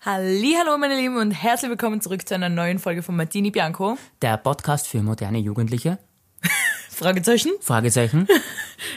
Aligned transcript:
Hallo 0.00 0.78
meine 0.78 0.96
Lieben 0.96 1.16
und 1.16 1.32
herzlich 1.32 1.72
willkommen 1.72 2.00
zurück 2.00 2.26
zu 2.26 2.32
einer 2.36 2.48
neuen 2.48 2.78
Folge 2.78 3.02
von 3.02 3.16
Martini 3.16 3.50
Bianco. 3.50 3.98
Der 4.22 4.36
Podcast 4.36 4.86
für 4.86 5.02
moderne 5.02 5.38
Jugendliche? 5.38 5.98
Fragezeichen? 6.88 7.50
Fragezeichen. 7.60 8.28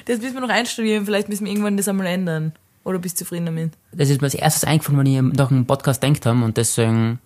Das 0.05 0.19
müssen 0.19 0.36
wir 0.36 0.41
noch 0.41 0.50
einstudieren, 0.50 1.05
vielleicht 1.05 1.27
müssen 1.27 1.45
wir 1.45 1.51
irgendwann 1.51 1.75
das 1.75 1.87
einmal 1.87 2.05
ändern. 2.05 2.54
Oder 2.83 3.00
bist 3.00 3.19
du 3.19 3.25
zufrieden 3.25 3.47
damit? 3.47 3.73
Das 3.91 4.09
ist 4.09 4.21
mir 4.21 4.25
als 4.25 4.36
erstes 4.36 4.64
eingefallen, 4.64 5.00
wenn 5.00 5.05
ich 5.07 5.37
nach 5.37 5.50
einem 5.50 5.65
Podcast 5.65 6.04
denkt 6.04 6.25
haben 6.25 6.43
und 6.43 6.57
deswegen, 6.57 7.20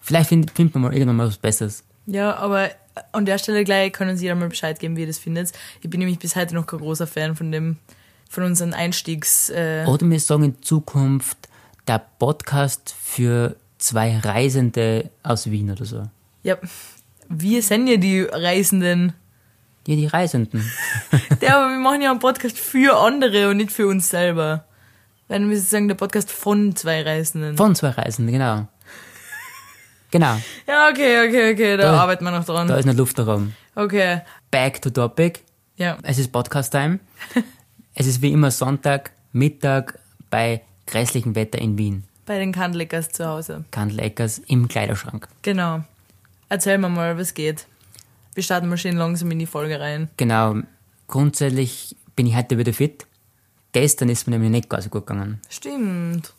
vielleicht 0.00 0.28
findet 0.28 0.50
find 0.50 0.74
man 0.74 0.82
mal 0.82 0.92
irgendwann 0.92 1.16
mal 1.16 1.26
was 1.28 1.38
Besseres. 1.38 1.84
Ja, 2.06 2.36
aber 2.36 2.70
an 3.12 3.24
der 3.24 3.38
Stelle 3.38 3.64
gleich 3.64 3.92
können 3.92 4.18
Sie 4.18 4.26
ja 4.26 4.34
mal 4.34 4.48
Bescheid 4.48 4.78
geben, 4.78 4.96
wie 4.96 5.02
ihr 5.02 5.06
das 5.06 5.18
findet. 5.18 5.52
Ich 5.80 5.88
bin 5.88 6.00
nämlich 6.00 6.18
bis 6.18 6.36
heute 6.36 6.54
noch 6.54 6.66
kein 6.66 6.80
großer 6.80 7.06
Fan 7.06 7.34
von 7.34 7.50
dem, 7.50 7.78
von 8.28 8.44
unseren 8.44 8.74
Einstiegs... 8.74 9.48
Äh, 9.48 9.84
Oder 9.86 10.08
wir 10.08 10.20
sagen 10.20 10.44
in 10.44 10.62
Zukunft 10.62 11.48
der 11.86 11.98
Podcast 12.18 12.94
für 13.02 13.56
zwei 13.78 14.18
Reisende 14.18 15.10
aus 15.22 15.50
Wien 15.50 15.70
oder 15.70 15.84
so. 15.84 16.02
ja, 16.42 16.56
wir 17.28 17.62
sind 17.62 17.86
ja 17.86 17.96
die 17.96 18.20
Reisenden. 18.22 19.14
Ja, 19.86 19.96
die 19.96 20.06
Reisenden. 20.06 20.70
Ja, 21.40 21.58
aber 21.60 21.70
wir 21.72 21.78
machen 21.78 22.02
ja 22.02 22.10
einen 22.10 22.20
Podcast 22.20 22.58
für 22.58 22.96
andere 22.98 23.48
und 23.48 23.56
nicht 23.56 23.72
für 23.72 23.86
uns 23.88 24.08
selber. 24.10 24.64
Wir 25.28 25.40
müssen 25.40 25.64
sagen, 25.66 25.88
der 25.88 25.94
Podcast 25.94 26.30
von 26.30 26.76
zwei 26.76 27.02
Reisenden. 27.02 27.56
Von 27.56 27.74
zwei 27.74 27.88
Reisenden, 27.90 28.32
genau. 28.34 28.68
Genau, 30.10 30.36
Ja, 30.68 30.88
okay, 30.90 31.26
okay, 31.26 31.52
okay, 31.54 31.76
da, 31.78 31.84
Da- 31.92 32.00
arbeiten 32.02 32.22
wir 32.24 32.30
noch 32.32 32.44
dran. 32.44 32.68
da 32.68 32.76
ist 32.76 32.86
eine 32.86 32.96
Luft 32.96 33.18
darum. 33.18 33.54
Okay, 33.74 34.20
Back 34.50 34.82
to 34.82 34.90
topic. 34.90 35.40
ja. 35.76 35.96
Es 36.02 36.18
ist 36.18 36.30
Podcast-Time. 36.30 36.98
es 37.94 38.06
ist 38.06 38.20
wie 38.20 38.30
immer 38.32 38.50
Sonntag, 38.50 39.12
Mittag 39.32 39.98
bei 40.28 40.60
grässlichem 40.86 41.34
Wetter 41.34 41.58
in 41.58 41.78
Wien. 41.78 42.04
Bei 42.26 42.38
den 42.38 42.52
Kandleckers 42.52 43.08
zu 43.10 43.26
Hause. 43.26 43.64
Kandleckers 43.70 44.38
im 44.46 44.68
Kleiderschrank. 44.68 45.28
Genau. 45.42 45.82
Erzähl 46.48 46.78
mir 46.78 46.88
mal, 46.88 47.18
was 47.18 47.34
geht. 47.34 47.66
Wir 48.34 48.42
starten 48.42 48.68
mal 48.68 48.78
schön 48.78 48.96
langsam 48.96 49.30
in 49.30 49.38
die 49.38 49.46
Folge 49.46 49.80
rein. 49.80 50.08
Genau, 50.16 50.56
grundsätzlich 51.08 51.96
bin 52.16 52.26
ich 52.26 52.36
heute 52.36 52.58
wieder 52.58 52.72
fit. 52.72 53.06
Gestern 53.72 54.08
ist 54.08 54.26
mir 54.26 54.32
nämlich 54.32 54.50
nicht 54.50 54.68
ganz 54.68 54.84
so 54.84 54.90
gut 54.90 55.06
gegangen. 55.06 55.40
Stimmt. 55.48 56.34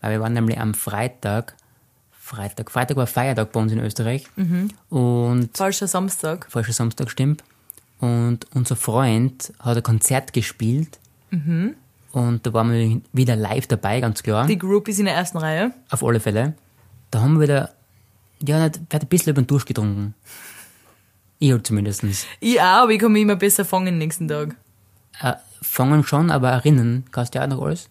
Weil 0.00 0.12
wir 0.12 0.20
waren 0.20 0.32
nämlich 0.32 0.58
am 0.58 0.74
Freitag, 0.74 1.54
Freitag, 2.12 2.70
Freitag 2.70 2.96
war 2.96 3.06
Feiertag 3.06 3.52
bei 3.52 3.60
uns 3.60 3.72
in 3.72 3.80
Österreich. 3.80 4.26
Und, 4.88 5.56
Falscher 5.56 5.86
Samstag. 5.86 6.46
falscher 6.50 6.72
Samstag 6.72 7.10
stimmt. 7.10 7.44
Und 8.00 8.46
unser 8.54 8.76
Freund 8.76 9.52
hat 9.60 9.76
ein 9.76 9.82
Konzert 9.82 10.32
gespielt. 10.32 10.98
Und 12.16 12.46
da 12.46 12.54
waren 12.54 12.72
wir 12.72 13.02
wieder 13.12 13.36
live 13.36 13.66
dabei, 13.66 14.00
ganz 14.00 14.22
klar. 14.22 14.46
Die 14.46 14.56
Group 14.56 14.88
ist 14.88 14.98
in 14.98 15.04
der 15.04 15.14
ersten 15.14 15.36
Reihe. 15.36 15.74
Auf 15.90 16.02
alle 16.02 16.18
Fälle. 16.18 16.54
Da 17.10 17.20
haben 17.20 17.34
wir 17.34 17.42
wieder, 17.42 17.74
ja, 18.42 18.64
nicht, 18.64 18.80
wir 18.88 18.94
hatten 18.94 19.04
ein 19.04 19.08
bisschen 19.08 19.32
über 19.32 19.42
den 19.42 19.46
Dusch 19.46 19.66
getrunken. 19.66 20.14
Ich 21.40 21.52
halt 21.52 21.66
zumindest. 21.66 22.04
Ich 22.40 22.58
auch, 22.58 22.84
aber 22.84 22.92
ich 22.92 23.00
kann 23.00 23.12
mich 23.12 23.20
immer 23.20 23.36
besser 23.36 23.66
fangen 23.66 23.98
nächsten 23.98 24.28
Tag. 24.28 24.56
Äh, 25.20 25.34
fangen 25.60 26.04
schon, 26.04 26.30
aber 26.30 26.48
erinnern, 26.48 27.04
kannst 27.12 27.34
du 27.34 27.38
ja 27.38 27.44
auch 27.44 27.50
noch 27.50 27.60
alles? 27.60 27.90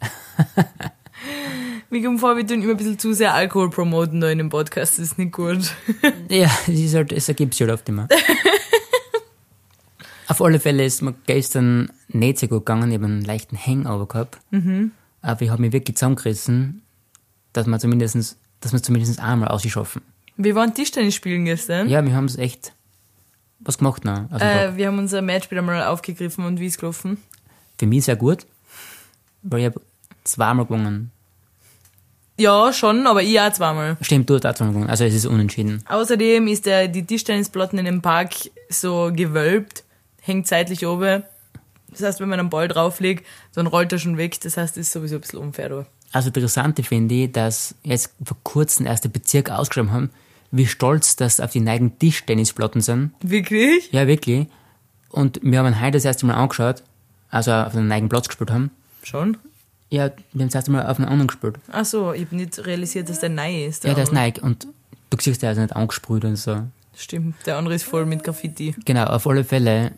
Mir 1.88 2.02
kommt 2.02 2.18
vor, 2.18 2.36
wir 2.36 2.44
tun 2.44 2.62
immer 2.62 2.72
ein 2.72 2.76
bisschen 2.76 2.98
zu 2.98 3.12
sehr 3.12 3.32
Alkohol 3.32 3.70
promoten 3.70 4.20
da 4.20 4.28
in 4.28 4.38
dem 4.38 4.48
Podcast. 4.48 4.98
Das 4.98 5.04
ist 5.04 5.18
nicht 5.18 5.30
gut. 5.30 5.72
Ja, 6.28 6.50
es 6.66 6.80
ist 6.80 6.96
halt, 6.96 7.12
es 7.12 7.28
ergibt 7.28 7.54
sich 7.54 7.60
halt 7.60 7.70
oft 7.70 7.88
immer. 7.88 8.08
Auf 10.28 10.42
alle 10.42 10.58
Fälle 10.60 10.84
ist 10.84 11.02
mir 11.02 11.14
gestern 11.26 11.90
nicht 12.08 12.38
so 12.38 12.48
gut 12.48 12.66
gegangen. 12.66 12.90
Ich 12.90 12.96
habe 12.96 13.04
einen 13.06 13.24
leichten 13.24 13.56
Hangover 13.56 14.06
gehabt. 14.06 14.38
Aber 15.22 15.42
ich 15.42 15.50
habe 15.50 15.62
mich 15.62 15.72
wirklich 15.72 15.96
zusammengerissen, 15.96 16.82
dass 17.52 17.66
wir 17.66 17.78
zumindest, 17.78 18.36
dass 18.60 18.72
wir 18.72 18.82
zumindest 18.82 19.20
einmal 19.20 19.48
ausschaffen. 19.48 20.02
Wir 20.36 20.54
waren 20.54 20.74
Tischtennis 20.74 21.14
spielen 21.14 21.44
gestern. 21.46 21.88
Ja, 21.88 22.04
wir 22.04 22.14
haben 22.14 22.26
es 22.26 22.36
echt 22.36 22.72
was 23.60 23.78
gemacht. 23.78 24.02
Also 24.30 24.44
Äh, 24.44 24.76
wir 24.76 24.88
haben 24.88 24.98
unser 24.98 25.22
Match 25.22 25.50
wieder 25.50 25.62
mal 25.62 25.84
aufgegriffen 25.84 26.44
und 26.44 26.60
wie 26.60 26.66
ist 26.66 26.78
gelaufen. 26.78 27.18
für 27.78 27.86
mich 27.86 28.04
sehr 28.04 28.16
gut, 28.16 28.46
weil 29.42 29.60
ich 29.60 29.66
habe 29.66 29.80
zweimal 30.24 30.66
gewonnen. 30.66 31.10
Ja, 32.38 32.70
schon, 32.72 33.06
aber 33.06 33.22
ich 33.22 33.40
auch 33.40 33.50
zweimal. 33.52 33.96
Stimmt, 34.02 34.28
du 34.28 34.34
hast 34.34 34.44
auch 34.44 34.54
zweimal 34.54 34.74
gewonnen. 34.74 34.90
Also 34.90 35.04
es 35.04 35.14
ist 35.14 35.24
unentschieden. 35.24 35.82
Außerdem 35.88 36.48
ist 36.48 36.66
der, 36.66 36.86
die 36.88 37.04
Tischtennisplatten 37.06 37.78
in 37.78 37.86
dem 37.86 38.02
Park 38.02 38.34
so 38.68 39.10
gewölbt, 39.14 39.84
hängt 40.26 40.46
seitlich 40.46 40.86
oben. 40.86 41.22
Das 41.90 42.02
heißt, 42.02 42.20
wenn 42.20 42.28
man 42.28 42.40
einen 42.40 42.50
Ball 42.50 42.68
drauflegt, 42.68 43.24
dann 43.54 43.66
rollt 43.66 43.92
er 43.92 43.98
schon 43.98 44.18
weg. 44.18 44.40
Das 44.40 44.56
heißt, 44.56 44.76
das 44.76 44.82
ist 44.82 44.92
sowieso 44.92 45.16
ein 45.16 45.20
bisschen 45.20 45.38
unfair. 45.38 45.68
Da. 45.68 45.86
Also 46.12 46.28
interessant 46.28 46.84
finde 46.84 47.14
ich, 47.14 47.32
dass 47.32 47.74
jetzt 47.82 48.10
vor 48.24 48.36
kurzem 48.42 48.86
erst 48.86 49.04
der 49.04 49.08
Bezirk 49.08 49.50
ausgeschrieben 49.50 49.92
haben, 49.92 50.10
wie 50.50 50.66
stolz 50.66 51.16
das 51.16 51.40
auf 51.40 51.52
die 51.52 51.60
neigen 51.60 51.98
Tischtennisplatten 51.98 52.80
sind. 52.80 53.12
Wirklich? 53.20 53.90
Ja, 53.92 54.06
wirklich. 54.06 54.46
Und 55.10 55.40
wir 55.42 55.58
haben 55.58 55.80
heute 55.80 55.92
das 55.92 56.04
erste 56.04 56.26
Mal 56.26 56.34
angeschaut, 56.34 56.82
also 57.30 57.52
auf 57.52 57.74
einem 57.74 57.90
eigenen 57.90 58.08
Platz 58.08 58.28
gespielt 58.28 58.50
haben. 58.50 58.70
Schon? 59.02 59.36
Ja, 59.88 60.10
wir 60.32 60.42
haben 60.42 60.48
das 60.48 60.54
erste 60.54 60.72
Mal 60.72 60.86
auf 60.86 60.98
einem 60.98 61.08
anderen 61.08 61.28
gespielt. 61.28 61.56
Ach 61.70 61.84
so, 61.84 62.12
ich 62.12 62.26
habe 62.26 62.36
nicht 62.36 62.66
realisiert, 62.66 63.08
dass 63.08 63.20
der 63.20 63.28
neu 63.28 63.66
ist. 63.66 63.84
Ja, 63.84 63.94
der 63.94 64.02
ist 64.02 64.10
andere. 64.10 64.24
Nike 64.26 64.42
und 64.42 64.66
du 65.10 65.16
siehst, 65.20 65.42
der 65.42 65.52
ist 65.52 65.58
nicht 65.58 65.74
angesprüht 65.74 66.24
und 66.24 66.36
so. 66.36 66.62
Stimmt, 66.96 67.36
der 67.46 67.56
andere 67.58 67.74
ist 67.74 67.84
voll 67.84 68.06
mit 68.06 68.24
Graffiti. 68.24 68.74
Genau, 68.84 69.04
auf 69.04 69.26
alle 69.26 69.44
Fälle. 69.44 69.92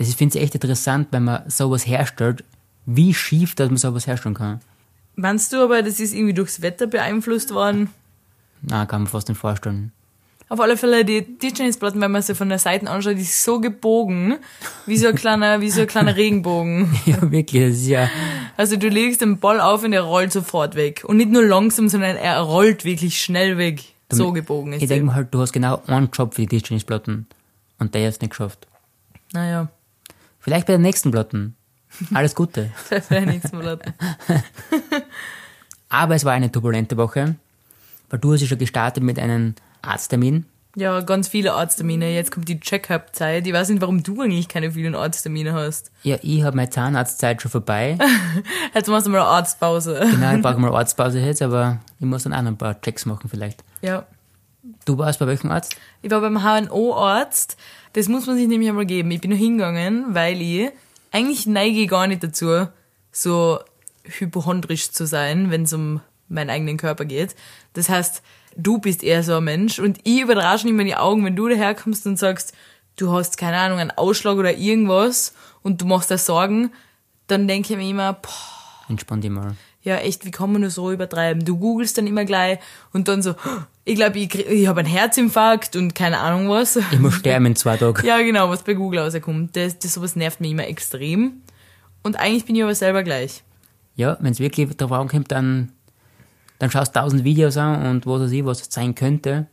Das 0.00 0.08
ist, 0.08 0.16
finde 0.16 0.38
ich 0.38 0.44
echt 0.44 0.54
interessant, 0.54 1.08
wenn 1.10 1.24
man 1.24 1.42
sowas 1.50 1.86
herstellt, 1.86 2.42
wie 2.86 3.12
schief, 3.12 3.54
dass 3.54 3.68
man 3.68 3.76
sowas 3.76 4.06
herstellen 4.06 4.34
kann. 4.34 4.60
Meinst 5.14 5.52
du 5.52 5.58
aber, 5.58 5.82
das 5.82 6.00
ist 6.00 6.14
irgendwie 6.14 6.32
durchs 6.32 6.62
Wetter 6.62 6.86
beeinflusst 6.86 7.52
worden? 7.52 7.90
Na, 8.62 8.86
kann 8.86 9.02
man 9.02 9.08
fast 9.08 9.28
nicht 9.28 9.36
vorstellen. 9.36 9.92
Auf 10.48 10.58
alle 10.58 10.78
Fälle, 10.78 11.04
die 11.04 11.36
Tischtennisplatten, 11.36 12.00
wenn 12.00 12.12
man 12.12 12.22
sie 12.22 12.34
von 12.34 12.48
der 12.48 12.58
Seite 12.58 12.88
anschaut, 12.88 13.18
die 13.18 13.20
ist 13.20 13.44
so 13.44 13.60
gebogen, 13.60 14.38
wie 14.86 14.96
so 14.96 15.08
ein 15.08 15.16
kleiner, 15.16 15.60
wie 15.60 15.70
so 15.70 15.82
ein 15.82 15.86
kleiner 15.86 16.16
Regenbogen. 16.16 16.98
Ja, 17.04 17.30
wirklich, 17.30 17.62
das 17.62 17.74
ist 17.82 17.86
ja, 17.86 18.08
Also 18.56 18.78
du 18.78 18.88
legst 18.88 19.20
den 19.20 19.38
Ball 19.38 19.60
auf 19.60 19.84
und 19.84 19.92
er 19.92 20.00
rollt 20.00 20.32
sofort 20.32 20.76
weg. 20.76 21.04
Und 21.04 21.18
nicht 21.18 21.30
nur 21.30 21.44
langsam, 21.44 21.90
sondern 21.90 22.16
er 22.16 22.40
rollt 22.40 22.86
wirklich 22.86 23.22
schnell 23.22 23.58
weg. 23.58 23.84
So 24.10 24.32
gebogen 24.32 24.72
ist 24.72 24.80
ich 24.80 24.88
denke 24.88 25.04
mal 25.04 25.14
halt, 25.14 25.34
du 25.34 25.40
hast 25.42 25.52
genau 25.52 25.82
einen 25.86 26.08
Job 26.10 26.32
für 26.32 26.40
die 26.40 26.46
Tischtennisplatten. 26.46 27.26
Und 27.78 27.94
der 27.94 28.08
ist 28.08 28.22
nicht 28.22 28.30
geschafft. 28.30 28.66
Naja, 29.34 29.68
Vielleicht 30.40 30.66
bei 30.66 30.74
den 30.74 30.82
nächsten 30.82 31.10
Platten. 31.10 31.56
Alles 32.14 32.34
Gute. 32.34 32.70
das 32.88 33.10
wäre 33.10 33.26
nichts 33.26 33.52
mehr. 33.52 33.62
Leute. 33.62 33.94
Aber 35.88 36.14
es 36.14 36.24
war 36.24 36.32
eine 36.32 36.50
turbulente 36.50 36.96
Woche, 36.96 37.34
weil 38.08 38.18
du 38.18 38.32
hast 38.32 38.40
ja 38.40 38.46
schon 38.46 38.58
gestartet 38.58 39.02
mit 39.02 39.18
einem 39.18 39.54
Arzttermin. 39.82 40.46
Ja, 40.76 41.00
ganz 41.00 41.26
viele 41.26 41.54
Arzttermine. 41.54 42.14
Jetzt 42.14 42.30
kommt 42.30 42.48
die 42.48 42.60
Check-up-Zeit. 42.60 43.44
Ich 43.44 43.52
weiß 43.52 43.70
nicht, 43.70 43.80
warum 43.80 44.04
du 44.04 44.20
eigentlich 44.22 44.46
keine 44.46 44.70
vielen 44.70 44.94
Arzttermine 44.94 45.52
hast. 45.52 45.90
Ja, 46.04 46.16
ich 46.22 46.44
habe 46.44 46.56
meine 46.56 46.70
Zahnarztzeit 46.70 47.42
schon 47.42 47.50
vorbei. 47.50 47.98
Jetzt 48.74 48.88
machst 48.88 49.06
du 49.06 49.10
mal 49.10 49.18
eine 49.18 49.26
Arztpause. 49.26 49.98
Genau, 50.00 50.32
ich 50.36 50.42
brauche 50.42 50.58
mal 50.60 50.72
Arztpause 50.72 51.18
jetzt, 51.18 51.42
aber 51.42 51.80
ich 51.98 52.06
muss 52.06 52.22
dann 52.22 52.32
auch 52.32 52.42
noch 52.42 52.52
ein 52.52 52.56
paar 52.56 52.80
Checks 52.80 53.04
machen 53.04 53.28
vielleicht. 53.28 53.64
Ja. 53.82 54.06
Du 54.84 54.98
warst 54.98 55.18
bei 55.18 55.26
welchem 55.26 55.50
Arzt? 55.50 55.76
Ich 56.02 56.10
war 56.10 56.20
beim 56.20 56.42
HNO-Arzt. 56.42 57.56
Das 57.94 58.08
muss 58.08 58.26
man 58.26 58.36
sich 58.36 58.46
nämlich 58.46 58.68
einmal 58.68 58.86
geben. 58.86 59.10
Ich 59.10 59.20
bin 59.20 59.30
nur 59.30 59.38
hingegangen, 59.38 60.14
weil 60.14 60.40
ich 60.40 60.70
eigentlich 61.10 61.46
neige 61.46 61.86
gar 61.86 62.06
nicht 62.06 62.22
dazu, 62.22 62.68
so 63.10 63.58
hypochondrisch 64.04 64.90
zu 64.92 65.06
sein, 65.06 65.50
wenn 65.50 65.62
es 65.62 65.72
um 65.72 66.00
meinen 66.28 66.50
eigenen 66.50 66.76
Körper 66.76 67.04
geht. 67.04 67.34
Das 67.72 67.88
heißt, 67.88 68.22
du 68.56 68.78
bist 68.78 69.02
eher 69.02 69.22
so 69.22 69.36
ein 69.36 69.44
Mensch 69.44 69.78
und 69.78 69.98
ich 70.04 70.20
überrasche 70.20 70.66
nicht 70.66 70.76
mehr 70.76 70.84
die 70.84 70.96
Augen, 70.96 71.24
wenn 71.24 71.36
du 71.36 71.48
daherkommst 71.48 72.06
und 72.06 72.18
sagst, 72.18 72.54
du 72.96 73.12
hast, 73.12 73.38
keine 73.38 73.58
Ahnung, 73.58 73.78
einen 73.78 73.90
Ausschlag 73.90 74.36
oder 74.36 74.56
irgendwas 74.56 75.34
und 75.62 75.80
du 75.80 75.86
machst 75.86 76.10
dir 76.10 76.18
Sorgen, 76.18 76.70
dann 77.26 77.48
denke 77.48 77.72
ich 77.72 77.78
mir 77.78 77.88
immer, 77.88 78.12
boah, 78.14 78.60
Entspann 78.88 79.20
dich 79.20 79.30
mal. 79.30 79.54
Ja, 79.82 79.96
echt, 79.96 80.24
wie 80.26 80.30
kann 80.30 80.52
man 80.52 80.60
nur 80.60 80.70
so 80.70 80.92
übertreiben? 80.92 81.44
Du 81.44 81.56
googelst 81.56 81.96
dann 81.96 82.06
immer 82.06 82.24
gleich 82.24 82.58
und 82.92 83.08
dann 83.08 83.22
so, 83.22 83.34
ich 83.84 83.94
glaube, 83.94 84.18
ich, 84.18 84.34
ich 84.34 84.66
habe 84.66 84.80
einen 84.80 84.88
Herzinfarkt 84.88 85.76
und 85.76 85.94
keine 85.94 86.18
Ahnung 86.18 86.48
was. 86.48 86.76
Ich 86.76 86.98
muss 86.98 87.14
sterben 87.14 87.46
in 87.46 87.56
zwei 87.56 87.76
Tagen. 87.76 88.00
Ja, 88.06 88.18
genau, 88.18 88.50
was 88.50 88.62
bei 88.62 88.74
Google 88.74 89.00
rauskommt. 89.00 89.56
Das, 89.56 89.78
das 89.78 89.94
sowas 89.94 90.16
nervt 90.16 90.40
mich 90.40 90.50
immer 90.50 90.66
extrem. 90.66 91.42
Und 92.02 92.16
eigentlich 92.16 92.44
bin 92.44 92.56
ich 92.56 92.62
aber 92.62 92.74
selber 92.74 93.02
gleich. 93.02 93.42
Ja, 93.96 94.16
wenn 94.20 94.32
es 94.32 94.40
wirklich 94.40 94.74
darauf 94.76 94.98
ankommt, 94.98 95.30
dann, 95.32 95.72
dann 96.58 96.70
schaust 96.70 96.94
du 96.94 97.00
tausend 97.00 97.24
Videos 97.24 97.56
an 97.56 97.86
und 97.86 98.06
was 98.06 98.22
weiß 98.22 98.30
ich, 98.32 98.44
was 98.44 98.62
es 98.62 98.68
sein 98.70 98.94
könnte. 98.94 99.46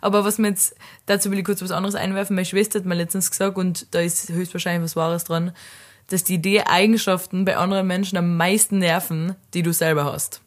Aber 0.00 0.24
was 0.24 0.38
mir 0.38 0.48
jetzt, 0.48 0.76
dazu 1.06 1.30
will 1.30 1.38
ich 1.40 1.44
kurz 1.44 1.60
was 1.60 1.72
anderes 1.72 1.96
einwerfen. 1.96 2.36
Meine 2.36 2.44
Schwester 2.44 2.78
hat 2.78 2.86
mir 2.86 2.94
letztens 2.94 3.30
gesagt, 3.30 3.56
und 3.56 3.92
da 3.92 4.00
ist 4.00 4.28
höchstwahrscheinlich 4.28 4.84
was 4.84 4.94
Wahres 4.94 5.24
dran, 5.24 5.52
dass 6.10 6.24
die 6.24 6.42
die 6.42 6.64
Eigenschaften 6.66 7.44
bei 7.44 7.56
anderen 7.56 7.86
Menschen 7.86 8.18
am 8.18 8.36
meisten 8.36 8.78
nerven, 8.78 9.34
die 9.54 9.62
du 9.62 9.72
selber 9.72 10.04
hast. 10.04 10.42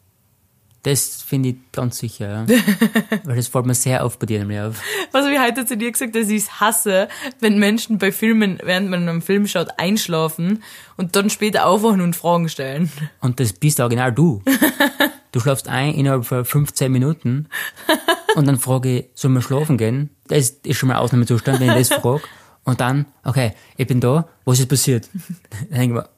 Das 0.84 1.22
finde 1.22 1.48
ich 1.48 1.56
ganz 1.72 1.96
sicher, 1.96 2.46
ja. 2.46 2.46
Weil 3.24 3.36
das 3.36 3.48
fällt 3.48 3.64
mir 3.64 3.74
sehr 3.74 4.04
auf 4.04 4.18
bei 4.18 4.26
dir 4.26 4.38
nämlich 4.40 4.60
auf. 4.60 4.82
Was 5.12 5.24
habe 5.24 5.32
ich 5.32 5.40
heute 5.40 5.64
zu 5.64 5.78
dir 5.78 5.90
gesagt, 5.90 6.14
dass 6.14 6.28
ich 6.28 6.42
es 6.42 6.60
hasse, 6.60 7.08
wenn 7.40 7.58
Menschen 7.58 7.96
bei 7.96 8.12
Filmen, 8.12 8.58
während 8.62 8.90
man 8.90 9.08
einen 9.08 9.22
Film 9.22 9.46
schaut, 9.46 9.68
einschlafen 9.78 10.62
und 10.98 11.16
dann 11.16 11.30
später 11.30 11.66
aufwachen 11.66 12.02
und 12.02 12.14
Fragen 12.14 12.50
stellen. 12.50 12.92
Und 13.20 13.40
das 13.40 13.54
bist 13.54 13.80
original 13.80 14.12
du. 14.12 14.42
du 15.32 15.40
schlafst 15.40 15.68
ein 15.68 15.94
innerhalb 15.94 16.26
von 16.26 16.44
15 16.44 16.92
Minuten 16.92 17.48
und 18.34 18.46
dann 18.46 18.58
frage 18.58 18.98
ich, 18.98 19.06
soll 19.14 19.30
man 19.30 19.40
schlafen 19.40 19.78
gehen? 19.78 20.10
Das 20.28 20.50
ist 20.50 20.76
schon 20.76 20.90
mal 20.90 20.98
Ausnahmezustand, 20.98 21.60
wenn 21.60 21.70
ich 21.70 21.88
das 21.88 21.98
frage. 21.98 22.24
Und 22.64 22.80
dann, 22.80 23.06
okay, 23.24 23.54
ich 23.76 23.86
bin 23.86 24.00
da, 24.00 24.28
was 24.44 24.58
ist 24.58 24.68
passiert? 24.68 25.08
Dann 25.70 25.78
denke 25.78 26.08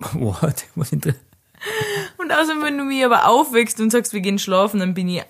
ich 0.00 0.12
mir, 0.14 0.20
what? 0.20 0.64
Was 0.74 0.92
interessiert? 0.92 1.24
Und 2.18 2.32
außerdem, 2.32 2.62
wenn 2.62 2.78
du 2.78 2.84
mich 2.84 3.04
aber 3.04 3.28
aufwächst 3.28 3.80
und 3.80 3.90
sagst, 3.90 4.12
wir 4.12 4.20
gehen 4.20 4.38
schlafen, 4.38 4.78
dann 4.80 4.94
bin 4.94 5.08
ich 5.08 5.22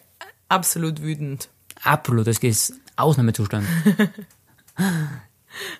absolut 0.49 1.01
wütend. 1.01 1.49
Absolut, 1.83 2.27
das 2.27 2.39
ist 2.39 2.75
Ausnahmezustand. 2.97 3.67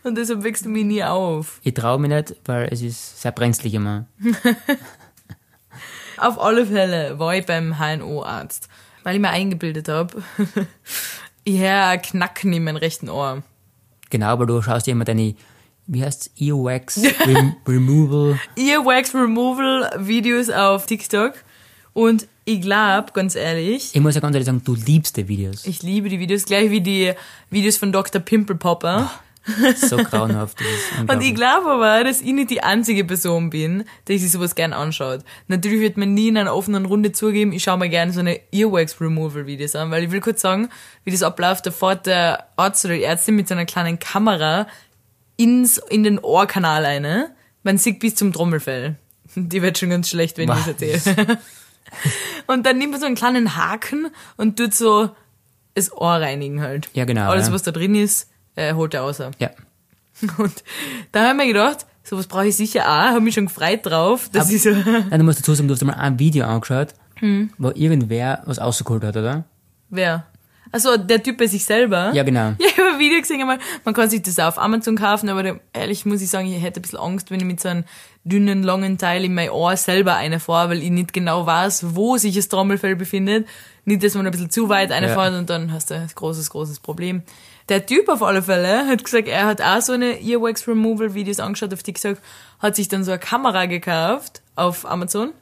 Und 0.03 0.17
deshalb 0.17 0.43
wächst 0.43 0.65
du 0.65 0.71
mich 0.71 0.85
nie 0.85 1.05
auf. 1.05 1.61
Ich 1.63 1.75
traue 1.75 1.99
mich 1.99 2.11
nicht, 2.11 2.37
weil 2.47 2.69
es 2.71 2.81
ist 2.81 3.21
sehr 3.21 3.33
brenzlig 3.33 3.75
immer. 3.75 4.07
Auf 6.17 6.41
alle 6.41 6.65
Fälle 6.65 7.19
war 7.19 7.35
ich 7.35 7.45
beim 7.45 7.79
HNO-Arzt, 7.79 8.69
weil 9.03 9.17
ich 9.17 9.21
mir 9.21 9.29
eingebildet 9.29 9.89
habe, 9.89 10.23
ich 11.45 11.59
höre 11.59 11.99
Knacken 11.99 12.53
in 12.55 12.65
meinem 12.65 12.77
rechten 12.77 13.11
Ohr. 13.11 13.43
Genau, 14.11 14.27
aber 14.27 14.47
du 14.47 14.61
schaust 14.63 14.87
dir 14.87 14.93
immer 14.93 15.05
deine, 15.05 15.35
wie 15.87 16.05
heißt's, 16.05 16.31
Earwax 16.39 17.03
Rem 17.27 17.55
Removal. 17.67 18.39
Earwax 18.57 19.15
Removal 19.15 19.91
Videos 20.07 20.51
auf 20.51 20.87
TikTok. 20.87 21.35
Und 21.93 22.27
ich 22.45 22.61
glaube, 22.61 23.13
ganz 23.13 23.35
ehrlich, 23.35 23.91
Ich 23.95 24.01
muss 24.01 24.15
ja 24.15 24.21
ganz 24.21 24.35
ehrlich 24.35 24.47
sagen, 24.47 24.63
du 24.65 24.75
liebst 24.75 25.17
die 25.17 25.27
Videos. 25.29 25.67
ich 25.67 25.83
liebe 25.83 26.09
die 26.09 26.21
Videos, 26.21 26.45
gleich 26.45 26.71
wie 26.71 26.81
die 26.81 27.13
Videos 27.51 27.77
von 27.79 27.91
Dr. 27.91 28.21
Pimple 28.21 28.57
Popper. 28.57 29.11
So 29.77 29.97
grauenhaft. 29.97 30.61
Ist 30.61 31.11
Und 31.11 31.21
ich 31.21 31.35
glaube 31.35 31.71
aber, 31.71 32.05
dass 32.05 32.21
ich 32.21 32.33
nicht 32.33 32.51
die 32.51 32.63
einzige 32.63 33.05
Person 33.05 33.51
bin, 33.51 33.85
die 34.09 34.19
sich 34.19 34.33
sowas 34.33 34.55
gern 34.55 34.73
anschaut. 34.73 35.21
Natürlich 35.49 35.81
wird 35.81 35.97
man 35.97 36.15
nie 36.15 36.29
in 36.29 36.37
einer 36.37 36.55
offenen 36.55 36.85
Runde 36.87 37.13
zugeben, 37.13 37.53
ich 37.53 37.63
schaue 37.63 37.79
mir 37.79 37.89
gerne 37.89 38.13
so 38.13 38.21
eine 38.21 38.41
Earwax 38.53 39.01
Removal 39.01 39.47
Videos 39.47 39.77
an, 39.77 39.91
weil 39.91 40.05
ich 40.05 40.11
will 40.11 40.21
kurz 40.21 40.41
sagen, 40.41 40.69
wie 41.05 41.11
das 41.11 41.23
abläuft, 41.23 41.67
da 41.67 41.71
fährt 41.71 42.07
der 42.07 42.49
Arzt 42.57 42.85
oder 42.85 42.95
die 42.95 43.05
Ärztin 43.05 43.37
mit 43.37 43.49
so 43.49 43.55
einer 43.55 43.67
kleinen 43.67 43.99
Kamera 43.99 44.67
ins, 45.37 45.79
in 45.79 46.03
den 46.03 46.19
Ohrkanal 46.19 46.85
eine. 46.85 47.31
Man 47.63 47.79
sieht 47.79 48.01
bis 48.01 48.15
zum 48.15 48.33
Trommelfell. 48.33 48.97
Die 49.35 49.63
wird 49.63 49.79
schon 49.79 49.91
ganz 49.91 50.09
schlecht, 50.09 50.39
wenn 50.39 50.49
ich 50.49 50.55
das 50.55 50.67
Was? 50.67 51.07
erzähle. 51.07 51.39
Und 52.47 52.65
dann 52.67 52.79
nimmt 52.79 52.93
man 52.93 53.01
so 53.01 53.07
einen 53.07 53.15
kleinen 53.15 53.57
Haken 53.57 54.09
und 54.37 54.57
tut 54.57 54.75
so 54.75 55.11
das 55.75 55.93
Ohr 55.93 56.15
reinigen 56.15 56.61
halt. 56.61 56.89
Ja, 56.95 57.05
genau, 57.05 57.31
Alles, 57.31 57.49
ja. 57.49 57.53
was 57.53 57.63
da 57.63 57.71
drin 57.71 57.95
ist, 57.95 58.31
äh, 58.57 58.75
holt 58.75 58.93
er 58.95 59.03
raus. 59.03 59.19
Ja. 59.39 59.51
Und 60.39 60.65
da 61.13 61.29
habe 61.29 61.39
ich 61.39 61.47
mir 61.47 61.53
gedacht, 61.53 61.87
sowas 62.03 62.27
brauche 62.27 62.47
ich 62.49 62.57
sicher 62.57 62.83
auch, 62.87 63.11
habe 63.11 63.21
mich 63.21 63.35
schon 63.35 63.47
gefreut 63.47 63.81
drauf, 63.85 64.29
dass 64.33 64.47
Aber- 64.47 64.55
ich 64.55 64.63
so, 64.63 64.71
Nein, 65.11 65.11
du 65.19 65.25
musst 65.25 65.39
dazu 65.41 65.55
sagen, 65.55 65.69
du 65.69 65.75
hast 65.75 65.85
mal 65.85 65.93
ein 65.95 66.19
Video 66.19 66.47
angeschaut, 66.47 66.89
Hm. 67.19 67.51
wo 67.57 67.71
irgendwer 67.71 68.43
was 68.45 68.61
rausgeholt 68.61 69.03
hat, 69.05 69.17
oder? 69.17 69.45
wer? 69.89 70.27
Also 70.73 70.97
der 70.97 71.23
Typ 71.23 71.39
bei 71.39 71.47
sich 71.47 71.65
selber? 71.65 72.11
Ja, 72.13 72.25
genau. 72.25 72.49
Ja, 72.49 72.55
ich 72.59 72.77
habe 72.77 72.89
ein 72.95 72.99
Video 72.99 73.21
gesehen, 73.21 73.41
einmal, 73.41 73.59
man 73.85 73.95
kann 73.95 74.11
sich 74.11 74.21
das 74.23 74.39
auch 74.41 74.49
auf 74.49 74.59
Amazon 74.59 74.97
kaufen, 74.97 75.29
aber 75.29 75.43
da, 75.45 75.55
ehrlich 75.73 76.05
muss 76.05 76.21
ich 76.21 76.29
sagen, 76.29 76.49
ich 76.53 76.61
hätte 76.61 76.81
ein 76.81 76.83
bisschen 76.83 76.99
Angst, 76.99 77.31
wenn 77.31 77.39
ich 77.39 77.47
mit 77.47 77.61
so 77.61 77.69
einem 77.69 77.85
dünnen, 78.25 78.65
langen 78.65 78.99
Teil 78.99 79.25
in 79.25 79.33
mein 79.33 79.51
Ohr 79.51 79.77
selber 79.77 80.15
reinfahre, 80.15 80.71
weil 80.71 80.83
ich 80.83 80.91
nicht 80.91 81.13
genau 81.13 81.47
weiß, 81.47 81.95
wo 81.95 82.17
sich 82.17 82.35
das 82.35 82.49
Trommelfell 82.49 82.97
befindet. 82.97 83.47
Nicht, 83.85 84.03
dass 84.03 84.15
man 84.15 84.27
ein 84.27 84.33
bisschen 84.33 84.51
zu 84.51 84.69
weit 84.69 84.91
reinfährt 84.91 85.35
und 85.35 85.49
dann 85.49 85.73
hast 85.73 85.91
du 85.93 85.95
ein 85.95 86.09
großes, 86.13 86.51
großes 86.51 86.81
Problem. 86.81 87.23
Der 87.69 87.85
Typ 87.85 88.09
auf 88.09 88.23
alle 88.23 88.43
Fälle 88.43 88.87
hat 88.87 89.03
gesagt, 89.03 89.27
er 89.27 89.47
hat 89.47 89.61
auch 89.61 89.81
so 89.81 89.93
eine 89.93 90.21
Earwax 90.21 90.69
Removal 90.69 91.15
Videos 91.15 91.41
angeschaut 91.41 91.73
auf 91.75 91.83
TikTok, 91.83 92.19
hat 92.61 92.77
sich 92.77 92.89
dann 92.89 93.03
so 93.03 93.11
eine 93.11 93.19
Kamera 93.19 93.67
gekauft 93.67 94.43
auf 94.55 94.89
Amazon 94.89 95.33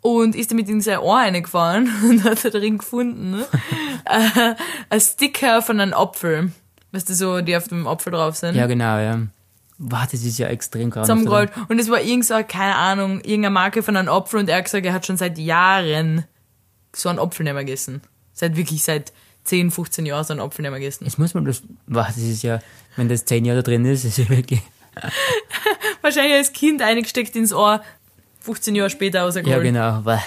und 0.00 0.34
ist 0.34 0.50
damit 0.50 0.68
in 0.68 0.80
sein 0.80 0.98
Ohr 0.98 1.18
reingefahren 1.18 1.88
und 2.08 2.24
hat 2.24 2.44
da 2.44 2.50
drin 2.50 2.78
gefunden 2.78 3.44
äh, 4.04 4.54
ein 4.90 5.00
Sticker 5.00 5.62
von 5.62 5.80
einem 5.80 5.94
Apfel. 5.94 6.50
Weißt 6.90 7.08
du, 7.08 7.14
so, 7.14 7.40
die 7.40 7.56
auf 7.56 7.68
dem 7.68 7.86
Apfel 7.86 8.12
drauf 8.12 8.36
sind. 8.36 8.54
Ja, 8.54 8.66
genau, 8.66 8.98
ja. 8.98 9.22
Wow, 9.78 10.02
das 10.10 10.22
ist 10.22 10.38
ja 10.38 10.48
extrem 10.48 10.90
grauenhaft. 10.90 11.06
zusammengerollt. 11.06 11.50
Und 11.68 11.78
es 11.78 11.90
war 11.90 12.00
irgend 12.00 12.26
so, 12.26 12.34
keine 12.46 12.76
Ahnung, 12.76 13.20
irgendeine 13.20 13.50
Marke 13.50 13.82
von 13.82 13.96
einem 13.96 14.08
Apfel 14.08 14.40
und 14.40 14.48
er 14.48 14.58
hat 14.58 14.64
gesagt, 14.64 14.84
er 14.84 14.92
hat 14.92 15.06
schon 15.06 15.16
seit 15.16 15.38
Jahren 15.38 16.24
so 16.94 17.08
einen 17.08 17.18
Apfel 17.18 17.44
nicht 17.44 17.54
mehr 17.54 17.64
gegessen. 17.64 18.02
Seit 18.32 18.56
wirklich 18.56 18.82
seit 18.82 19.12
10, 19.44 19.70
15 19.70 20.06
Jahren 20.06 20.24
so 20.24 20.32
einen 20.32 20.40
Apfel 20.40 20.62
nicht 20.62 20.70
mehr 20.70 20.80
gegessen. 20.80 21.04
Jetzt 21.04 21.18
muss 21.18 21.34
man 21.34 21.44
das, 21.44 21.62
wow, 21.86 22.06
das 22.06 22.18
ist 22.18 22.42
ja, 22.42 22.60
wenn 22.96 23.08
das 23.08 23.24
zehn 23.24 23.44
Jahre 23.44 23.62
da 23.62 23.70
drin 23.70 23.84
ist, 23.84 24.04
ist 24.04 24.18
ja 24.18 24.28
wirklich, 24.28 24.60
Wahrscheinlich 26.02 26.34
als 26.34 26.52
Kind 26.52 26.82
eingesteckt 26.82 27.34
ins 27.36 27.52
Ohr, 27.52 27.82
15 28.40 28.74
Jahre 28.74 28.90
später 28.90 29.18
ja, 29.18 29.24
rausgeholt. 29.24 29.62
genau, 29.62 30.00
wow. 30.04 30.20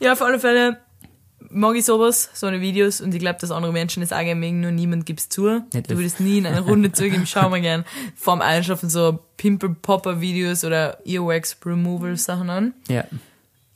Ja, 0.00 0.12
auf 0.12 0.22
alle 0.22 0.38
Fälle 0.38 0.78
mag 1.50 1.76
ich 1.76 1.84
sowas, 1.84 2.30
so 2.34 2.46
eine 2.46 2.60
Videos 2.60 3.00
und 3.00 3.14
ich 3.14 3.20
glaube, 3.20 3.38
dass 3.40 3.50
andere 3.50 3.72
Menschen 3.72 4.00
das 4.00 4.12
auch 4.12 4.18
gerne 4.18 4.34
mögen, 4.34 4.60
nur 4.60 4.70
niemand 4.70 5.06
gibt's 5.06 5.28
zu. 5.28 5.62
Nicht 5.72 5.90
du 5.90 5.96
würdest 5.96 6.20
nie 6.20 6.38
in 6.38 6.46
eine 6.46 6.60
Runde 6.60 6.92
zugeben, 6.92 7.26
schau 7.26 7.48
mal 7.48 7.60
gern 7.62 7.84
vorm 8.14 8.40
Einschlafen 8.40 8.90
so 8.90 9.18
Pimple-Popper-Videos 9.36 10.64
oder 10.64 10.98
Earwax-Removal-Sachen 11.04 12.50
an. 12.50 12.74
Ja, 12.88 13.04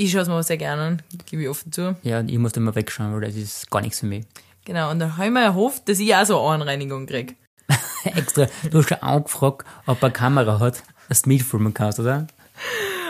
Ich 0.00 0.12
schaue 0.12 0.22
es 0.22 0.28
mir 0.28 0.42
sehr 0.42 0.56
gerne 0.56 0.82
an, 0.82 1.02
gebe 1.26 1.42
ich 1.42 1.48
offen 1.50 1.72
zu. 1.72 1.94
ja, 2.02 2.20
und 2.20 2.30
ich 2.30 2.38
muss 2.38 2.56
mal 2.56 2.74
wegschauen, 2.74 3.12
weil 3.12 3.20
das 3.20 3.36
ist 3.36 3.70
gar 3.70 3.82
nichts 3.82 4.00
für 4.00 4.06
mich. 4.06 4.24
Genau, 4.64 4.90
und 4.90 4.98
dann 4.98 5.18
habe 5.18 5.26
ich 5.26 5.30
mir 5.30 5.42
erhofft, 5.42 5.86
dass 5.90 5.98
ich 5.98 6.14
auch 6.14 6.24
so 6.24 6.38
eine 6.38 6.46
Ohrenreinigung 6.46 7.04
krieg. 7.04 7.36
Extra, 8.04 8.46
du 8.70 8.78
hast 8.78 8.88
schon 8.88 9.02
angefragt, 9.02 9.66
ob 9.84 9.98
er 10.00 10.06
eine 10.06 10.12
Kamera 10.14 10.58
hat, 10.58 10.82
dass 11.10 11.20
du 11.20 11.28
mitfilmen 11.28 11.74
kannst, 11.74 12.00
oder? 12.00 12.26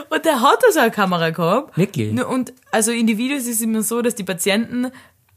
Und 0.09 0.25
der 0.25 0.41
hat 0.41 0.59
da 0.67 0.73
so 0.73 0.81
eine 0.81 0.91
Kamera 0.91 1.31
gehabt. 1.31 1.79
Wirklich? 1.79 2.25
Und 2.25 2.53
also 2.73 2.91
in 2.91 3.07
die 3.07 3.19
Videos 3.19 3.43
ist 3.43 3.55
es 3.55 3.61
immer 3.61 3.85
so, 3.85 4.03
dass 4.03 4.17
die 4.17 4.25
Patienten, 4.25 4.91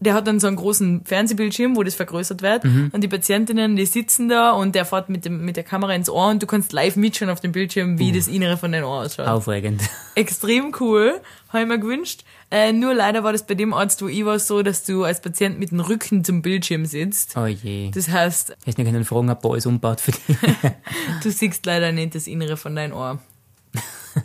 der 0.03 0.13
hat 0.13 0.27
dann 0.27 0.39
so 0.39 0.47
einen 0.47 0.55
großen 0.55 1.05
Fernsehbildschirm, 1.05 1.75
wo 1.75 1.83
das 1.83 1.95
vergrößert 1.95 2.41
wird. 2.41 2.63
Mhm. 2.63 2.89
Und 2.93 3.01
die 3.01 3.07
Patientinnen, 3.07 3.75
die 3.75 3.85
sitzen 3.85 4.29
da 4.29 4.51
und 4.51 4.75
der 4.75 4.85
fährt 4.85 5.09
mit, 5.09 5.25
dem, 5.25 5.43
mit 5.43 5.55
der 5.55 5.63
Kamera 5.63 5.93
ins 5.93 6.09
Ohr 6.09 6.29
und 6.29 6.41
du 6.43 6.47
kannst 6.47 6.73
live 6.73 6.95
mitschauen 6.95 7.29
auf 7.29 7.39
dem 7.39 7.51
Bildschirm, 7.51 7.99
wie 7.99 8.11
das 8.11 8.27
Innere 8.27 8.57
von 8.57 8.71
deinem 8.71 8.85
Ohr 8.85 9.01
ausschaut. 9.01 9.27
Aufregend. 9.27 9.81
Extrem 10.15 10.73
cool, 10.79 11.19
habe 11.49 11.63
ich 11.63 11.67
mir 11.67 11.79
gewünscht. 11.79 12.23
Äh, 12.51 12.71
nur 12.71 12.93
leider 12.93 13.23
war 13.23 13.31
das 13.31 13.47
bei 13.47 13.55
dem 13.55 13.73
Arzt, 13.73 14.01
wo 14.01 14.07
ich 14.07 14.25
war, 14.25 14.37
so, 14.37 14.61
dass 14.61 14.83
du 14.83 15.03
als 15.03 15.21
Patient 15.21 15.57
mit 15.57 15.71
dem 15.71 15.79
Rücken 15.79 16.23
zum 16.23 16.41
Bildschirm 16.41 16.85
sitzt. 16.85 17.35
Oh 17.35 17.47
je. 17.47 17.89
Das 17.91 18.09
heißt, 18.09 18.49
Hättest 18.63 18.77
du 18.77 18.83
können 18.83 19.05
fragen, 19.05 19.29
ob 19.29 19.45
alles 19.45 19.65
umbaut 19.65 20.01
für 20.01 20.11
dich. 20.11 20.37
du 21.23 21.31
siehst 21.31 21.65
leider 21.65 21.91
nicht 21.91 22.13
das 22.13 22.27
Innere 22.27 22.57
von 22.57 22.75
deinem 22.75 22.93
Ohr. 22.93 23.19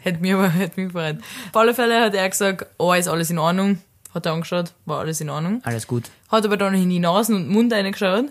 hätte 0.02 0.20
mich 0.20 0.34
aber 0.34 0.50
hätte 0.50 0.80
mich 0.80 0.92
gefreut. 0.92 1.18
Auf 1.52 1.56
alle 1.56 1.74
Fälle 1.74 2.00
hat 2.00 2.14
er 2.14 2.28
gesagt, 2.28 2.66
oh, 2.78 2.92
ist 2.92 3.08
alles 3.08 3.30
in 3.30 3.38
Ordnung. 3.38 3.78
Hat 4.18 4.26
er 4.26 4.32
angeschaut, 4.32 4.74
war 4.84 4.98
alles 4.98 5.20
in 5.20 5.30
Ordnung. 5.30 5.60
Alles 5.62 5.86
gut. 5.86 6.10
Hat 6.28 6.44
aber 6.44 6.56
dann 6.56 6.74
in 6.74 6.90
die 6.90 6.98
Nasen 6.98 7.36
und 7.36 7.48
Mund 7.48 7.72
reingeschaut. 7.72 8.24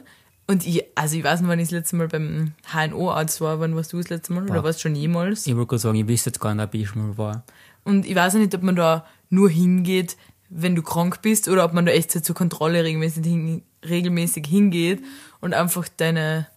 Und 0.45 0.67
ich, 0.67 0.83
also 0.95 1.15
ich 1.15 1.23
weiß 1.23 1.39
nicht, 1.39 1.49
wann 1.49 1.59
ich 1.59 1.69
das 1.69 1.71
letzte 1.71 1.95
Mal 1.95 2.09
beim 2.09 2.51
HNO-Arzt 2.73 3.39
war, 3.39 3.61
wann 3.61 3.73
warst 3.73 3.93
du 3.93 3.97
das 3.97 4.09
letzte 4.09 4.33
Mal? 4.33 4.43
Oder 4.43 4.55
Boah. 4.55 4.63
warst 4.65 4.79
du 4.79 4.81
schon 4.83 4.95
jemals? 4.95 5.47
Ich 5.47 5.55
wollte 5.55 5.67
gerade 5.67 5.79
sagen, 5.79 5.95
ich 5.97 6.05
wüsste 6.05 6.29
jetzt 6.29 6.41
gar 6.41 6.53
nicht, 6.53 6.65
ob 6.65 6.73
ich 6.73 6.89
schon 6.89 7.07
mal 7.07 7.17
war. 7.17 7.43
Und 7.85 8.05
ich 8.05 8.15
weiß 8.15 8.35
auch 8.35 8.39
nicht, 8.39 8.53
ob 8.53 8.63
man 8.63 8.75
da 8.75 9.05
nur 9.29 9.49
hingeht, 9.49 10.17
wenn 10.49 10.75
du 10.75 10.81
krank 10.81 11.21
bist, 11.21 11.47
oder 11.47 11.63
ob 11.63 11.71
man 11.71 11.85
da 11.85 11.93
echt 11.93 12.11
so 12.11 12.19
zur 12.19 12.35
Kontrolle 12.35 12.83
regelmäßig, 12.83 13.25
hin, 13.25 13.61
regelmäßig 13.87 14.45
hingeht 14.45 15.01
und 15.39 15.53
einfach 15.53 15.87
deine, 15.95 16.47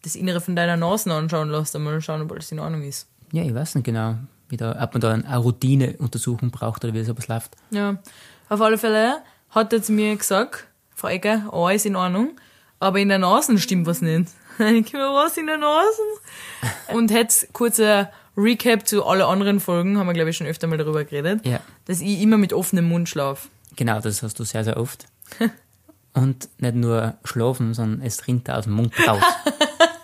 das 0.00 0.16
Innere 0.16 0.40
von 0.40 0.56
deiner 0.56 0.78
Nase 0.78 1.12
anschauen 1.12 1.50
lässt, 1.50 1.76
einmal 1.76 2.00
schauen, 2.00 2.22
ob 2.22 2.32
alles 2.32 2.50
in 2.52 2.58
Ordnung 2.58 2.84
ist. 2.84 3.06
Ja, 3.32 3.42
ich 3.42 3.54
weiß 3.54 3.74
nicht 3.74 3.84
genau, 3.84 4.16
wie 4.48 4.56
da, 4.56 4.82
ob 4.82 4.94
man 4.94 5.00
da 5.02 5.12
eine 5.12 5.36
Routineuntersuchung 5.36 6.50
braucht 6.50 6.84
oder 6.84 6.94
wie 6.94 7.04
sowas 7.04 7.28
läuft. 7.28 7.56
Ja, 7.70 7.98
auf 8.48 8.60
alle 8.60 8.78
Fälle 8.78 9.22
hat 9.50 9.72
er 9.72 9.82
zu 9.82 9.92
mir 9.92 10.14
gesagt, 10.16 10.66
Frau 10.94 11.08
Ecker, 11.08 11.48
alles 11.52 11.84
in 11.84 11.96
Ordnung, 11.96 12.36
aber 12.80 12.98
in 12.98 13.08
der 13.08 13.18
Nase 13.18 13.58
stimmt 13.58 13.86
was 13.86 14.00
nicht. 14.02 14.28
Ich 14.58 14.92
mir 14.92 14.98
was 15.12 15.36
in 15.36 15.46
der 15.46 15.56
Nase? 15.58 16.02
Und 16.92 17.12
jetzt 17.12 17.52
kurzer 17.52 18.10
Recap 18.36 18.88
zu 18.88 19.06
alle 19.06 19.26
anderen 19.26 19.60
Folgen, 19.60 19.96
haben 19.98 20.08
wir 20.08 20.14
glaube 20.14 20.30
ich 20.30 20.36
schon 20.36 20.48
öfter 20.48 20.66
mal 20.66 20.76
darüber 20.78 21.04
geredet, 21.04 21.46
Ja. 21.46 21.60
dass 21.84 22.00
ich 22.00 22.20
immer 22.20 22.38
mit 22.38 22.52
offenem 22.52 22.88
Mund 22.88 23.08
schlafe. 23.08 23.48
Genau, 23.76 24.00
das 24.00 24.20
hast 24.24 24.36
du 24.40 24.42
sehr, 24.44 24.64
sehr 24.64 24.76
oft. 24.76 25.06
Und 26.12 26.48
nicht 26.60 26.74
nur 26.74 27.14
schlafen, 27.22 27.72
sondern 27.74 28.04
es 28.04 28.26
rinnt 28.26 28.50
aus 28.50 28.64
dem 28.64 28.72
Mund 28.72 28.92
raus. 29.06 29.22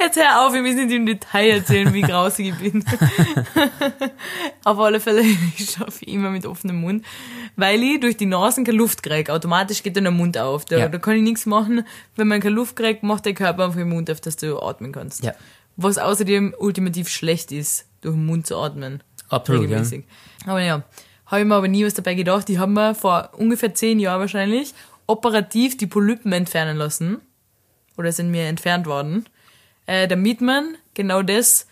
Jetzt 0.00 0.16
hör 0.16 0.46
auf, 0.46 0.54
ich 0.54 0.62
muss 0.62 0.74
nicht 0.74 0.90
im 0.92 1.04
Detail 1.06 1.50
erzählen, 1.50 1.92
wie 1.92 2.00
grausig 2.00 2.54
ich 2.60 2.72
bin. 2.72 2.84
Auf 4.64 4.78
alle 4.78 4.98
Fälle, 5.00 5.20
ich 5.58 5.70
schaffe 5.70 6.04
immer 6.06 6.30
mit 6.30 6.46
offenem 6.46 6.80
Mund, 6.80 7.04
weil 7.56 7.82
ich 7.82 8.00
durch 8.00 8.16
die 8.16 8.26
Nasen 8.26 8.64
keine 8.64 8.78
Luft 8.78 9.02
kriege. 9.02 9.32
Automatisch 9.32 9.82
geht 9.82 9.96
dann 9.96 10.04
der 10.04 10.12
Mund 10.12 10.38
auf. 10.38 10.64
Da, 10.64 10.78
Ja. 10.78 10.88
da 10.88 10.98
kann 10.98 11.16
ich 11.16 11.22
nichts 11.22 11.46
machen. 11.46 11.84
Wenn 12.16 12.28
man 12.28 12.40
keine 12.40 12.54
Luft 12.54 12.76
kriegt, 12.76 13.02
macht 13.02 13.26
der 13.26 13.34
Körper 13.34 13.64
einfach 13.64 13.78
den 13.78 13.88
Mund 13.90 14.10
auf, 14.10 14.20
dass 14.20 14.36
du 14.36 14.58
atmen 14.60 14.92
kannst. 14.92 15.22
Ja. 15.24 15.34
Was 15.76 15.98
außerdem 15.98 16.54
ultimativ 16.58 17.08
schlecht 17.08 17.52
ist, 17.52 17.86
durch 18.00 18.14
den 18.14 18.24
Mund 18.26 18.46
zu 18.46 18.56
atmen. 18.56 19.02
Absolut, 19.28 19.62
ja. 19.62 19.68
Regelmäßig. 19.68 20.04
Aber 20.46 20.60
ja, 20.62 20.82
habe 21.26 21.40
ich 21.42 21.46
mir 21.46 21.54
aber 21.54 21.68
nie 21.68 21.84
was 21.84 21.94
dabei 21.94 22.14
gedacht. 22.14 22.48
Ich 22.50 22.58
habe 22.58 22.72
mir 22.72 22.94
vor 22.94 23.30
ungefähr 23.36 23.74
zehn 23.74 24.00
Jahren 24.00 24.20
wahrscheinlich 24.20 24.72
operativ 25.06 25.76
die 25.76 25.86
Polypen 25.86 26.32
entfernen 26.32 26.76
lassen. 26.76 27.18
Oder 27.96 28.12
sind 28.12 28.30
mir 28.30 28.46
entfernt 28.46 28.86
worden. 28.86 29.26
Äh, 29.90 30.06
damit 30.06 30.40
man 30.40 30.76
genau 30.94 31.20
das 31.20 31.66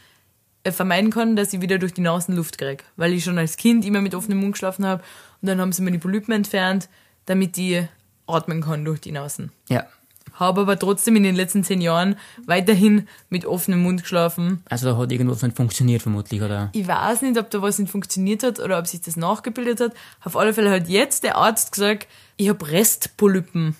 äh, 0.64 0.72
vermeiden 0.72 1.12
kann, 1.12 1.36
dass 1.36 1.52
ich 1.52 1.60
wieder 1.60 1.78
durch 1.78 1.94
die 1.94 2.00
Nasen 2.00 2.34
Luft 2.34 2.58
kriege. 2.58 2.82
Weil 2.96 3.12
ich 3.12 3.22
schon 3.22 3.38
als 3.38 3.56
Kind 3.56 3.84
immer 3.84 4.00
mit 4.00 4.12
offenem 4.12 4.40
Mund 4.40 4.54
geschlafen 4.54 4.84
habe 4.84 5.04
und 5.40 5.48
dann 5.48 5.60
haben 5.60 5.70
sie 5.70 5.82
mir 5.82 5.92
die 5.92 5.98
Polypen 5.98 6.34
entfernt, 6.34 6.88
damit 7.26 7.56
ich 7.56 7.84
atmen 8.26 8.60
kann 8.60 8.84
durch 8.84 9.00
die 9.00 9.12
Nasen. 9.12 9.52
Ja. 9.68 9.86
Habe 10.32 10.62
aber 10.62 10.76
trotzdem 10.76 11.14
in 11.14 11.22
den 11.22 11.36
letzten 11.36 11.62
zehn 11.62 11.80
Jahren 11.80 12.16
weiterhin 12.44 13.06
mit 13.30 13.46
offenem 13.46 13.84
Mund 13.84 14.02
geschlafen. 14.02 14.64
Also 14.68 14.90
da 14.90 14.96
hat 14.96 15.12
irgendwas 15.12 15.42
nicht 15.42 15.56
funktioniert 15.56 16.02
vermutlich, 16.02 16.42
oder? 16.42 16.70
Ich 16.72 16.88
weiß 16.88 17.22
nicht, 17.22 17.38
ob 17.38 17.50
da 17.50 17.62
was 17.62 17.78
nicht 17.78 17.92
funktioniert 17.92 18.42
hat 18.42 18.58
oder 18.58 18.80
ob 18.80 18.88
sich 18.88 19.00
das 19.00 19.16
nachgebildet 19.16 19.78
hat. 19.78 19.92
Auf 20.24 20.36
alle 20.36 20.52
Fälle 20.54 20.72
hat 20.72 20.88
jetzt 20.88 21.22
der 21.22 21.36
Arzt 21.36 21.70
gesagt, 21.70 22.08
ich 22.36 22.48
habe 22.48 22.68
Restpolypen. 22.68 23.76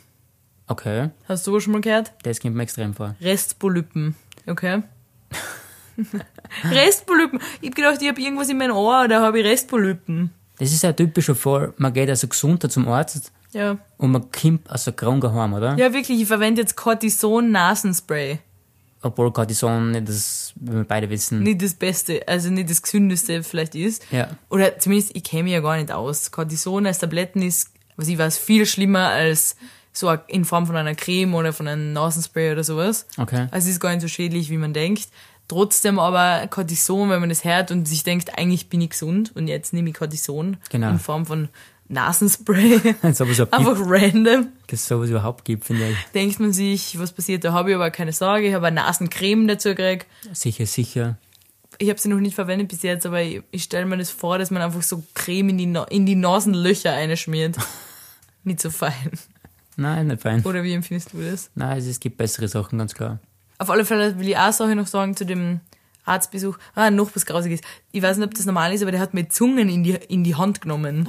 Okay. 0.69 1.11
Hast 1.29 1.45
du 1.45 1.51
sowas 1.51 1.65
schon 1.65 1.73
mal 1.73 1.81
gehört? 1.81 2.13
Das 2.23 2.39
kommt 2.39 2.55
mir 2.55 2.63
extrem 2.63 2.95
vor. 2.95 3.17
Restpolypen. 3.21 4.15
Okay. 4.49 4.83
Restpolypen. 6.71 7.41
Ich 7.61 7.69
hab 7.69 7.75
gedacht, 7.77 8.03
ich 8.03 8.09
habe 8.09 8.21
irgendwas 8.21 8.49
in 8.49 8.59
meinem 8.59 8.77
Ohr 8.77 9.05
oder 9.05 9.21
habe 9.21 9.41
ich 9.41 9.47
Restpolypen. 9.47 10.31
Das 10.59 10.73
ist 10.73 10.83
ja 10.83 10.91
ein 10.91 10.97
typischer 10.97 11.35
Fall. 11.35 11.73
Man 11.77 11.93
geht 11.93 12.09
also 12.09 12.27
gesunder 12.29 12.69
zum 12.69 12.89
Arzt 12.89 13.33
Ja. 13.53 13.79
und 13.97 14.11
man 14.11 14.31
kommt 14.31 14.69
also 14.71 14.93
krank 14.93 15.25
heim, 15.25 15.53
oder? 15.55 15.77
Ja, 15.77 15.93
wirklich, 15.93 16.21
ich 16.21 16.27
verwende 16.27 16.61
jetzt 16.63 16.77
Cortison-Nasenspray. 16.77 18.39
Obwohl 19.01 19.33
Cortison 19.33 19.93
nicht 19.93 20.09
das, 20.09 20.53
wie 20.57 20.73
wir 20.73 20.85
beide 20.85 21.09
wissen. 21.09 21.43
Nicht 21.45 21.63
das 21.63 21.75
Beste, 21.75 22.27
also 22.27 22.51
nicht 22.51 22.69
das 22.69 22.83
Gesündeste 22.83 23.45
vielleicht 23.45 23.77
ist. 23.77 24.05
Ja. 24.11 24.29
Oder 24.51 24.79
zumindest, 24.81 25.15
ich 25.15 25.23
kenne 25.23 25.45
mich 25.45 25.53
ja 25.53 25.61
gar 25.61 25.77
nicht 25.77 25.93
aus. 25.93 26.33
Cortison 26.33 26.85
als 26.87 26.99
Tabletten 26.99 27.43
ist, 27.43 27.71
was 27.97 28.09
ich 28.09 28.19
weiß, 28.19 28.39
viel 28.39 28.67
schlimmer 28.67 29.09
als 29.09 29.55
so 29.99 30.11
in 30.29 30.45
Form 30.45 30.67
von 30.67 30.77
einer 30.77 30.95
Creme 30.95 31.35
oder 31.35 31.53
von 31.53 31.69
einem 31.69 31.93
Nasenspray 31.93 32.53
oder 32.53 32.65
sowas. 32.65 33.07
Okay. 33.17 33.47
Also 33.51 33.67
es 33.69 33.75
ist 33.75 33.81
gar 33.81 33.91
nicht 33.91 34.01
so 34.03 34.09
schädlich, 34.09 34.51
wie 34.51 34.57
man 34.59 34.73
denkt. 34.73 35.09
Trotzdem 35.49 35.99
aber 35.99 36.47
Cortison, 36.49 37.09
wenn 37.11 37.21
man 37.21 37.31
das 37.31 37.45
hört 37.45 37.71
und 37.71 37.89
sich 37.89 38.05
denkt, 38.05 38.37
eigentlich 38.39 38.69
bin 38.69 38.81
ich 38.83 38.91
gesund 38.91 39.33
und 39.35 39.49
jetzt 39.49 39.73
nehme 39.73 39.89
ich 39.91 39.95
Cortison 39.97 40.59
Genau. 40.71 40.91
in 40.91 40.99
Form 40.99 41.25
von 41.25 41.49
Nasenspray. 41.89 42.95
So 43.15 43.25
Einfach 43.25 43.79
random. 43.81 44.43
gibt, 44.43 44.73
dass 44.73 44.81
es 44.81 44.89
sowas 44.89 45.09
überhaupt 45.09 45.45
gibt, 45.47 45.65
finde 45.65 45.89
ich. 45.89 45.97
Denkt 46.15 46.39
man 46.39 46.53
sich, 46.53 46.99
was 46.99 47.13
passiert, 47.13 47.45
da 47.45 47.53
habe 47.53 47.71
ich 47.71 47.77
aber 47.77 47.91
keine 47.91 48.13
Sorge. 48.13 48.49
Ich 48.49 48.55
habe 48.55 48.67
eine 48.67 48.77
Nasencreme 48.83 49.49
dazu 49.49 49.71
gekriegt. 49.71 50.07
Sicher, 50.33 50.67
sicher. 50.67 51.17
Ich 51.79 51.89
habe 51.89 51.99
sie 51.99 52.09
noch 52.09 52.19
nicht 52.19 52.35
verwendet 52.35 52.69
bis 52.69 52.83
jetzt, 52.83 53.07
aber 53.07 53.23
ich, 53.23 53.43
ich 53.51 53.63
stelle 53.63 53.87
mir 53.87 53.97
das 53.97 54.11
vor, 54.11 54.37
dass 54.39 54.51
man 54.51 54.61
einfach 54.61 54.83
so 54.83 55.03
Creme 55.15 55.51
in 55.51 55.59
die, 55.59 55.81
in 55.91 56.07
die 56.07 56.15
Nasenlöcher 56.17 56.93
einschmiert. 56.93 57.57
nicht 58.45 58.61
so 58.61 58.71
fein. 58.71 59.13
Nein, 59.79 60.09
nicht 60.09 60.23
fein. 60.23 60.45
Oder 60.45 60.65
wie 60.65 60.73
empfindest 60.73 61.13
du 61.13 61.23
das? 61.23 61.51
Nein, 61.55 61.79
es, 61.79 61.87
es 61.87 62.01
gibt 62.01 62.17
bessere 62.17 62.49
Sachen, 62.49 62.79
ganz 62.79 62.95
klar. 62.95 63.21
Auf 63.59 63.71
alle 63.71 63.85
Fälle 63.85 64.19
will 64.19 64.29
ich 64.29 64.37
auch 64.37 64.53
Sache 64.53 64.75
noch 64.75 64.89
sagen 64.89 65.15
zu 65.17 65.25
dem 65.25 65.61
Arztbesuch. 66.05 66.59
Ah, 66.75 66.91
noch 66.91 67.15
was 67.15 67.27
Grausiges. 67.27 67.61
Ich 67.93 68.03
weiß 68.03 68.17
nicht, 68.17 68.27
ob 68.27 68.35
das 68.35 68.45
normal 68.45 68.73
ist, 68.73 68.83
aber 68.83 68.91
der 68.91 69.01
hat 69.01 69.15
mir 69.15 69.29
Zungen 69.29 69.69
in 69.69 69.85
die, 69.85 69.95
in 70.09 70.25
die 70.25 70.35
Hand 70.35 70.61
genommen. 70.61 71.07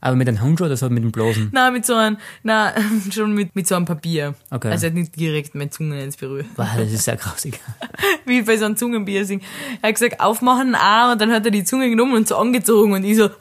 Aber 0.00 0.16
mit 0.16 0.28
einem 0.28 0.40
Handschuh 0.40 0.66
oder 0.66 0.76
so 0.76 0.88
mit 0.90 1.02
dem 1.02 1.10
Blasen? 1.10 1.48
Na, 1.52 1.70
mit 1.70 1.86
so 1.86 1.94
einem, 1.94 2.18
na, 2.42 2.74
schon 3.10 3.32
mit, 3.32 3.56
mit 3.56 3.66
so 3.66 3.74
einem 3.74 3.86
Papier. 3.86 4.34
Okay. 4.50 4.68
Also 4.68 4.84
er 4.86 4.90
hat 4.90 4.96
nicht 4.96 5.18
direkt 5.18 5.54
meine 5.54 5.70
Zungen 5.70 5.98
ins 5.98 6.18
berührt. 6.18 6.46
Wow, 6.56 6.68
das 6.76 6.92
ist 6.92 7.04
sehr 7.04 7.16
grausig. 7.16 7.58
Wie 8.26 8.42
bei 8.42 8.58
so 8.58 8.66
einem 8.66 8.76
Zungenpiercing. 8.76 9.40
Er 9.80 9.88
hat 9.88 9.94
gesagt, 9.94 10.20
aufmachen, 10.20 10.74
ah, 10.74 11.12
und 11.12 11.20
dann 11.20 11.32
hat 11.32 11.44
er 11.46 11.50
die 11.50 11.64
Zunge 11.64 11.88
genommen 11.88 12.14
und 12.14 12.28
so 12.28 12.36
angezogen 12.36 12.92
und 12.92 13.02
ich 13.02 13.16
so, 13.16 13.30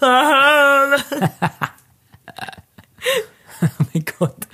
Gott. 4.20 4.48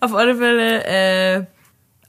Auf 0.00 0.14
alle 0.14 0.36
Fälle, 0.36 0.84
äh, 0.84 1.44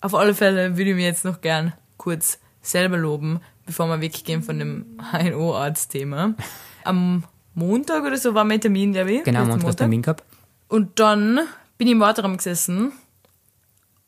auf 0.01 0.15
alle 0.15 0.33
Fälle 0.33 0.77
würde 0.77 0.91
ich 0.91 0.95
mir 0.95 1.05
jetzt 1.05 1.25
noch 1.25 1.41
gern 1.41 1.73
kurz 1.97 2.39
selber 2.61 2.97
loben, 2.97 3.41
bevor 3.65 3.87
wir 3.87 4.01
weggehen 4.01 4.43
von 4.43 4.59
dem 4.59 4.97
HNO-Arzt-Thema. 5.11 6.35
Am 6.83 7.23
Montag 7.53 8.03
oder 8.03 8.17
so 8.17 8.33
war 8.33 8.43
mein 8.43 8.61
Termin, 8.61 8.93
glaube 8.93 9.11
ich. 9.11 9.23
Genau, 9.23 9.39
letzten 9.39 9.53
Montag 9.53 9.71
du 9.71 9.77
Termin 9.77 10.01
gehabt. 10.01 10.23
Und 10.67 10.99
dann 10.99 11.39
bin 11.77 11.87
ich 11.87 11.93
im 11.93 11.99
Warteraum 11.99 12.37
gesessen. 12.37 12.93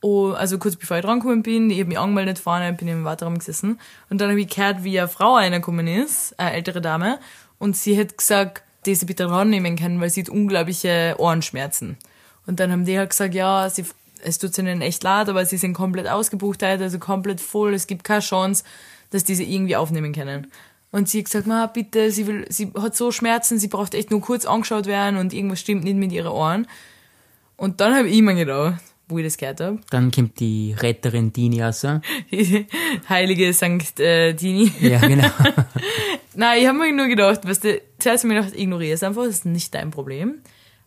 Oh, 0.02 0.32
also 0.32 0.58
kurz 0.58 0.76
bevor 0.76 0.98
ich 0.98 1.04
drangekommen 1.04 1.44
bin, 1.44 1.70
ich 1.70 1.80
habe 1.80 1.90
mich 1.90 2.00
angemeldet 2.00 2.40
vorne, 2.40 2.74
bin 2.74 2.88
im 2.88 3.06
Warteraum 3.06 3.38
gesessen. 3.38 3.80
Und 4.10 4.20
dann 4.20 4.30
habe 4.30 4.42
ich 4.42 4.48
gehört, 4.48 4.84
wie 4.84 5.00
eine 5.00 5.08
Frau 5.08 5.36
reingekommen 5.36 5.88
ist, 5.88 6.38
eine 6.40 6.54
ältere 6.54 6.82
Dame. 6.82 7.20
Und 7.60 7.78
sie 7.78 7.98
hat 8.00 8.18
gesagt, 8.18 8.64
die 8.86 8.96
sie 8.96 9.06
bitte 9.06 9.30
rannehmen 9.30 9.76
können, 9.76 10.00
weil 10.00 10.10
sie 10.10 10.22
hat 10.22 10.30
unglaubliche 10.30 11.16
Ohrenschmerzen. 11.18 11.98
Und 12.46 12.60
dann 12.60 12.72
haben 12.72 12.86
die 12.86 12.98
halt 12.98 13.12
gesagt, 13.12 13.34
ja, 13.34 13.70
sie, 13.70 13.86
es 14.24 14.38
tut 14.38 14.58
ihnen 14.58 14.82
echt 14.82 15.04
leid, 15.04 15.30
aber 15.30 15.46
sie 15.46 15.58
sind 15.58 15.74
komplett 15.74 16.08
ausgebucht 16.08 16.64
also 16.64 17.00
komplett 17.00 17.42
voll, 17.42 17.74
es 17.74 17.88
gibt 17.88 18.04
keine 18.04 18.22
Chance, 18.22 18.64
dass 19.12 19.24
die 19.24 19.36
sie 19.36 19.52
irgendwie 19.52 19.76
aufnehmen 19.76 20.14
können. 20.14 20.48
Und 20.92 21.10
sie 21.10 21.20
hat 21.20 21.26
gesagt, 21.26 21.48
ma, 21.48 21.66
bitte, 21.66 22.12
sie 22.12 22.28
will, 22.28 22.46
sie 22.50 22.72
hat 22.80 22.96
so 22.96 23.12
Schmerzen, 23.12 23.58
sie 23.58 23.68
braucht 23.68 23.96
echt 23.96 24.12
nur 24.12 24.22
kurz 24.22 24.46
angeschaut 24.46 24.86
werden 24.86 25.18
und 25.18 25.34
irgendwas 25.34 25.60
stimmt 25.60 25.84
nicht 25.84 25.96
mit 25.96 26.12
ihren 26.12 26.28
Ohren. 26.32 26.68
Und 27.58 27.82
dann 27.82 27.96
habe 27.96 28.10
ich 28.10 28.22
mir 28.22 28.36
gedacht, 28.36 28.80
wo 29.08 29.18
ich 29.18 29.26
das 29.26 29.38
gehört 29.38 29.60
habe, 29.60 29.80
Dann 29.90 30.12
kommt 30.12 30.40
die 30.40 30.76
Retterin 30.78 31.34
Dini 31.34 31.62
raus. 31.62 31.86
die 32.32 32.68
heilige 33.10 33.54
Sankt 33.54 34.00
äh, 34.00 34.34
Dini. 34.34 34.72
Ja, 34.82 35.00
genau. 35.00 35.28
Nein, 36.36 36.62
ich 36.62 36.68
habe 36.68 36.78
mir 36.78 36.94
nur 36.94 37.08
gedacht, 37.08 37.48
weißt 37.48 37.64
du, 37.64 37.82
zuerst 38.00 38.24
habe 38.24 38.34
ich 38.34 38.36
mir 38.36 38.42
gedacht, 38.42 38.60
ignoriere 38.60 38.94
es 38.94 39.04
einfach, 39.04 39.24
das 39.24 39.36
ist 39.36 39.46
nicht 39.46 39.74
dein 39.74 39.92
Problem. 39.92 40.42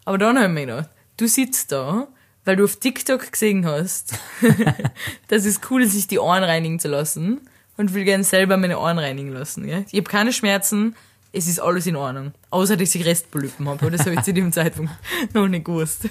Aber 0.05 0.19
dann 0.19 0.37
habe 0.37 0.47
ich 0.47 0.53
mir 0.53 0.67
gedacht, 0.67 0.91
du 1.17 1.26
sitzt 1.26 1.73
da, 1.73 2.09
weil 2.45 2.57
du 2.57 2.65
auf 2.65 2.76
TikTok 2.76 3.33
gesehen 3.33 3.67
hast, 3.67 4.15
dass 5.29 5.45
es 5.45 5.61
cool 5.71 5.83
ist, 5.83 5.93
sich 5.93 6.07
die 6.07 6.19
Ohren 6.19 6.45
reinigen 6.45 6.79
zu 6.79 6.88
lassen 6.88 7.41
und 7.76 7.95
will 7.95 8.05
gerne 8.05 8.25
selber 8.25 8.57
meine 8.57 8.79
Ohren 8.79 8.99
reinigen 8.99 9.33
lassen. 9.33 9.67
Gell? 9.67 9.85
Ich 9.91 9.99
habe 9.99 10.11
keine 10.11 10.33
Schmerzen, 10.33 10.95
es 11.33 11.47
ist 11.47 11.61
alles 11.61 11.87
in 11.87 11.97
Ordnung. 11.97 12.33
Außer, 12.50 12.76
dass 12.76 12.95
ich 12.95 13.05
Restpolypen 13.05 13.69
habe, 13.69 13.81
aber 13.87 13.91
das 13.91 14.07
habe 14.07 14.15
ich 14.15 14.23
zu 14.23 14.33
dem 14.33 14.53
Zeitpunkt 14.53 14.93
noch 15.35 15.49
nicht 15.49 15.65
gewusst. 15.65 16.09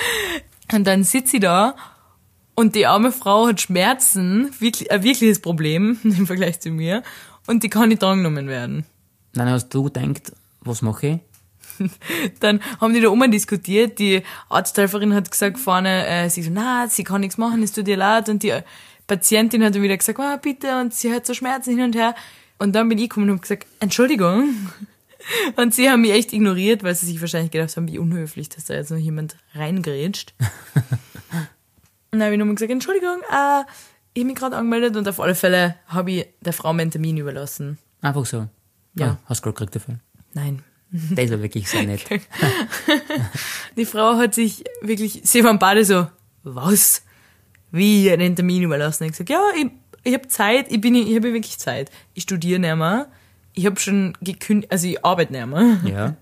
und 0.72 0.86
dann 0.86 1.04
sitze 1.04 1.36
ich 1.36 1.42
da 1.42 1.76
und 2.54 2.74
die 2.74 2.86
arme 2.86 3.10
Frau 3.10 3.46
hat 3.46 3.60
Schmerzen, 3.60 4.50
wirklich, 4.58 4.90
ein 4.90 5.02
wirkliches 5.02 5.40
Problem 5.40 5.98
im 6.02 6.26
Vergleich 6.26 6.60
zu 6.60 6.70
mir, 6.70 7.02
und 7.46 7.62
die 7.62 7.68
kann 7.68 7.88
nicht 7.88 8.02
drangenommen 8.02 8.48
werden. 8.48 8.84
Dann 9.32 9.48
hast 9.48 9.68
du 9.70 9.84
gedacht, 9.84 10.32
was 10.60 10.82
mache 10.82 11.06
ich? 11.06 11.18
Dann 12.40 12.60
haben 12.80 12.92
die 12.92 13.00
da 13.00 13.08
oben 13.08 13.30
diskutiert, 13.30 13.98
die 13.98 14.22
Arzthelferin 14.48 15.14
hat 15.14 15.30
gesagt 15.30 15.58
vorne, 15.58 16.06
äh, 16.06 16.28
sie 16.28 16.42
so, 16.42 16.50
na, 16.52 16.88
sie 16.88 17.04
kann 17.04 17.22
nichts 17.22 17.38
machen, 17.38 17.62
es 17.62 17.72
tut 17.72 17.88
ihr 17.88 17.96
leid, 17.96 18.28
und 18.28 18.42
die 18.42 18.52
Patientin 19.06 19.64
hat 19.64 19.74
dann 19.74 19.82
wieder 19.82 19.96
gesagt, 19.96 20.20
ah, 20.20 20.36
bitte, 20.36 20.80
und 20.80 20.94
sie 20.94 21.12
hat 21.12 21.26
so 21.26 21.34
Schmerzen 21.34 21.70
hin 21.70 21.84
und 21.84 21.96
her. 21.96 22.14
Und 22.58 22.74
dann 22.74 22.88
bin 22.88 22.98
ich 22.98 23.08
gekommen 23.08 23.30
und 23.30 23.36
habe 23.36 23.40
gesagt, 23.40 23.66
Entschuldigung. 23.80 24.54
Und 25.56 25.74
sie 25.74 25.90
haben 25.90 26.00
mich 26.00 26.12
echt 26.12 26.32
ignoriert, 26.32 26.82
weil 26.82 26.94
sie 26.94 27.04
sich 27.04 27.20
wahrscheinlich 27.20 27.50
gedacht 27.50 27.76
haben, 27.76 27.88
wie 27.88 27.98
unhöflich, 27.98 28.48
dass 28.48 28.64
da 28.64 28.74
jetzt 28.74 28.90
noch 28.90 28.96
jemand 28.96 29.36
reingrätscht. 29.54 30.32
Und 32.10 32.18
dann 32.18 32.22
habe 32.22 32.32
ich 32.32 32.38
nochmal 32.38 32.54
gesagt, 32.54 32.72
Entschuldigung, 32.72 33.18
äh, 33.30 33.64
ich 34.12 34.22
habe 34.22 34.26
mich 34.26 34.36
gerade 34.36 34.56
angemeldet 34.56 34.96
und 34.96 35.08
auf 35.08 35.20
alle 35.20 35.34
Fälle 35.34 35.76
habe 35.86 36.10
ich 36.10 36.26
der 36.40 36.52
Frau 36.52 36.72
meinen 36.72 36.90
Termin 36.90 37.16
überlassen. 37.16 37.78
Einfach 38.00 38.26
so. 38.26 38.48
Ja. 38.94 39.06
Ah, 39.06 39.18
hast 39.26 39.40
du 39.40 39.44
Geld 39.44 39.56
gekriegt 39.56 39.76
dafür? 39.76 39.98
Nein. 40.34 40.62
Das 41.14 41.30
war 41.30 41.40
wirklich 41.40 41.68
sehr 41.68 41.84
nett. 41.84 42.04
Die 43.76 43.84
Frau 43.84 44.16
hat 44.16 44.34
sich 44.34 44.64
wirklich, 44.82 45.20
sie 45.22 45.44
waren 45.44 45.60
beide 45.60 45.84
so, 45.84 46.08
was? 46.42 47.02
Wie 47.70 48.10
einen 48.10 48.34
Termin 48.34 48.64
überlassen? 48.64 49.04
Ich 49.04 49.12
gesagt, 49.12 49.30
ja, 49.30 49.40
ich, 49.56 49.70
ich 50.02 50.14
habe 50.14 50.26
Zeit, 50.26 50.66
ich 50.68 50.80
bin, 50.80 50.96
ich 50.96 51.14
habe 51.14 51.32
wirklich 51.32 51.58
Zeit. 51.58 51.92
Ich 52.14 52.24
studiere 52.24 52.58
nicht 52.58 52.74
mehr. 52.74 53.06
Ich 53.52 53.66
habe 53.66 53.78
schon 53.78 54.16
gekündigt, 54.20 54.72
also 54.72 54.88
ich 54.88 55.04
arbeite 55.04 55.32
nicht 55.32 55.46
mehr. 55.46 55.80
Ja. 55.84 56.16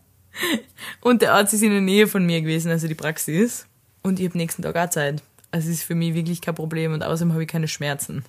Und 1.00 1.22
der 1.22 1.32
Arzt 1.32 1.54
ist 1.54 1.62
in 1.62 1.70
der 1.70 1.80
Nähe 1.80 2.06
von 2.06 2.26
mir 2.26 2.42
gewesen, 2.42 2.70
also 2.70 2.88
die 2.88 2.94
Praxis. 2.94 3.66
Und 4.02 4.20
ich 4.20 4.28
habe 4.28 4.36
nächsten 4.36 4.62
Tag 4.62 4.76
auch 4.76 4.90
Zeit. 4.90 5.22
Es 5.50 5.66
ist 5.66 5.82
für 5.82 5.94
mich 5.94 6.14
wirklich 6.14 6.40
kein 6.40 6.54
Problem 6.54 6.92
und 6.92 7.02
außerdem 7.02 7.32
habe 7.32 7.42
ich 7.42 7.48
keine 7.48 7.68
Schmerzen. 7.68 8.24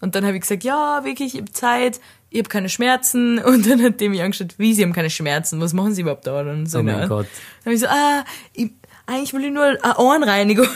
Und 0.00 0.14
dann 0.14 0.24
habe 0.24 0.34
ich 0.34 0.42
gesagt, 0.42 0.64
ja, 0.64 1.04
wirklich, 1.04 1.34
ich 1.34 1.40
habe 1.40 1.52
Zeit, 1.52 2.00
ich 2.30 2.38
habe 2.40 2.48
keine 2.48 2.68
Schmerzen. 2.68 3.38
Und 3.44 3.66
dann 3.68 3.82
hat 3.82 4.00
der 4.00 4.10
mich 4.10 4.20
angeschaut, 4.22 4.54
wie, 4.58 4.74
Sie 4.74 4.82
haben 4.82 4.92
keine 4.92 5.08
Schmerzen, 5.08 5.60
was 5.60 5.72
machen 5.72 5.94
Sie 5.94 6.02
überhaupt 6.02 6.26
da? 6.26 6.40
Und 6.40 6.66
so, 6.66 6.80
Oh 6.80 6.82
mein 6.82 7.00
ne? 7.00 7.08
Gott. 7.08 7.26
Dann 7.64 7.66
habe 7.66 7.74
ich 7.74 7.80
so, 7.80 7.86
ah, 7.86 8.24
ich, 8.52 8.70
eigentlich 9.06 9.32
will 9.32 9.44
ich 9.44 9.52
nur 9.52 9.64
eine 9.64 9.96
Ohrenreinigung, 9.96 10.66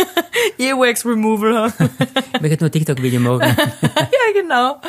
Earwax 0.58 1.04
Removal 1.04 1.56
haben. 1.56 1.90
Ich 2.34 2.40
möchte 2.40 2.62
nur 2.62 2.70
TikTok-Video 2.70 3.20
machen. 3.20 3.40
ja, 3.82 4.32
genau. 4.40 4.80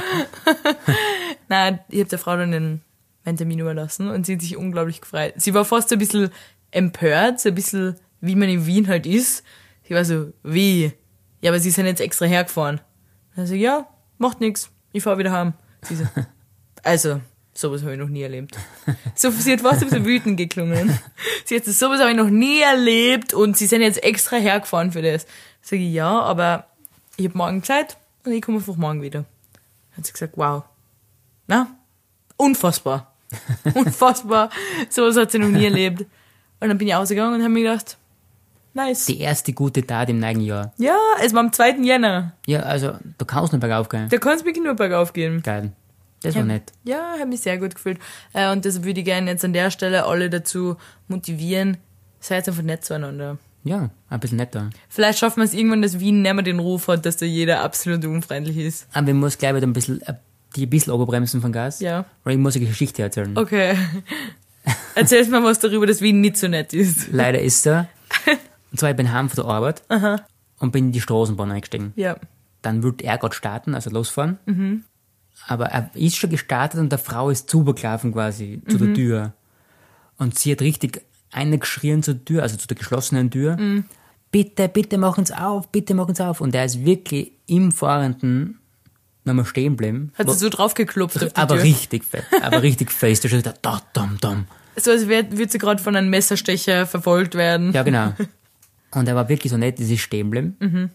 Nein, 1.48 1.80
ich 1.90 2.00
habe 2.00 2.10
der 2.10 2.20
Frau 2.20 2.36
dann 2.38 2.52
den, 2.52 2.82
meinen 3.26 3.38
Termin 3.38 3.60
überlassen 3.60 4.10
und 4.10 4.26
sie 4.26 4.34
hat 4.34 4.42
sich 4.42 4.58
unglaublich 4.58 5.02
gefreut. 5.02 5.34
Sie 5.38 5.54
war 5.54 5.66
fast 5.66 5.90
so 5.90 5.96
ein 5.96 6.00
bisschen 6.00 6.30
empört, 6.72 7.40
so 7.40 7.50
ein 7.50 7.56
bisschen, 7.56 7.96
wie 8.22 8.36
man 8.36 8.50
in 8.50 8.66
Wien 8.66 8.88
halt 8.88 9.06
ist. 9.06 9.44
Sie 9.90 9.96
war 9.96 10.06
so, 10.06 10.32
wie? 10.44 10.92
Ja, 11.42 11.50
aber 11.50 11.60
sie 11.60 11.72
sind 11.72 11.88
jetzt 11.88 12.00
extra 12.00 12.28
hergefahren. 12.28 12.80
Also, 13.36 13.56
ja, 13.56 13.88
macht 14.20 14.40
nix, 14.40 14.70
ich 14.94 15.02
fahr 15.02 15.18
wieder 15.18 15.32
heim. 15.32 15.54
Sie 15.82 15.96
so, 15.96 16.04
also, 16.84 17.22
sowas 17.56 17.82
habe 17.82 17.94
ich 17.94 18.00
noch 18.00 18.08
nie 18.08 18.22
erlebt. 18.22 18.56
So, 19.16 19.32
sie 19.32 19.52
hat 19.52 19.62
fast 19.62 19.82
ein 19.82 19.90
bisschen 19.90 20.06
wütend 20.06 20.38
geklungen. 20.38 21.00
Sie 21.46 21.56
hat 21.56 21.66
so, 21.66 21.72
sowas 21.72 22.00
habe 22.02 22.12
ich 22.12 22.18
noch 22.18 22.30
nie 22.30 22.62
erlebt 22.62 23.34
und 23.34 23.58
sie 23.58 23.66
sind 23.66 23.82
jetzt 23.82 24.04
extra 24.04 24.38
hergefahren 24.38 24.92
für 24.92 25.02
das. 25.02 25.26
Sag 25.64 25.80
ich, 25.80 25.92
ja, 25.92 26.22
aber 26.22 26.68
ich 27.18 27.26
habe 27.26 27.38
morgen 27.40 27.64
Zeit 27.64 27.98
und 28.24 28.34
ich 28.34 28.44
komme 28.44 28.60
einfach 28.60 28.76
morgen 28.76 29.02
wieder. 29.02 29.26
Hat 29.98 30.06
sie 30.06 30.14
gesagt, 30.14 30.34
wow. 30.36 30.66
Na, 31.48 31.76
unfassbar. 32.38 33.16
unfassbar. 33.74 34.52
Sowas 34.92 35.18
hat 35.18 35.32
sie 35.32 35.40
noch 35.40 35.48
nie 35.48 35.66
erlebt. 35.66 36.02
Und 36.60 36.68
dann 36.68 36.78
bin 36.78 36.88
ich 36.88 36.94
ausgegangen 36.94 37.34
und 37.34 37.42
habe 37.42 37.50
mir 37.52 37.64
gedacht, 37.64 37.98
nice. 38.74 39.06
Die 39.06 39.20
erste 39.20 39.54
gute 39.54 39.86
Tat 39.86 40.10
im 40.10 40.20
neuen 40.20 40.42
Jahr. 40.42 40.74
ja, 40.78 40.98
es 41.24 41.34
war 41.34 41.42
am 41.42 41.52
2. 41.54 41.78
Jänner. 41.82 42.34
Ja, 42.46 42.62
also, 42.62 42.94
du 43.18 43.26
kannst 43.26 43.54
nur 43.54 43.60
bergauf 43.60 43.90
gehen. 43.90 44.08
Da 44.10 44.18
kann 44.18 44.38
es 44.38 44.46
wirklich 44.46 44.64
nur 44.64 44.76
bergauf 44.76 45.14
gehen. 45.14 45.42
Geil. 45.42 45.72
Das 46.22 46.36
war 46.36 46.44
nett. 46.44 46.74
Ja, 46.84 47.14
habe 47.18 47.28
mich 47.28 47.42
sehr 47.42 47.58
gut 47.58 47.76
gefühlt. 47.76 47.98
Äh, 48.34 48.52
und 48.52 48.66
deshalb 48.66 48.84
würde 48.86 49.00
ich 49.00 49.06
gerne 49.06 49.32
jetzt 49.32 49.46
an 49.46 49.54
der 49.54 49.72
Stelle 49.72 50.06
alle 50.06 50.30
dazu 50.30 50.76
motivieren, 51.08 51.78
seid 52.20 52.48
einfach 52.48 52.62
nett 52.62 52.84
zueinander. 52.84 53.38
Ja, 53.64 53.90
ein 54.10 54.20
bisschen 54.20 54.38
netter. 54.38 54.70
Vielleicht 54.90 55.20
schaffen 55.20 55.38
wir 55.38 55.46
es 55.46 55.54
irgendwann, 55.54 55.82
dass 55.82 56.00
Wien 56.00 56.22
nicht 56.22 56.34
mehr 56.34 56.44
den 56.44 56.60
Ruf 56.60 56.88
hat, 56.88 57.06
dass 57.06 57.18
da 57.18 57.26
jeder 57.26 57.62
absolut 57.62 58.04
unfreundlich 58.06 58.58
ist. 58.58 58.88
Aber 58.94 59.08
ich 59.08 59.14
muss 59.14 59.38
gleich 59.38 59.56
wieder 59.56 59.68
ein 59.68 59.74
bisschen, 59.74 60.02
äh, 60.02 60.16
die 60.56 60.66
ein 60.66 60.70
bisschen 60.70 60.94
oberbremsen 60.94 61.42
von 61.42 61.52
Gas. 61.52 61.80
Ja. 61.80 62.06
Weil 62.24 62.34
ich 62.34 62.40
muss 62.40 62.56
eine 62.56 62.66
Geschichte 62.66 63.02
erzählen. 63.02 63.38
Okay. 63.38 63.76
Erzählst 64.96 65.32
mal 65.32 65.44
was 65.44 65.60
darüber, 65.60 65.88
dass 65.88 66.02
Wien 66.02 66.20
nicht 66.22 66.38
so 66.38 66.48
nett 66.48 66.74
ist. 66.74 67.12
Leider 67.12 67.40
ist 67.40 67.66
er. 67.66 67.88
Und 68.72 68.80
zwar, 68.80 68.92
ich 68.92 68.96
bin 68.96 69.12
heim 69.12 69.30
von 69.30 69.44
der 69.44 69.54
Arbeit 69.54 69.84
und 70.60 70.72
bin 70.72 70.86
in 70.88 70.92
die 70.92 71.02
Straßenbahn 71.02 71.52
eingestiegen. 71.52 71.94
Ja. 71.96 72.18
Dann 72.62 72.84
wollte 72.84 73.04
er 73.06 73.18
gerade 73.18 73.36
starten, 73.36 73.74
also 73.76 73.90
losfahren. 73.90 74.38
Mhm. 74.46 74.84
Aber 75.48 75.68
er 75.68 75.90
ist 75.96 76.18
schon 76.18 76.30
gestartet 76.30 76.80
und 76.80 76.92
der 76.92 77.00
Frau 77.00 77.30
ist 77.30 77.50
zugeklaufen 77.50 78.12
quasi 78.14 78.62
zu 78.68 78.76
Mhm. 78.76 78.80
der 78.86 78.94
Tür. 78.94 79.34
Und 80.18 80.38
sie 80.38 80.52
hat 80.52 80.62
richtig 80.62 81.02
eingeschrien 81.32 82.04
zur 82.04 82.24
Tür, 82.26 82.44
also 82.44 82.58
zu 82.58 82.68
der 82.68 82.76
geschlossenen 82.78 83.32
Tür. 83.32 83.56
Mhm. 83.58 83.86
Bitte, 84.32 84.68
bitte 84.68 84.98
machen's 84.98 85.32
auf, 85.32 85.70
bitte 85.70 85.94
machen's 85.96 86.20
auf. 86.22 86.42
Und 86.42 86.54
er 86.54 86.66
ist 86.66 86.84
wirklich 86.86 87.32
im 87.48 87.72
Fahrenden 87.72 88.60
nochmal 89.24 89.46
stehen 89.46 89.74
geblieben. 89.78 90.12
Hat 90.18 90.30
sie 90.30 90.38
so 90.38 90.50
draufgeklopft 90.50 91.24
auf 91.24 91.34
die 91.34 91.36
aber 91.40 91.56
Tür. 91.56 91.64
richtig 91.64 92.04
fett, 92.04 92.26
aber 92.42 92.62
richtig 92.62 92.92
fest. 92.92 93.24
Da 93.24 93.30
steht 93.30 93.46
da, 93.46 93.54
da, 93.62 93.82
dum, 93.94 94.18
dum. 94.22 94.46
So 94.76 94.92
als 94.92 95.08
würde 95.08 95.50
sie 95.50 95.58
gerade 95.58 95.82
von 95.82 95.96
einem 95.96 96.10
Messerstecher 96.10 96.86
verfolgt 96.86 97.36
werden. 97.36 97.72
Ja, 97.74 97.84
genau. 97.84 98.14
Und 98.92 99.08
er 99.08 99.16
war 99.16 99.30
wirklich 99.30 99.52
so 99.52 99.58
nett, 99.58 99.78
sie 99.78 99.94
ist 99.94 100.02
stehen 100.02 100.32
geblieben. 100.32 100.58
Mhm. 100.60 100.90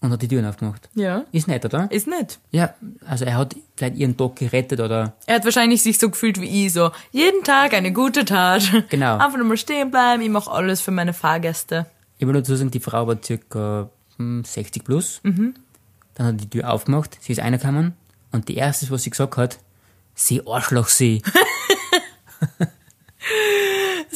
Und 0.00 0.12
hat 0.12 0.22
die 0.22 0.28
Türen 0.28 0.44
aufgemacht. 0.44 0.88
Ja. 0.94 1.24
Ist 1.32 1.48
nett, 1.48 1.64
oder? 1.64 1.90
Ist 1.90 2.06
nett. 2.06 2.38
Ja, 2.52 2.74
also 3.04 3.24
er 3.24 3.36
hat 3.36 3.56
vielleicht 3.76 3.96
ihren 3.96 4.16
Tag 4.16 4.36
gerettet 4.36 4.78
oder 4.78 5.14
Er 5.26 5.36
hat 5.36 5.44
wahrscheinlich 5.44 5.82
sich 5.82 5.98
so 5.98 6.08
gefühlt 6.08 6.40
wie 6.40 6.66
ich, 6.66 6.72
so 6.72 6.92
jeden 7.10 7.42
Tag 7.42 7.74
eine 7.74 7.92
gute 7.92 8.24
Tat. 8.24 8.62
Genau. 8.90 9.14
Einfach 9.18 9.36
nur 9.36 9.46
mal 9.46 9.56
stehen 9.56 9.90
bleiben, 9.90 10.22
ich 10.22 10.30
mache 10.30 10.52
alles 10.52 10.80
für 10.80 10.92
meine 10.92 11.12
Fahrgäste. 11.12 11.86
Ich 12.18 12.26
will 12.26 12.32
nur 12.32 12.42
dazu 12.42 12.54
sagen, 12.54 12.70
die 12.70 12.78
Frau 12.78 13.08
war 13.08 13.16
circa 13.22 13.90
hm, 14.18 14.44
60 14.44 14.84
plus. 14.84 15.20
Mhm. 15.24 15.54
Dann 16.14 16.26
hat 16.26 16.34
er 16.34 16.38
die 16.38 16.50
Tür 16.50 16.72
aufgemacht, 16.72 17.18
sie 17.20 17.32
ist 17.32 17.40
reingekommen 17.40 17.94
und 18.30 18.48
die 18.48 18.56
erste, 18.56 18.88
was 18.90 19.02
sie 19.02 19.10
gesagt 19.10 19.36
hat, 19.36 19.58
sie 20.14 20.46
Arschloch, 20.46 20.88
sie. 20.88 21.22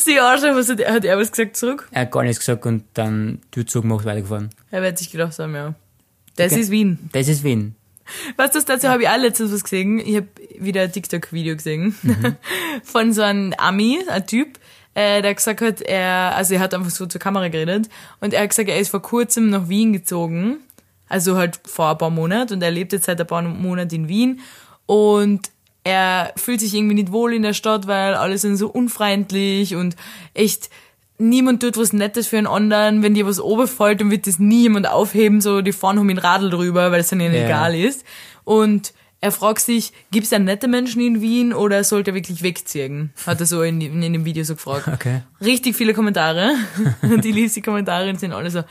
Sie 0.04 0.18
Arschloch, 0.21 0.54
was 0.54 0.68
hat, 0.68 0.80
er- 0.80 0.92
hat 0.92 1.04
er 1.04 1.18
was 1.18 1.30
gesagt 1.30 1.56
zurück? 1.56 1.88
er 1.90 2.02
hat 2.02 2.11
gar 2.12 2.23
nichts 2.23 2.38
gesagt 2.40 2.66
und 2.66 2.85
dann 2.94 3.40
Tür 3.50 3.66
zugemacht, 3.66 4.04
weitergefahren. 4.04 4.50
Er 4.71 4.82
wird 4.82 4.99
sich 4.99 5.11
gedacht 5.11 5.38
haben, 5.38 5.54
ja. 5.54 5.75
Das 6.37 6.52
Okay. 6.52 6.61
ist 6.62 6.71
Wien. 6.71 6.99
Das 7.12 7.28
ist 7.28 7.44
Wien. 7.44 7.75
Weißt 8.37 8.54
du, 8.54 8.61
dazu 8.62 8.88
habe 8.88 9.02
ich 9.04 9.09
auch 9.09 9.16
letztens 9.18 9.52
was 9.52 9.62
gesehen. 9.62 9.99
Ich 9.99 10.16
habe 10.16 10.26
wieder 10.59 10.82
ein 10.82 10.92
TikTok-Video 10.92 11.54
gesehen 11.56 11.94
von 12.82 13.12
so 13.12 13.23
einem 13.23 13.52
Ami, 13.59 14.00
ein 14.09 14.26
Typ, 14.26 14.59
äh, 14.94 15.23
der 15.23 15.35
gesagt 15.35 15.61
hat, 15.61 15.80
er, 15.80 16.35
also 16.37 16.54
er 16.54 16.61
hat 16.61 16.75
einfach 16.75 16.90
so 16.90 17.06
zur 17.06 17.21
Kamera 17.21 17.49
geredet 17.49 17.88
und 18.21 18.35
er 18.35 18.42
hat 18.42 18.50
gesagt, 18.50 18.68
er 18.68 18.78
ist 18.78 18.90
vor 18.90 19.00
kurzem 19.02 19.50
nach 19.50 19.68
Wien 19.68 19.92
gezogen, 19.92 20.59
also 21.09 21.37
halt 21.37 21.61
vor 21.64 21.90
ein 21.90 21.99
paar 21.99 22.11
Monaten 22.11 22.54
und 22.54 22.62
er 22.62 22.71
lebt 22.71 22.92
jetzt 22.92 23.07
seit 23.07 23.20
ein 23.20 23.26
paar 23.26 23.42
Monaten 23.42 23.94
in 23.94 24.09
Wien 24.09 24.40
und 24.87 25.50
er 25.85 26.33
fühlt 26.37 26.61
sich 26.61 26.75
irgendwie 26.75 26.95
nicht 26.95 27.12
wohl 27.12 27.33
in 27.35 27.42
der 27.42 27.55
Stadt, 27.55 27.87
weil 27.87 28.14
alle 28.14 28.38
sind 28.38 28.57
so 28.57 28.68
unfreundlich 28.68 29.75
und 29.75 29.97
echt 30.35 30.71
niemand 31.18 31.62
tut 31.62 31.77
was 31.77 31.92
Nettes 31.92 32.27
für 32.29 32.38
einen 32.38 32.47
anderen. 32.47 33.03
Wenn 33.03 33.14
dir 33.14 33.27
was 33.27 33.40
oberfällt, 33.40 34.01
dann 34.01 34.11
wird 34.11 34.27
das 34.27 34.38
nie 34.38 34.62
jemand 34.62 34.88
aufheben, 34.88 35.40
so 35.40 35.61
die 35.61 35.73
fahren 35.73 35.99
um 35.99 36.09
den 36.09 36.18
Radl 36.18 36.51
drüber, 36.51 36.90
weil 36.92 37.01
es 37.01 37.12
ihnen 37.12 37.33
Ja. 37.35 37.45
egal 37.45 37.75
ist. 37.75 38.05
Und 38.45 38.92
er 39.21 39.31
fragt 39.31 39.61
sich, 39.61 39.92
gibt 40.11 40.25
es 40.25 40.31
da 40.31 40.38
nette 40.40 40.66
Menschen 40.66 41.01
in 41.01 41.21
Wien 41.21 41.53
oder 41.53 41.85
sollte 41.85 42.11
er 42.11 42.14
wirklich 42.14 42.42
wegziehen? 42.42 43.12
Hat 43.25 43.38
er 43.38 43.47
so 43.47 43.62
in, 43.62 43.81
in 43.81 44.12
dem 44.12 44.25
Video 44.25 44.42
so 44.42 44.55
gefragt. 44.55 44.88
Okay. 44.92 45.23
Richtig 45.40 45.77
viele 45.77 45.95
Kommentare. 45.95 46.55
Und 47.03 47.25
ich 47.25 47.33
lese 47.35 47.55
die 47.55 47.62
Kommentare 47.62 48.09
und 48.11 48.18
sind 48.18 48.33
alle 48.33 48.51
so, 48.51 48.62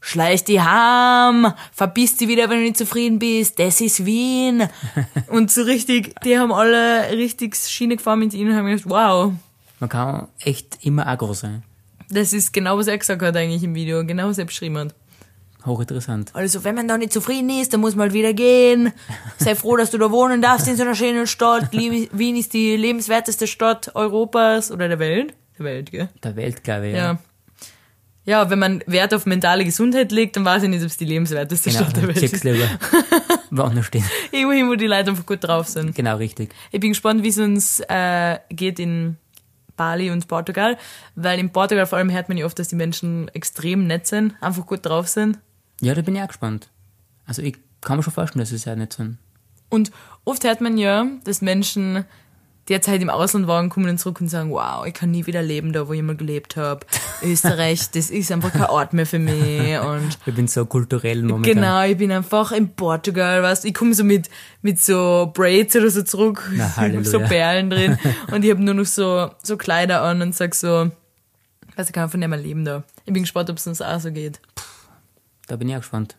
schleich 0.00 0.44
die 0.44 0.60
Ham, 0.60 1.52
verbiss 1.72 2.16
die 2.16 2.28
wieder, 2.28 2.48
wenn 2.48 2.58
du 2.58 2.64
nicht 2.64 2.76
zufrieden 2.76 3.18
bist, 3.18 3.58
das 3.58 3.80
ist 3.80 4.04
Wien. 4.04 4.68
und 5.28 5.50
so 5.50 5.62
richtig, 5.62 6.14
die 6.24 6.38
haben 6.38 6.52
alle 6.52 7.10
richtig 7.10 7.56
Schiene 7.56 7.96
gefahren 7.96 8.20
mit 8.20 8.34
ihnen 8.34 8.50
und 8.50 8.56
haben 8.56 8.66
gedacht, 8.66 8.88
wow, 8.88 9.32
Man 9.80 9.88
kann 9.90 10.28
echt 10.40 10.78
immer 10.84 11.06
aggro 11.06 11.32
sein. 11.34 11.62
das 12.10 12.32
ist 12.32 12.52
genau, 12.52 12.78
was 12.78 12.86
er 12.86 12.98
gesagt 12.98 13.22
hat 13.22 13.36
eigentlich 13.36 13.62
im 13.64 13.74
Video, 13.74 14.04
genau 14.04 14.28
was 14.28 14.38
er 14.38 14.44
beschrieben 14.44 14.78
hat. 14.78 14.94
Hochinteressant. 15.64 16.30
Also, 16.32 16.62
wenn 16.62 16.76
man 16.76 16.86
da 16.86 16.96
nicht 16.96 17.12
zufrieden 17.12 17.50
ist, 17.50 17.72
dann 17.72 17.80
muss 17.80 17.96
man 17.96 18.02
halt 18.04 18.12
wieder 18.12 18.32
gehen. 18.32 18.92
Sei 19.38 19.56
froh, 19.56 19.76
dass 19.76 19.90
du 19.90 19.98
da 19.98 20.12
wohnen 20.12 20.40
darfst 20.40 20.68
in 20.68 20.76
so 20.76 20.82
einer 20.84 20.94
schönen 20.94 21.26
Stadt. 21.26 21.72
Wien 21.72 22.36
ist 22.36 22.52
die 22.52 22.76
lebenswerteste 22.76 23.48
Stadt 23.48 23.90
Europas 23.96 24.70
oder 24.70 24.86
der 24.86 25.00
Welt. 25.00 25.34
Der 25.58 25.64
Welt, 25.64 25.90
gell? 25.90 26.08
Der 26.22 26.36
Welt, 26.36 26.62
glaube 26.62 26.86
ich. 26.86 26.94
Ja. 26.94 26.98
Ja, 27.04 27.18
wenn 28.26 28.58
man 28.58 28.82
Wert 28.86 29.14
auf 29.14 29.24
mentale 29.26 29.64
Gesundheit 29.64 30.10
legt, 30.12 30.36
dann 30.36 30.44
weiß 30.44 30.64
ich 30.64 30.68
nicht, 30.68 30.80
ob 30.82 30.88
es 30.88 30.96
die 30.96 31.04
lebenswerteste 31.04 31.70
Genau, 31.70 31.82
Stadt 31.84 31.96
der 31.96 32.08
Welt 32.08 32.22
ist. 32.22 32.44
lieber. 32.44 32.68
Woanders 33.50 33.86
stehen. 33.86 34.04
Irgendwohin, 34.32 34.68
wo 34.68 34.74
die 34.74 34.86
Leute 34.86 35.10
einfach 35.10 35.24
gut 35.26 35.44
drauf 35.44 35.68
sind. 35.68 35.94
Genau, 35.94 36.16
richtig. 36.16 36.52
Ich 36.72 36.80
bin 36.80 36.90
gespannt, 36.90 37.22
wie 37.22 37.28
es 37.28 37.38
uns 37.38 37.80
äh, 37.88 38.38
geht 38.50 38.78
in 38.80 39.16
Bali 39.76 40.10
und 40.10 40.26
Portugal, 40.26 40.76
weil 41.14 41.38
in 41.38 41.50
Portugal 41.50 41.86
vor 41.86 41.98
allem 41.98 42.10
hört 42.10 42.28
man 42.28 42.36
ja 42.38 42.46
oft, 42.46 42.58
dass 42.58 42.68
die 42.68 42.76
Menschen 42.76 43.28
extrem 43.28 43.86
nett 43.86 44.06
sind, 44.06 44.34
einfach 44.40 44.66
gut 44.66 44.84
drauf 44.84 45.06
sind. 45.08 45.38
Ja, 45.80 45.94
da 45.94 46.02
bin 46.02 46.16
ich 46.16 46.22
auch 46.22 46.28
gespannt. 46.28 46.68
Also 47.26 47.42
ich 47.42 47.56
kann 47.82 47.96
mir 47.98 48.02
schon 48.02 48.12
vorstellen, 48.12 48.40
dass 48.40 48.52
es 48.52 48.62
sehr 48.62 48.74
nett 48.76 48.94
sind. 48.94 49.18
Und 49.68 49.90
oft 50.24 50.44
hört 50.44 50.60
man 50.60 50.78
ja, 50.78 51.06
dass 51.24 51.42
Menschen 51.42 52.04
derzeit 52.68 53.00
im 53.00 53.10
Ausland 53.10 53.46
waren, 53.46 53.68
kommen 53.68 53.86
dann 53.86 53.98
zurück 53.98 54.20
und 54.20 54.28
sagen, 54.28 54.50
wow, 54.50 54.84
ich 54.86 54.94
kann 54.94 55.10
nie 55.10 55.26
wieder 55.26 55.42
leben 55.42 55.72
da, 55.72 55.86
wo 55.88 55.92
ich 55.92 56.02
mal 56.02 56.16
gelebt 56.16 56.56
habe. 56.56 56.84
Österreich, 57.22 57.90
das 57.94 58.10
ist 58.10 58.32
einfach 58.32 58.52
kein 58.52 58.64
Ort 58.66 58.92
mehr 58.92 59.06
für 59.06 59.18
mich. 59.18 59.78
Und 59.78 60.18
Ich 60.26 60.34
bin 60.34 60.48
so 60.48 60.66
kulturell 60.66 61.22
momentan. 61.22 61.54
genau, 61.54 61.82
ich 61.84 61.96
bin 61.96 62.10
einfach 62.12 62.52
in 62.52 62.74
Portugal, 62.74 63.42
weißt 63.42 63.64
ich 63.64 63.74
komme 63.74 63.94
so 63.94 64.02
mit, 64.04 64.28
mit 64.62 64.80
so 64.80 65.30
Braids 65.32 65.76
oder 65.76 65.90
so 65.90 66.02
zurück, 66.02 66.42
Na, 66.54 66.72
so 67.02 67.20
Perlen 67.20 67.70
drin. 67.70 67.98
Und 68.32 68.44
ich 68.44 68.50
habe 68.50 68.62
nur 68.62 68.74
noch 68.74 68.86
so, 68.86 69.30
so 69.42 69.56
Kleider 69.56 70.02
an 70.02 70.20
und 70.22 70.34
sag 70.34 70.54
so, 70.54 70.90
weiß 71.76 71.86
ich 71.88 71.92
kann 71.92 72.04
einfach 72.04 72.18
nicht 72.18 72.28
mehr 72.28 72.38
leben 72.38 72.64
da. 72.64 72.82
Ich 73.04 73.12
bin 73.12 73.22
gespannt, 73.22 73.48
ob 73.50 73.58
es 73.58 73.66
uns 73.66 73.80
auch 73.80 74.00
so 74.00 74.10
geht. 74.10 74.40
Da 75.46 75.54
bin 75.56 75.68
ich 75.68 75.74
auch 75.76 75.80
gespannt. 75.80 76.16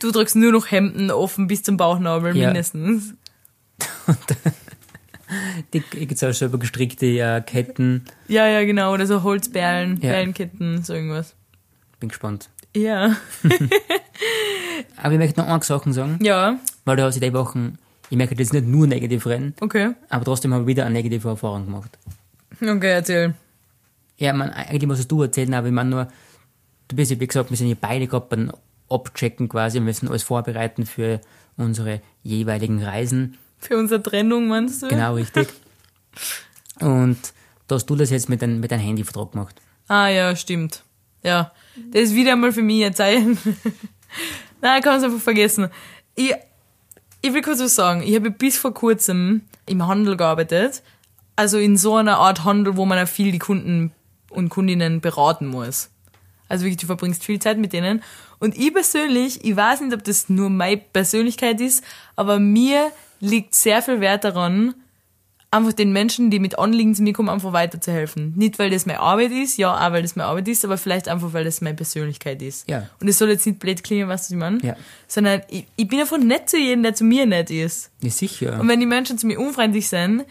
Du 0.00 0.10
tragst 0.10 0.34
nur 0.34 0.50
noch 0.50 0.68
Hemden 0.70 1.12
offen 1.12 1.46
bis 1.46 1.62
zum 1.62 1.76
Bauchnabel 1.76 2.36
Ja. 2.36 2.48
mindestens. 2.48 3.14
Die, 5.72 5.82
ich 5.94 6.08
gibt's 6.08 6.22
auch 6.22 6.32
selber 6.32 6.58
gestrickte 6.58 7.06
äh, 7.06 7.40
Ketten. 7.40 8.04
Ja, 8.28 8.46
ja, 8.46 8.64
genau. 8.64 8.92
Oder 8.92 9.06
so 9.06 9.22
Holzperlen, 9.22 10.00
Ja. 10.00 10.10
Perlenketten, 10.12 10.82
so 10.82 10.94
irgendwas. 10.94 11.34
Bin 12.00 12.08
gespannt. 12.08 12.48
Ja. 12.74 13.16
Aber 14.96 15.12
ich 15.12 15.18
möchte 15.18 15.40
noch 15.40 15.48
eine 15.48 15.62
Sache 15.62 15.92
sagen, 15.92 16.18
Ja, 16.22 16.58
weil 16.84 16.96
du 16.96 17.02
hast 17.04 17.16
in 17.16 17.20
den 17.20 17.34
Wochen, 17.34 17.78
ich 18.10 18.16
möchte 18.16 18.34
jetzt 18.34 18.52
nicht 18.52 18.66
nur 18.66 18.86
negativ 18.86 19.26
reden, 19.26 19.54
okay. 19.60 19.92
aber 20.08 20.24
trotzdem 20.24 20.52
habe 20.52 20.64
ich 20.64 20.68
wieder 20.68 20.84
eine 20.84 20.94
negative 20.94 21.28
Erfahrung 21.28 21.66
gemacht. 21.66 21.98
Okay, 22.60 22.92
erzähl. 22.92 23.34
Ja, 24.18 24.32
man, 24.32 24.50
eigentlich 24.50 24.86
musst 24.86 25.10
du 25.10 25.22
erzählen, 25.22 25.54
aber 25.54 25.68
ich 25.68 25.72
meine 25.72 25.90
nur, 25.90 26.08
du 26.88 26.96
bist 26.96 27.10
ja, 27.10 27.18
wie 27.20 27.26
gesagt, 27.26 27.50
wir 27.50 27.56
sind 27.56 27.68
ja 27.68 27.76
beide 27.80 28.06
gerade 28.06 28.26
beim 28.28 28.52
Abchecken 28.88 29.48
quasi, 29.48 29.78
wir 29.78 29.82
müssen 29.82 30.08
alles 30.08 30.22
vorbereiten 30.22 30.86
für 30.86 31.20
unsere 31.56 32.00
jeweiligen 32.22 32.82
Reisen. 32.82 33.38
Für 33.62 33.78
unsere 33.78 34.02
Trennung, 34.02 34.48
meinst 34.48 34.82
du? 34.82 34.88
Genau, 34.88 35.14
richtig. 35.14 35.48
Und 36.80 37.16
da 37.68 37.76
hast 37.76 37.86
du 37.86 37.94
das 37.94 38.10
jetzt 38.10 38.28
mit 38.28 38.42
deinem 38.42 38.58
mit 38.58 38.72
dein 38.72 38.80
Handyvertrag 38.80 39.32
gemacht. 39.32 39.54
Ah, 39.86 40.08
ja, 40.08 40.34
stimmt. 40.34 40.82
Ja. 41.22 41.52
Das 41.92 42.02
ist 42.02 42.14
wieder 42.14 42.34
mal 42.34 42.52
für 42.52 42.62
mich 42.62 42.84
ein 42.84 42.92
Zeichen. 42.92 43.38
Nein, 44.60 44.78
ich 44.78 44.84
kann 44.84 44.98
es 44.98 45.04
einfach 45.04 45.20
vergessen. 45.20 45.68
Ich, 46.16 46.34
ich 47.20 47.32
will 47.32 47.40
kurz 47.40 47.60
was 47.60 47.76
sagen. 47.76 48.02
Ich 48.02 48.16
habe 48.16 48.32
bis 48.32 48.58
vor 48.58 48.74
kurzem 48.74 49.42
im 49.66 49.86
Handel 49.86 50.16
gearbeitet. 50.16 50.82
Also 51.36 51.58
in 51.58 51.76
so 51.76 51.94
einer 51.94 52.18
Art 52.18 52.44
Handel, 52.44 52.76
wo 52.76 52.84
man 52.84 52.98
auch 52.98 53.08
viel 53.08 53.30
die 53.30 53.38
Kunden 53.38 53.92
und 54.28 54.48
Kundinnen 54.48 55.00
beraten 55.00 55.46
muss. 55.46 55.90
Also 56.48 56.64
wirklich, 56.64 56.78
du 56.78 56.86
verbringst 56.86 57.24
viel 57.24 57.38
Zeit 57.38 57.58
mit 57.58 57.72
denen. 57.72 58.02
Und 58.40 58.58
ich 58.58 58.74
persönlich, 58.74 59.44
ich 59.44 59.54
weiß 59.54 59.82
nicht, 59.82 59.94
ob 59.94 60.02
das 60.02 60.28
nur 60.28 60.50
meine 60.50 60.78
Persönlichkeit 60.78 61.60
ist, 61.60 61.84
aber 62.16 62.40
mir 62.40 62.90
liegt 63.22 63.54
sehr 63.54 63.82
viel 63.82 64.00
Wert 64.00 64.24
daran, 64.24 64.74
einfach 65.50 65.72
den 65.74 65.92
Menschen, 65.92 66.30
die 66.30 66.38
mit 66.38 66.58
Anliegen 66.58 66.94
zu 66.94 67.02
mir 67.02 67.12
kommen, 67.12 67.28
einfach 67.28 67.52
weiterzuhelfen. 67.52 68.32
Nicht, 68.36 68.58
weil 68.58 68.70
das 68.70 68.86
meine 68.86 69.00
Arbeit 69.00 69.32
ist, 69.32 69.58
ja, 69.58 69.74
auch 69.74 69.92
weil 69.92 70.02
das 70.02 70.16
meine 70.16 70.28
Arbeit 70.28 70.48
ist, 70.48 70.64
aber 70.64 70.78
vielleicht 70.78 71.08
einfach, 71.08 71.32
weil 71.32 71.44
das 71.44 71.60
meine 71.60 71.76
Persönlichkeit 71.76 72.40
ist. 72.42 72.68
Ja. 72.68 72.88
Und 73.00 73.08
es 73.08 73.18
soll 73.18 73.28
jetzt 73.28 73.46
nicht 73.46 73.58
blöd 73.58 73.84
klingen, 73.84 74.08
weißt 74.08 74.24
du, 74.24 74.24
was 74.24 74.30
ich 74.30 74.36
meine? 74.38 74.58
Ja. 74.62 74.76
Sondern 75.06 75.42
ich, 75.48 75.66
ich 75.76 75.86
bin 75.86 76.00
einfach 76.00 76.18
nett 76.18 76.48
zu 76.48 76.58
jedem, 76.58 76.82
der 76.82 76.94
zu 76.94 77.04
mir 77.04 77.26
nett 77.26 77.50
ist. 77.50 77.90
Ja, 78.00 78.10
sicher. 78.10 78.58
Und 78.58 78.66
wenn 78.68 78.80
die 78.80 78.86
Menschen 78.86 79.18
zu 79.18 79.26
mir 79.26 79.38
unfreundlich 79.38 79.88
sind, 79.88 80.24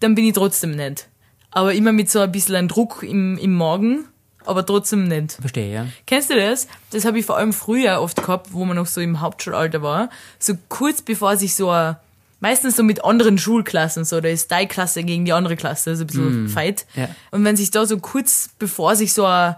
dann 0.00 0.14
bin 0.14 0.24
ich 0.24 0.34
trotzdem 0.34 0.72
nett. 0.72 1.06
Aber 1.50 1.72
immer 1.72 1.92
mit 1.92 2.10
so 2.10 2.18
ein 2.18 2.32
bisschen 2.32 2.56
ein 2.56 2.68
Druck 2.68 3.04
im, 3.04 3.38
im 3.38 3.54
Magen, 3.54 4.06
aber 4.44 4.66
trotzdem 4.66 5.06
nett. 5.06 5.32
Verstehe, 5.40 5.72
ja. 5.72 5.86
Kennst 6.04 6.30
du 6.30 6.34
das? 6.34 6.66
Das 6.90 7.04
habe 7.04 7.18
ich 7.20 7.24
vor 7.24 7.36
allem 7.36 7.52
früher 7.52 8.00
oft 8.00 8.16
gehabt, 8.16 8.52
wo 8.52 8.64
man 8.64 8.76
noch 8.76 8.86
so 8.86 9.00
im 9.00 9.20
Hauptschulalter 9.20 9.82
war. 9.82 10.10
So 10.40 10.54
kurz 10.68 11.00
bevor 11.00 11.36
sich 11.36 11.54
so 11.54 11.70
ein, 11.70 11.96
meistens 12.44 12.76
so 12.76 12.82
mit 12.82 13.02
anderen 13.04 13.38
Schulklassen, 13.38 14.04
so, 14.04 14.20
da 14.20 14.28
ist 14.28 14.50
deine 14.52 14.68
Klasse 14.68 15.02
gegen 15.02 15.24
die 15.24 15.32
andere 15.32 15.56
Klasse, 15.56 15.90
also 15.90 16.04
ein 16.04 16.06
bisschen 16.08 16.48
Fight. 16.50 16.84
ja. 16.94 17.08
Und 17.30 17.42
wenn 17.42 17.56
sich 17.56 17.70
da 17.70 17.86
so 17.86 17.98
kurz 17.98 18.50
bevor 18.58 18.96
sich 18.96 19.14
so 19.14 19.24
ein 19.24 19.56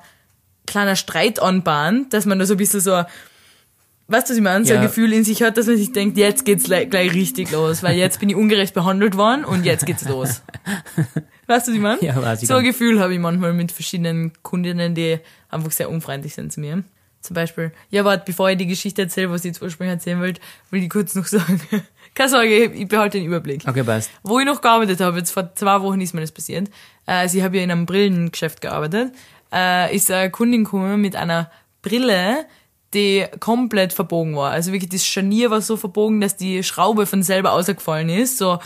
kleiner 0.66 0.94
Streit 0.94 1.40
anbahnt, 1.42 2.12
dass 2.12 2.26
man 2.26 2.38
da 2.38 2.46
so 2.46 2.54
ein 2.54 2.58
bisschen 2.58 2.78
so 2.80 2.92
ein, 2.94 3.06
weißt 4.06 4.28
du, 4.28 4.30
was 4.30 4.36
ich 4.36 4.42
meine, 4.42 4.64
so 4.64 4.72
ein 4.72 4.82
Ja. 4.82 4.86
Gefühl 4.86 5.12
in 5.12 5.24
sich 5.24 5.42
hat, 5.42 5.56
dass 5.56 5.66
man 5.66 5.76
sich 5.76 5.90
denkt, 5.92 6.16
jetzt 6.16 6.44
geht's 6.44 6.62
gleich, 6.64 6.88
gleich 6.88 7.12
richtig 7.12 7.50
los, 7.50 7.82
weil 7.82 7.96
jetzt 7.96 8.20
bin 8.20 8.28
ich 8.30 8.36
ungerecht 8.36 8.72
behandelt 8.72 9.16
worden 9.16 9.44
und 9.44 9.64
jetzt 9.64 9.84
geht's 9.84 10.08
los. 10.08 10.42
Weißt 11.48 11.66
du, 11.66 11.72
was 11.72 11.76
ich 11.76 11.80
meine? 11.80 12.00
Ja, 12.04 12.14
weiß 12.22 12.42
ich 12.42 12.48
so 12.48 12.54
ein. 12.54 12.64
Gefühl 12.64 13.00
habe 13.00 13.12
ich 13.14 13.18
manchmal 13.20 13.52
mit 13.52 13.72
verschiedenen 13.72 14.32
Kundinnen, 14.44 14.94
die 14.94 15.18
einfach 15.48 15.72
sehr 15.72 15.90
unfreundlich 15.90 16.34
sind 16.34 16.52
zu 16.52 16.60
mir. 16.60 16.84
Zum 17.20 17.34
Beispiel, 17.34 17.72
ja, 17.90 18.04
warte, 18.04 18.22
bevor 18.26 18.48
ich 18.50 18.58
die 18.58 18.68
Geschichte 18.68 19.02
erzähle, 19.02 19.30
was 19.32 19.40
ich 19.44 19.46
jetzt 19.50 19.60
ursprünglich 19.62 19.94
erzählen 19.94 20.20
wollte, 20.20 20.40
will 20.70 20.82
ich 20.84 20.88
kurz 20.90 21.16
noch 21.16 21.26
sagen. 21.36 21.60
Keine 22.16 22.30
Sorge, 22.30 22.64
ich 22.64 22.88
behalte 22.88 23.18
den 23.18 23.26
Überblick. 23.26 23.62
Okay, 23.68 23.84
passt. 23.84 24.10
Wo 24.22 24.38
ich 24.38 24.46
noch 24.46 24.62
gearbeitet 24.62 25.00
habe, 25.00 25.18
jetzt 25.18 25.32
vor 25.32 25.54
zwei 25.54 25.82
Wochen 25.82 26.00
ist 26.00 26.14
mir 26.14 26.22
das 26.22 26.32
passiert. 26.32 26.68
Äh, 27.06 27.12
also 27.12 27.36
ich 27.36 27.44
habe 27.44 27.58
ja 27.58 27.62
in 27.62 27.70
einem 27.70 27.84
Brillengeschäft 27.84 28.62
gearbeitet. 28.62 29.12
Äh, 29.52 29.94
ist 29.94 30.10
eine 30.10 30.30
Kundin 30.30 30.64
gekommen 30.64 30.98
mit 31.02 31.14
einer 31.14 31.50
Brille, 31.82 32.46
die 32.94 33.26
komplett 33.38 33.92
verbogen 33.92 34.34
war. 34.34 34.50
Also 34.50 34.72
wirklich 34.72 34.88
das 34.88 35.06
Scharnier 35.06 35.50
war 35.50 35.60
so 35.60 35.76
verbogen, 35.76 36.22
dass 36.22 36.36
die 36.36 36.62
Schraube 36.62 37.04
von 37.04 37.22
selber 37.22 37.52
ausgefallen 37.52 38.08
ist. 38.08 38.38
So 38.38 38.60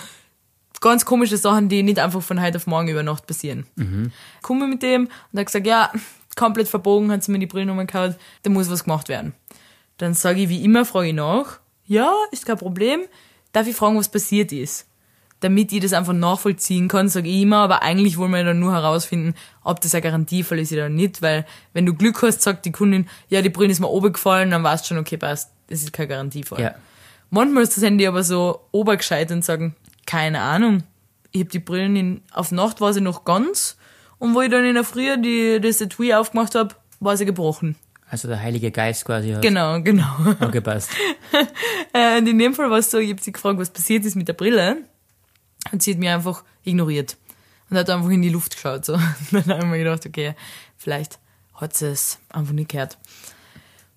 ganz 0.80 1.04
komische 1.04 1.36
Sachen, 1.36 1.68
die 1.68 1.82
nicht 1.82 1.98
einfach 1.98 2.22
von 2.22 2.40
heute 2.40 2.58
auf 2.58 2.68
morgen 2.68 2.86
über 2.86 3.02
Nacht 3.02 3.26
passieren. 3.26 3.66
Mhm. 3.74 4.12
Komme 4.42 4.68
mit 4.68 4.84
dem 4.84 5.08
und 5.32 5.38
hat 5.40 5.46
gesagt, 5.46 5.66
ja, 5.66 5.90
komplett 6.36 6.68
verbogen, 6.68 7.10
hat 7.10 7.24
sie 7.24 7.32
mir 7.32 7.40
die 7.40 7.46
Brillennummer 7.46 7.84
gehabt, 7.84 8.20
da 8.44 8.50
muss 8.50 8.70
was 8.70 8.84
gemacht 8.84 9.08
werden. 9.08 9.34
Dann 9.96 10.14
sage 10.14 10.42
ich 10.42 10.48
wie 10.48 10.62
immer, 10.62 10.84
frage 10.84 11.08
ich 11.08 11.14
nach, 11.14 11.58
ja, 11.84 12.14
ist 12.30 12.46
kein 12.46 12.56
Problem, 12.56 13.00
darf 13.52 13.66
ich 13.66 13.76
fragen, 13.76 13.98
was 13.98 14.08
passiert 14.08 14.52
ist? 14.52 14.86
Damit 15.40 15.72
ich 15.72 15.80
das 15.80 15.94
einfach 15.94 16.12
nachvollziehen 16.12 16.88
kann, 16.88 17.08
sage 17.08 17.28
ich 17.28 17.42
immer, 17.42 17.58
aber 17.58 17.82
eigentlich 17.82 18.18
wollen 18.18 18.32
wir 18.32 18.44
dann 18.44 18.60
nur 18.60 18.72
herausfinden, 18.72 19.34
ob 19.64 19.80
das 19.80 19.94
ein 19.94 20.02
Garantiefall 20.02 20.58
ist 20.58 20.72
oder 20.72 20.90
nicht, 20.90 21.22
weil 21.22 21.46
wenn 21.72 21.86
du 21.86 21.94
Glück 21.94 22.20
hast, 22.22 22.42
sagt 22.42 22.66
die 22.66 22.72
Kundin, 22.72 23.08
ja, 23.28 23.40
die 23.40 23.48
Brille 23.48 23.72
ist 23.72 23.80
mir 23.80 23.88
oben 23.88 24.12
gefallen, 24.12 24.50
dann 24.50 24.62
weißt 24.62 24.84
du 24.84 24.88
schon, 24.88 24.98
okay, 24.98 25.16
passt, 25.16 25.50
das 25.68 25.82
ist 25.82 25.94
kein 25.94 26.08
Garantiefall. 26.08 26.60
Ja. 26.60 26.74
Manchmal 27.30 27.62
ist 27.62 27.76
das 27.76 27.84
Handy 27.84 28.06
aber 28.06 28.22
so 28.22 28.60
obergescheit 28.72 29.30
und 29.30 29.44
sagen, 29.44 29.76
keine 30.04 30.40
Ahnung. 30.40 30.82
Ich 31.32 31.42
hab 31.42 31.50
die 31.50 31.60
Brillen 31.60 31.96
in, 31.96 32.22
auf 32.32 32.50
Nacht 32.50 32.80
war 32.80 32.92
sie 32.92 33.00
noch 33.00 33.24
ganz 33.24 33.76
und 34.18 34.34
wo 34.34 34.42
ich 34.42 34.50
dann 34.50 34.64
in 34.64 34.74
der 34.74 34.84
Früh 34.84 35.16
die, 35.16 35.60
das 35.60 35.80
Etui 35.80 36.12
aufgemacht 36.12 36.54
hab, 36.54 36.78
war 37.00 37.16
sie 37.16 37.24
gebrochen. 37.24 37.76
Also 38.10 38.26
der 38.26 38.40
Heilige 38.40 38.70
Geist 38.72 39.04
quasi 39.04 39.30
hat. 39.30 39.42
Genau, 39.42 39.80
genau. 39.80 40.10
Okay, 40.40 40.60
passt. 40.60 40.90
Äh, 41.92 42.18
und 42.18 42.28
in 42.28 42.38
dem 42.38 42.54
Fall 42.54 42.70
war 42.70 42.78
es 42.78 42.88
so, 42.88 42.98
ich 42.98 43.10
hab 43.10 43.18
sie 43.18 43.32
gefragt, 43.32 43.58
was 43.58 43.70
passiert 43.70 44.04
ist 44.04 44.14
mit 44.14 44.28
der 44.28 44.32
Brille 44.32 44.76
und 45.72 45.82
sie 45.82 45.90
hat 45.90 45.98
mich 45.98 46.08
einfach 46.08 46.44
ignoriert 46.62 47.16
und 47.68 47.76
hat 47.76 47.90
einfach 47.90 48.10
in 48.10 48.22
die 48.22 48.28
Luft 48.28 48.54
geschaut. 48.54 48.84
So. 48.84 48.94
Und 49.32 49.32
dann 49.32 49.48
habe 49.48 49.62
ich 49.62 49.70
mir 49.70 49.78
gedacht, 49.78 50.06
okay, 50.06 50.34
vielleicht 50.76 51.18
hat 51.54 51.76
sie 51.76 51.88
es 51.88 52.18
einfach 52.28 52.52
nicht 52.52 52.70
gehört. 52.70 52.98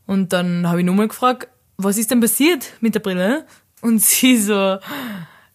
Und 0.05 0.33
dann 0.33 0.67
habe 0.67 0.79
ich 0.79 0.85
nochmal 0.85 1.07
gefragt, 1.07 1.47
was 1.77 1.97
ist 1.97 2.11
denn 2.11 2.19
passiert 2.19 2.73
mit 2.81 2.95
der 2.95 2.99
Brille? 2.99 3.45
Und 3.81 4.01
sie 4.01 4.37
so, 4.37 4.77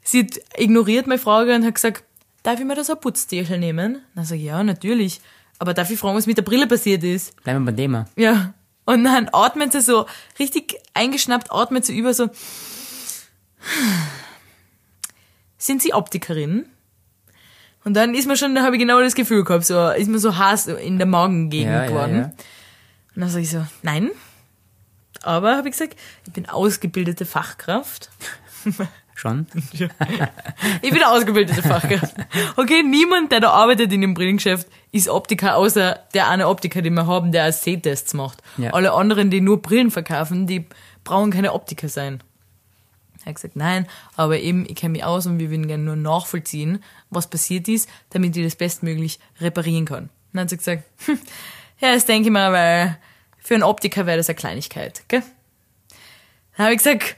sie 0.03 0.21
hat 0.21 0.41
ignoriert 0.57 1.07
meine 1.07 1.21
Frage 1.21 1.55
und 1.55 1.65
hat 1.65 1.75
gesagt, 1.75 2.05
darf 2.43 2.59
ich 2.59 2.67
mir 2.67 2.75
da 2.75 2.85
so 2.85 2.95
ein 2.95 3.01
Putztierchen 3.01 3.61
nehmen? 3.61 4.03
Dann 4.15 4.25
sage 4.25 4.41
ich, 4.41 4.47
ja, 4.47 4.63
natürlich. 4.63 5.21
Aber 5.59 5.75
darf 5.75 5.91
ich 5.91 5.99
fragen, 5.99 6.17
was 6.17 6.27
mit 6.27 6.37
der 6.39 6.43
Brille 6.43 6.67
passiert 6.67 7.03
ist? 7.05 7.35
Bleiben 7.43 7.61
wir 7.65 7.67
beim 7.73 7.77
Thema. 7.77 8.05
Ja. 8.17 8.55
Und 8.85 9.05
dann 9.05 9.29
atmet 9.33 9.73
sie 9.73 9.81
so, 9.81 10.07
richtig 10.39 10.77
eingeschnappt, 10.95 11.53
atmet 11.53 11.85
sie 11.85 11.97
über 11.99 12.15
so. 12.15 12.31
Sind 15.59 15.83
Sie 15.83 15.93
Optikerin? 15.93 16.67
Und 17.85 17.95
dann 17.95 18.15
ist 18.15 18.27
mir 18.27 18.37
schon, 18.37 18.55
da 18.55 18.63
habe 18.63 18.77
ich 18.77 18.81
genau 18.81 19.01
das 19.01 19.15
Gefühl 19.15 19.45
gehabt, 19.45 19.67
so, 19.67 19.89
ist 19.91 20.09
mir 20.09 20.19
so 20.19 20.37
heiß 20.37 20.67
in 20.69 20.99
der 20.99 21.07
Magengegend 21.07 21.71
Ja, 21.73 21.83
ja, 21.85 21.89
geworden. 21.89 22.17
ja. 22.17 22.25
Und 23.15 23.23
dann 23.23 23.29
sage 23.31 23.43
ich 23.43 23.51
so, 23.51 23.65
nein. 23.83 24.11
Aber, 25.23 25.57
habe 25.57 25.69
ich 25.69 25.73
gesagt, 25.73 25.97
ich 26.27 26.33
bin 26.33 26.49
ausgebildete 26.49 27.27
Fachkraft. 27.27 28.11
Schon? 29.19 29.49
Ich 30.81 30.91
bin 30.91 31.03
eine 31.03 31.09
ausgebildete 31.09 31.61
Fachkraft. 31.61 32.15
Okay, 32.57 32.85
niemand, 32.85 33.33
der 33.33 33.41
da 33.41 33.51
arbeitet 33.51 33.93
in 33.93 34.01
dem 34.01 34.15
Brillengeschäft, 34.15 34.69
ist 34.93 35.09
Optiker, 35.09 35.57
außer 35.57 35.99
der 36.15 36.29
eine 36.29 36.47
Optiker, 36.47 36.83
den 36.83 36.95
wir 36.95 37.09
haben, 37.09 37.33
der 37.33 37.53
Sehtests 37.53 38.15
macht. 38.15 38.43
Ja. 38.59 38.73
Alle 38.75 38.93
anderen, 38.93 39.31
die 39.31 39.41
nur 39.41 39.61
Brillen 39.61 39.91
verkaufen, 39.91 40.47
die 40.47 40.67
brauchen 41.03 41.33
keine 41.33 41.53
Optiker 41.53 41.89
sein. 41.89 42.23
Er 43.23 43.31
hat 43.31 43.35
gesagt, 43.35 43.57
nein, 43.57 43.89
aber 44.15 44.39
eben, 44.39 44.65
ich 44.69 44.77
kenne 44.77 44.93
mich 44.93 45.05
aus 45.05 45.27
und 45.27 45.41
wir 45.41 45.51
würden 45.51 45.67
gerne 45.67 45.83
nur 45.83 45.97
nachvollziehen, 45.97 46.83
was 47.11 47.29
passiert 47.29 47.67
ist, 47.67 47.89
damit 48.11 48.37
ich 48.37 48.45
das 48.45 48.55
bestmöglich 48.55 49.19
reparieren 49.41 49.85
kann. 49.85 50.11
Dann 50.33 50.43
hat 50.43 50.51
sie 50.51 50.59
gesagt, 50.59 50.85
hm, 51.07 51.19
ja, 51.81 51.93
das 51.93 52.07
denke 52.07 52.29
ich 52.29 52.33
mal, 52.33 52.53
weil 52.53 52.99
für 53.39 53.55
einen 53.55 53.65
Optiker 53.65 54.07
wäre 54.07 54.17
das 54.17 54.29
eine 54.29 54.37
Kleinigkeit, 54.37 55.03
gell? 55.09 55.25
Dann 56.57 56.67
habe 56.67 56.75
ich 56.75 56.79
gesagt, 56.79 57.17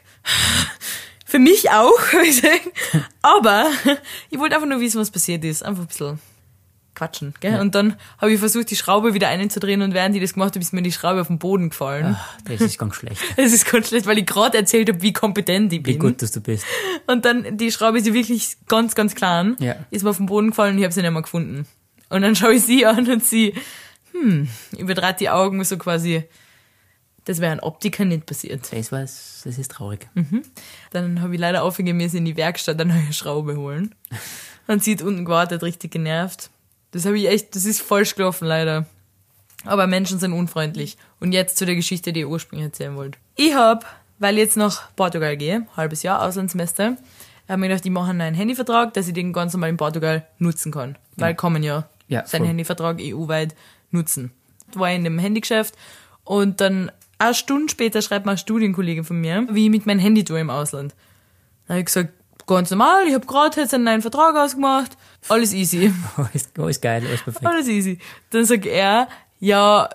für 1.31 1.39
mich 1.39 1.71
auch, 1.71 1.99
hab 2.13 2.23
ich 2.23 2.43
gesagt. 2.43 2.69
aber 3.23 3.71
ich 4.31 4.39
wollte 4.39 4.57
einfach 4.57 4.69
nur 4.69 4.81
wissen, 4.81 5.01
was 5.01 5.11
passiert 5.11 5.45
ist. 5.45 5.63
Einfach 5.63 5.83
ein 5.83 5.89
bisschen 5.89 6.19
quatschen. 6.97 7.35
Gell? 7.41 7.61
Und 7.61 7.75
dann 7.75 7.97
habe 8.19 8.33
ich 8.33 8.41
versucht, 8.41 8.71
die 8.71 8.77
Schraube 8.77 9.15
wieder 9.15 9.29
einzudrehen 9.29 9.81
und 9.83 9.95
während 9.95 10.15
ich 10.17 10.21
das 10.21 10.35
gemacht 10.35 10.51
habe, 10.51 10.61
ist 10.61 10.73
mir 10.73 10.83
die 10.83 10.93
Schraube 10.93 11.21
auf 11.21 11.29
den 11.29 11.39
Boden 11.39 11.71
gefallen. 11.71 12.17
Das 12.47 12.61
ist 12.61 12.79
ganz 12.79 12.97
schlecht. 12.97 13.23
Das 13.37 13.53
ist 13.53 13.71
ganz 13.71 13.89
schlecht, 13.89 14.07
weil 14.07 14.19
ich 14.19 14.27
gerade 14.27 14.59
erzählt 14.59 14.89
habe, 14.89 15.01
wie 15.01 15.13
kompetent 15.13 15.73
ich 15.73 15.79
Wie 15.79 15.93
bin. 15.93 15.99
gut, 16.01 16.21
dass 16.21 16.33
du 16.33 16.41
bist. 16.41 16.65
Und 17.07 17.25
dann, 17.25 17.57
die 17.57 17.71
Schraube 17.71 17.99
ist 17.99 18.07
ja 18.07 18.13
wirklich 18.13 18.57
ganz, 18.67 18.95
ganz 18.97 19.15
klein. 19.15 19.57
Ja. 19.61 19.77
Ist 19.91 20.03
mir 20.03 20.11
auf 20.11 20.17
den 20.17 20.27
Boden 20.27 20.49
gefallen 20.49 20.73
und 20.73 20.79
ich 20.79 20.85
habe 20.85 20.93
sie 20.93 21.01
nicht 21.01 21.13
mehr 21.13 21.23
gefunden. 21.23 21.67
Und 22.09 22.23
dann 22.23 22.35
schaue 22.37 22.55
ich 22.55 22.63
sie 22.65 22.85
an 22.85 23.09
und 23.09 23.25
sie, 23.25 23.55
hm, 24.13 24.49
überdraht 24.77 25.21
die 25.21 25.31
Augen 25.31 25.63
so 25.65 25.79
quasi, 25.79 26.25
das 27.25 27.41
wäre 27.41 27.53
ein 27.53 27.61
Optiker 27.61 28.05
nicht 28.05 28.27
passiert. 28.27 28.73
Das 28.73 28.93
war's, 28.93 29.43
das 29.45 29.59
ist 29.59 29.71
traurig. 29.73 30.09
Dann 30.91 31.21
habe 31.21 31.35
ich 31.35 31.41
leider 31.41 31.63
aufgegeben, 31.63 31.99
mir 31.99 32.13
in 32.13 32.25
die 32.25 32.37
Werkstatt 32.37 32.81
eine 32.81 32.95
neue 32.95 33.13
Schraube 33.13 33.57
holen. 33.57 33.95
Und 34.67 34.83
sie 34.85 34.93
hat 34.93 35.03
unten 35.03 35.25
gewartet, 35.25 35.63
richtig 35.63 35.91
genervt. 35.93 36.51
Das 36.93 37.05
habe 37.07 37.19
ich 37.19 37.29
echt, 37.29 37.55
das 37.55 37.65
ist 37.65 37.83
falsch 37.83 38.15
gelaufen, 38.15 38.47
leider. 38.47 38.87
Aber 39.65 39.87
Menschen 39.87 40.19
sind 40.19 40.33
unfreundlich. 40.33 40.97
Und 41.21 41.33
jetzt 41.33 41.57
zu 41.57 41.67
der 41.67 41.75
Geschichte, 41.75 42.13
die 42.13 42.21
ich 42.21 42.27
ursprünglich 42.27 42.67
erzählen 42.67 42.97
wollte. 42.97 43.19
Ich 43.37 43.55
habe, 43.55 43.85
weil 44.19 44.35
ich 44.37 44.45
jetzt 44.45 44.57
nach 44.57 44.95
Portugal 44.97 45.37
gehe, 45.37 45.67
halbes 45.77 46.03
Jahr, 46.03 46.23
Auslandssemester, 46.23 46.97
habe 47.49 47.61
mir 47.61 47.69
gedacht, 47.69 47.85
ich 47.85 47.91
mache 47.91 48.11
einen 48.11 48.19
neuen 48.19 48.35
Handyvertrag, 48.35 48.95
dass 48.95 49.09
ich 49.09 49.15
den 49.15 49.33
ganz 49.33 49.53
normal 49.53 49.71
in 49.71 49.77
Portugal 49.77 50.27
nutzen 50.39 50.73
kann. 50.73 50.97
Weil 51.17 51.35
kann 51.35 51.53
man 51.53 51.63
ja, 51.63 51.89
Ja, 52.09 52.25
seinen 52.27 52.43
voll. 52.43 52.49
Handyvertrag 52.49 52.99
EU-weit 53.01 53.55
nutzen. 53.91 54.31
War 54.75 54.91
in 54.93 55.05
dem 55.05 55.19
Handygeschäft 55.19 55.75
und 56.25 56.61
dann 56.61 56.93
eine 57.21 57.35
Stunde 57.35 57.71
später 57.71 58.03
schreibt 58.03 58.27
mir 58.27 58.33
ein 58.33 58.39
Studienkollege 58.39 59.05
von 59.05 59.21
mir, 59.21 59.47
wie 59.51 59.67
ich 59.67 59.71
mit 59.71 59.87
meinem 59.87 60.01
Handy 60.01 60.25
tue 60.25 60.41
im 60.41 60.51
Ausland. 60.51 60.95
Dann 61.67 61.75
habe 61.75 61.81
ich 61.81 61.87
gesagt, 61.87 62.11
ganz 62.47 62.71
normal, 62.71 63.07
ich 63.07 63.15
habe 63.15 63.27
gerade 63.27 63.61
jetzt 63.61 63.75
einen 63.75 63.85
neuen 63.85 64.03
Vertrag 64.03 64.35
ausgemacht, 64.37 64.97
alles 65.29 65.53
easy. 65.53 65.93
Alles, 66.17 66.49
alles 66.59 66.81
geil, 66.81 67.05
alles 67.07 67.23
perfekt. 67.23 67.47
Alles 67.47 67.69
easy. 67.69 67.99
Dann 68.31 68.45
sagt 68.45 68.65
er, 68.65 69.07
ja, 69.39 69.89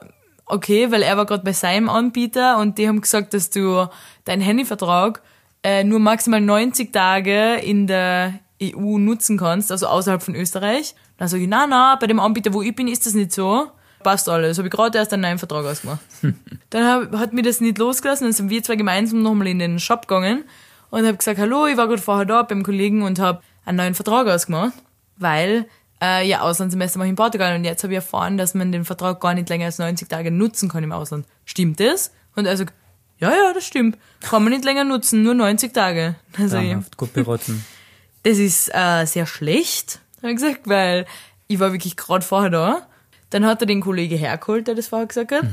okay, 0.45 0.91
weil 0.91 1.01
er 1.01 1.17
war 1.17 1.25
gerade 1.25 1.43
bei 1.43 1.53
seinem 1.53 1.89
Anbieter 1.89 2.59
und 2.59 2.77
die 2.77 2.87
haben 2.87 3.01
gesagt, 3.01 3.33
dass 3.33 3.49
du 3.49 3.87
deinen 4.23 4.41
Handyvertrag 4.41 5.21
äh, 5.63 5.83
nur 5.83 5.99
maximal 5.99 6.41
90 6.41 6.93
Tage 6.93 7.55
in 7.55 7.87
der 7.87 8.39
EU 8.61 8.99
nutzen 8.99 9.37
kannst, 9.37 9.71
also 9.71 9.87
außerhalb 9.87 10.21
von 10.21 10.35
Österreich. 10.35 10.95
Dann 11.17 11.27
sage 11.27 11.43
ich, 11.43 11.49
na, 11.49 11.65
na, 11.65 11.95
bei 11.95 12.07
dem 12.07 12.19
Anbieter, 12.19 12.53
wo 12.53 12.61
ich 12.61 12.75
bin, 12.75 12.87
ist 12.87 13.05
das 13.05 13.15
nicht 13.15 13.31
so. 13.31 13.71
Passt 14.05 14.29
alles. 14.29 14.59
Habe 14.59 14.67
ich 14.67 14.71
gerade 14.71 14.99
erst 14.99 15.13
einen 15.13 15.23
neuen 15.23 15.39
Vertrag 15.39 15.65
ausgemacht. 15.65 15.99
dann 16.69 16.85
hab, 16.85 17.17
hat 17.17 17.33
mir 17.33 17.41
das 17.41 17.59
nicht 17.59 17.79
losgelassen, 17.79 18.25
dann 18.25 18.33
sind 18.33 18.51
wir 18.51 18.61
zwei 18.61 18.75
gemeinsam 18.75 19.23
nochmal 19.23 19.47
in 19.47 19.57
den 19.57 19.79
Shop 19.79 20.07
gegangen 20.07 20.43
und 20.91 21.07
habe 21.07 21.17
gesagt, 21.17 21.39
hallo, 21.39 21.65
ich 21.65 21.75
war 21.75 21.87
gerade 21.87 22.01
vorher 22.03 22.25
da 22.25 22.43
beim 22.43 22.61
Kollegen 22.61 23.01
und 23.01 23.17
habe 23.17 23.41
einen 23.65 23.77
neuen 23.77 23.95
Vertrag 23.95 24.27
ausgemacht, 24.27 24.73
weil 25.17 25.65
äh, 26.03 26.23
ja, 26.27 26.41
Auslandssemester 26.41 26.99
mache 26.99 27.07
ich 27.07 27.13
in 27.13 27.15
Portugal 27.15 27.55
und 27.55 27.63
jetzt 27.63 27.81
habe 27.81 27.93
ich 27.93 27.95
erfahren, 27.95 28.37
dass 28.37 28.53
man 28.53 28.71
den 28.71 28.85
Vertrag 28.85 29.19
gar 29.19 29.33
nicht 29.33 29.49
länger 29.49 29.65
als 29.65 29.79
90 29.79 30.07
Tage 30.07 30.29
nutzen 30.29 30.69
kann 30.69 30.83
im 30.83 30.91
Ausland. 30.91 31.25
Stimmt 31.43 31.79
das? 31.79 32.11
Und 32.35 32.45
er 32.45 32.57
sagt, 32.57 32.75
ja, 33.17 33.31
ja, 33.31 33.53
das 33.53 33.65
stimmt. 33.65 33.97
Kann 34.21 34.43
man 34.43 34.53
nicht 34.53 34.65
länger 34.65 34.83
nutzen, 34.83 35.23
nur 35.23 35.33
90 35.33 35.73
Tage. 35.73 36.13
Traumhaft, 36.33 36.95
gut 36.95 37.11
beraten. 37.11 37.65
das 38.21 38.37
ist 38.37 38.69
äh, 38.71 39.05
sehr 39.05 39.25
schlecht, 39.25 39.99
habe 40.17 40.29
ich 40.29 40.35
gesagt, 40.35 40.61
weil 40.65 41.07
ich 41.47 41.59
war 41.59 41.71
wirklich 41.71 41.97
gerade 41.97 42.23
vorher 42.23 42.51
da. 42.51 42.87
Dann 43.35 43.45
hat 43.45 43.59
er 43.61 43.65
den 43.65 43.81
Kollege 43.81 44.15
hergeholt, 44.15 44.65
der 44.67 44.75
das 44.75 44.87
vorher 44.87 45.07
gesagt 45.07 45.33
hat. 45.33 45.43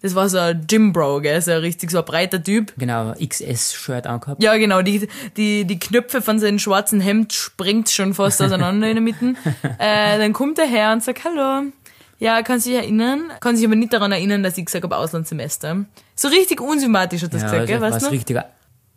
Das 0.00 0.14
war 0.14 0.28
so 0.28 0.38
ein 0.38 0.64
Gym 0.68 0.92
Bro, 0.92 1.22
gell? 1.22 1.42
so 1.42 1.50
ein 1.50 1.58
richtig 1.58 1.90
so 1.90 1.98
ein 1.98 2.04
breiter 2.04 2.40
Typ. 2.40 2.72
Genau, 2.78 3.12
XS-Shirt 3.14 4.06
angehabt. 4.06 4.40
Ja, 4.40 4.56
genau, 4.58 4.80
die, 4.80 5.08
die, 5.36 5.64
die 5.64 5.78
Knöpfe 5.80 6.22
von 6.22 6.38
seinem 6.38 6.60
schwarzen 6.60 7.00
Hemd 7.00 7.32
springt 7.32 7.90
schon 7.90 8.14
fast 8.14 8.40
auseinander 8.44 8.86
in 8.88 8.94
der 8.94 9.02
Mitte. 9.02 9.34
Äh, 9.78 10.18
dann 10.18 10.32
kommt 10.32 10.60
er 10.60 10.66
her 10.66 10.92
und 10.92 11.02
sagt, 11.02 11.24
hallo. 11.24 11.72
Ja, 12.20 12.42
kann 12.42 12.60
sich 12.60 12.74
erinnern, 12.74 13.32
kann 13.40 13.56
sich 13.56 13.66
aber 13.66 13.74
nicht 13.74 13.92
daran 13.92 14.12
erinnern, 14.12 14.44
dass 14.44 14.56
ich 14.56 14.66
gesagt 14.66 14.84
habe, 14.84 14.96
Auslandssemester. 14.96 15.84
So 16.14 16.28
richtig 16.28 16.60
unsympathisch 16.60 17.22
hat 17.24 17.34
das 17.34 17.42
Ja, 17.42 17.48
gesagt, 17.50 17.66
gell, 17.66 17.80
das 17.80 17.94
weißt 17.94 18.06
du? 18.06 18.10
richtiger. 18.12 18.50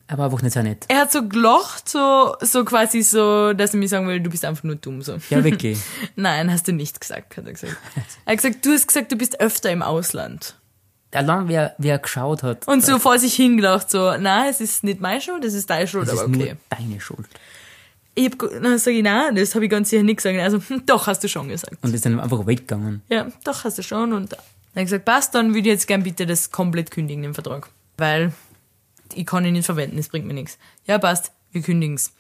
Aber 0.08 0.26
einfach 0.26 0.42
nicht 0.42 0.54
so 0.54 0.62
nett. 0.62 0.86
Er 0.90 1.02
hat 1.02 1.12
so 1.12 1.28
gelacht, 1.28 1.88
so, 1.88 2.36
so 2.42 2.66
quasi 2.66 3.02
so, 3.02 3.54
dass 3.54 3.74
er 3.74 3.80
mir 3.80 3.88
sagen 3.88 4.08
will, 4.08 4.20
du 4.20 4.30
bist 4.30 4.44
einfach 4.44 4.64
nur 4.64 4.76
dumm, 4.76 5.02
so. 5.02 5.18
Ja, 5.30 5.44
wirklich. 5.44 5.80
Nein, 6.16 6.52
hast 6.52 6.68
du 6.68 6.74
nicht 6.74 7.00
gesagt, 7.00 7.38
hat 7.38 7.46
er 7.46 7.54
gesagt. 7.54 7.78
Er 8.26 8.32
hat 8.34 8.38
gesagt, 8.38 8.66
du 8.66 8.72
hast 8.72 8.88
gesagt, 8.88 9.12
du 9.12 9.16
bist 9.16 9.40
öfter 9.40 9.72
im 9.72 9.82
Ausland. 9.82 10.56
Allein 11.14 11.48
wer, 11.48 11.76
wer 11.78 12.00
geschaut 12.00 12.44
hat, 12.44 12.68
Und 12.68 12.84
so 12.84 13.00
vor 13.00 13.18
sich 13.20 13.36
hingelacht, 13.36 13.90
so, 13.92 14.18
nein, 14.18 14.50
es 14.50 14.60
ist 14.60 14.84
nicht 14.84 15.00
meine 15.00 15.22
Schuld, 15.22 15.46
es 15.46 15.54
ist 15.54 15.70
deine 15.70 15.88
Schuld, 15.88 16.08
das 16.08 16.20
aber 16.20 16.32
ist 16.32 16.36
okay. 16.36 16.46
nur 16.46 16.58
deine 16.70 17.00
Schuld. 17.00 17.28
Ich 18.16 18.26
hab, 18.26 18.40
dann 18.40 18.78
sag 18.78 18.94
ich, 18.94 19.04
nein, 19.04 19.36
das 19.36 19.56
habe 19.56 19.66
ich 19.66 19.72
ganz 19.72 19.90
sicher 19.90 20.04
nicht 20.04 20.18
gesagt. 20.18 20.38
Also, 20.40 20.60
hm, 20.60 20.86
doch, 20.86 21.08
hast 21.08 21.24
du 21.24 21.28
schon 21.28 21.50
gesagt. 21.50 21.78
Und 21.82 21.94
ist 21.94 22.06
dann 22.06 22.20
einfach 22.20 22.46
weggegangen. 22.46 23.02
Ja, 23.10 23.28
doch, 23.44 23.64
hast 23.64 23.78
du 23.78 23.84
schon. 23.84 24.14
Und 24.14 24.32
dann 24.32 24.40
habe 24.40 24.82
ich 24.82 24.86
gesagt, 24.86 25.06
passt, 25.06 25.36
dann 25.36 25.50
würde 25.50 25.70
ich 25.70 25.74
jetzt 25.74 25.88
gern 25.88 26.04
bitte 26.04 26.26
das 26.26 26.52
komplett 26.52 26.92
kündigen, 26.92 27.24
den 27.24 27.34
Vertrag. 27.34 27.70
Weil 27.98 28.32
ich 29.16 29.26
kann 29.26 29.46
ihn 29.46 29.54
nicht 29.54 29.66
verwenden, 29.66 29.98
das 29.98 30.10
bringt 30.10 30.26
mir 30.26 30.34
nichts. 30.34 30.58
Ja, 30.86 30.98
passt, 30.98 31.32
wir 31.52 31.62
kündigen's. 31.62 32.14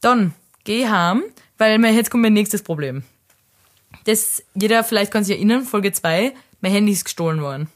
Dann 0.00 0.34
geh 0.64 0.88
heim, 0.88 1.22
weil 1.58 1.78
mir, 1.78 1.92
jetzt 1.92 2.10
kommt 2.10 2.22
mein 2.22 2.32
nächstes 2.32 2.62
Problem. 2.62 3.02
Das, 4.04 4.42
jeder 4.54 4.84
vielleicht 4.84 5.12
kann 5.12 5.24
sich 5.24 5.36
erinnern, 5.36 5.64
Folge 5.64 5.92
2, 5.92 6.32
mein 6.60 6.72
Handy 6.72 6.92
ist 6.92 7.04
gestohlen 7.04 7.40
worden. 7.42 7.68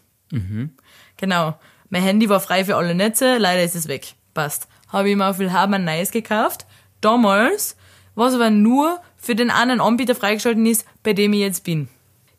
Genau. 1.16 1.58
Mein 1.90 2.02
Handy 2.02 2.28
war 2.28 2.40
frei 2.40 2.64
für 2.64 2.76
alle 2.76 2.94
Netze, 2.94 3.38
leider 3.38 3.62
ist 3.62 3.76
es 3.76 3.88
weg. 3.88 4.14
Passt. 4.32 4.68
Habe 4.88 5.10
ich 5.10 5.16
mir 5.16 5.26
auf 5.26 5.38
Willhaben 5.38 5.74
ein 5.74 5.84
neues 5.84 6.10
gekauft. 6.10 6.66
Damals, 7.00 7.76
was 8.14 8.34
aber 8.34 8.50
nur 8.50 9.00
für 9.16 9.34
den 9.34 9.50
einen 9.50 9.80
Anbieter 9.80 10.14
freigeschalten 10.14 10.66
ist, 10.66 10.86
bei 11.02 11.12
dem 11.12 11.32
ich 11.32 11.40
jetzt 11.40 11.64
bin. 11.64 11.88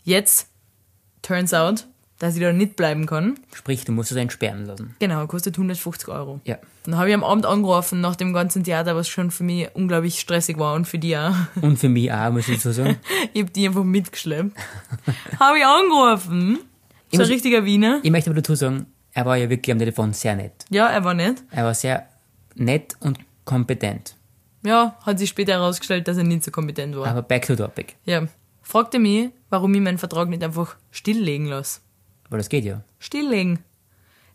Jetzt, 0.04 0.50
turns 1.21 1.54
out, 1.54 1.88
dass 2.19 2.36
ich 2.36 2.41
da 2.41 2.54
nicht 2.54 2.75
bleiben 2.75 3.06
kann. 3.06 3.38
Sprich, 3.54 3.84
du 3.84 3.91
musst 3.91 4.12
es 4.12 4.17
entsperren 4.17 4.65
lassen. 4.65 4.95
Genau, 4.99 5.25
kostet 5.28 5.56
150 5.56 6.08
Euro. 6.08 6.39
Ja. 6.45 6.58
Dann 6.84 6.97
habe 6.97 7.10
ich 7.10 7.15
am 7.15 7.23
Abend 7.23 7.45
angerufen, 7.45 7.99
nach 7.99 8.15
dem 8.15 8.34
ganzen 8.34 8.63
Theater, 8.63 8.95
was 8.95 9.08
schon 9.10 9.32
für 9.32 9.43
mich 9.43 9.67
unglaublich 9.73 10.19
stressig 10.19 10.58
war 10.58 10.75
und 10.75 10.86
für 10.86 10.99
die 10.99 11.17
auch. 11.17 11.34
Und 11.62 11.78
für 11.78 11.89
mich 11.89 12.12
auch, 12.12 12.32
muss 12.32 12.47
ich 12.47 12.62
so 12.62 12.71
sagen. 12.71 12.97
Ich 13.34 13.41
habe 13.41 13.51
die 13.51 13.67
einfach 13.67 13.84
mitgeschleppt. 13.84 14.56
habe 15.39 15.58
ich 15.58 15.65
angerufen. 15.65 16.60
So 17.12 17.21
ein 17.21 17.28
richtiger 17.28 17.65
Wiener. 17.65 17.99
Ich 18.04 18.12
möchte 18.12 18.30
aber 18.30 18.41
dazu 18.41 18.56
sagen, 18.56 18.88
er 19.13 19.25
war 19.25 19.38
ja 19.38 19.49
wirklich 19.49 19.71
am 19.71 19.80
Telefon 19.80 20.13
sehr 20.13 20.36
nett. 20.36 20.65
Ja, 20.69 20.88
er 20.88 21.04
war 21.04 21.13
nett. 21.13 21.43
Er 21.51 21.65
war 21.65 21.73
sehr 21.73 22.08
nett 22.56 22.95
und 22.99 23.19
kompetent. 23.45 24.15
Ja, 24.63 24.97
hat 25.04 25.19
sich 25.19 25.30
später 25.30 25.54
herausgestellt, 25.54 26.08
dass 26.08 26.17
er 26.17 26.23
nicht 26.23 26.43
so 26.43 26.51
kompetent 26.51 26.95
war. 26.97 27.08
Aber 27.08 27.21
back 27.21 27.45
to 27.45 27.56
topic. 27.56 27.93
Ja. 28.06 28.28
Fragte 28.62 28.99
mich, 28.99 29.30
warum 29.49 29.73
ich 29.75 29.82
meinen 29.82 29.99
Vertrag 29.99 30.28
nicht 30.28 30.43
einfach 30.43 30.75
stilllegen 30.91 31.45
lasse. 31.45 31.82
Weil 32.30 32.40
das 32.40 32.50
geht 32.50 32.66
ja. 32.66 32.82
Stilllegen. 33.00 33.60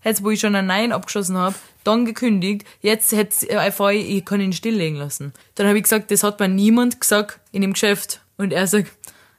Jetzt, 0.03 0.25
wo 0.25 0.31
ich 0.31 0.41
schon 0.41 0.55
einen 0.55 0.69
Nein 0.69 0.93
abgeschossen 0.93 1.37
habe, 1.37 1.55
dann 1.85 2.07
gekündigt, 2.07 2.67
jetzt 2.81 3.13
hätte 3.13 3.47
ich 3.47 3.57
einfach, 3.57 3.91
ich 3.91 4.25
kann 4.25 4.41
ihn 4.41 4.53
stilllegen 4.53 4.97
lassen. 4.97 5.35
Dann 5.55 5.67
habe 5.67 5.77
ich 5.77 5.85
gesagt, 5.85 6.11
das 6.11 6.23
hat 6.23 6.41
mir 6.41 6.49
niemand 6.49 7.01
gesagt 7.01 7.41
in 7.53 7.63
dem 7.63 7.75
Geschäft. 7.75 8.23
Und 8.39 8.53
er 8.53 8.67
sagt, 8.67 8.91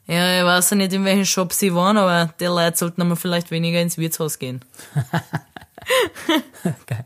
ja, 0.05 0.39
ich 0.39 0.45
weiß 0.45 0.71
ja 0.71 0.77
nicht, 0.77 0.93
in 0.93 1.05
welchem 1.05 1.25
Shop 1.25 1.53
sie 1.53 1.73
waren, 1.73 1.97
aber 1.97 2.33
die 2.39 2.45
Leute 2.45 2.77
sollten 2.77 3.01
aber 3.01 3.15
vielleicht 3.15 3.49
weniger 3.49 3.81
ins 3.81 3.97
Wirtshaus 3.97 4.37
gehen. 4.37 4.63
Geil. 6.85 7.05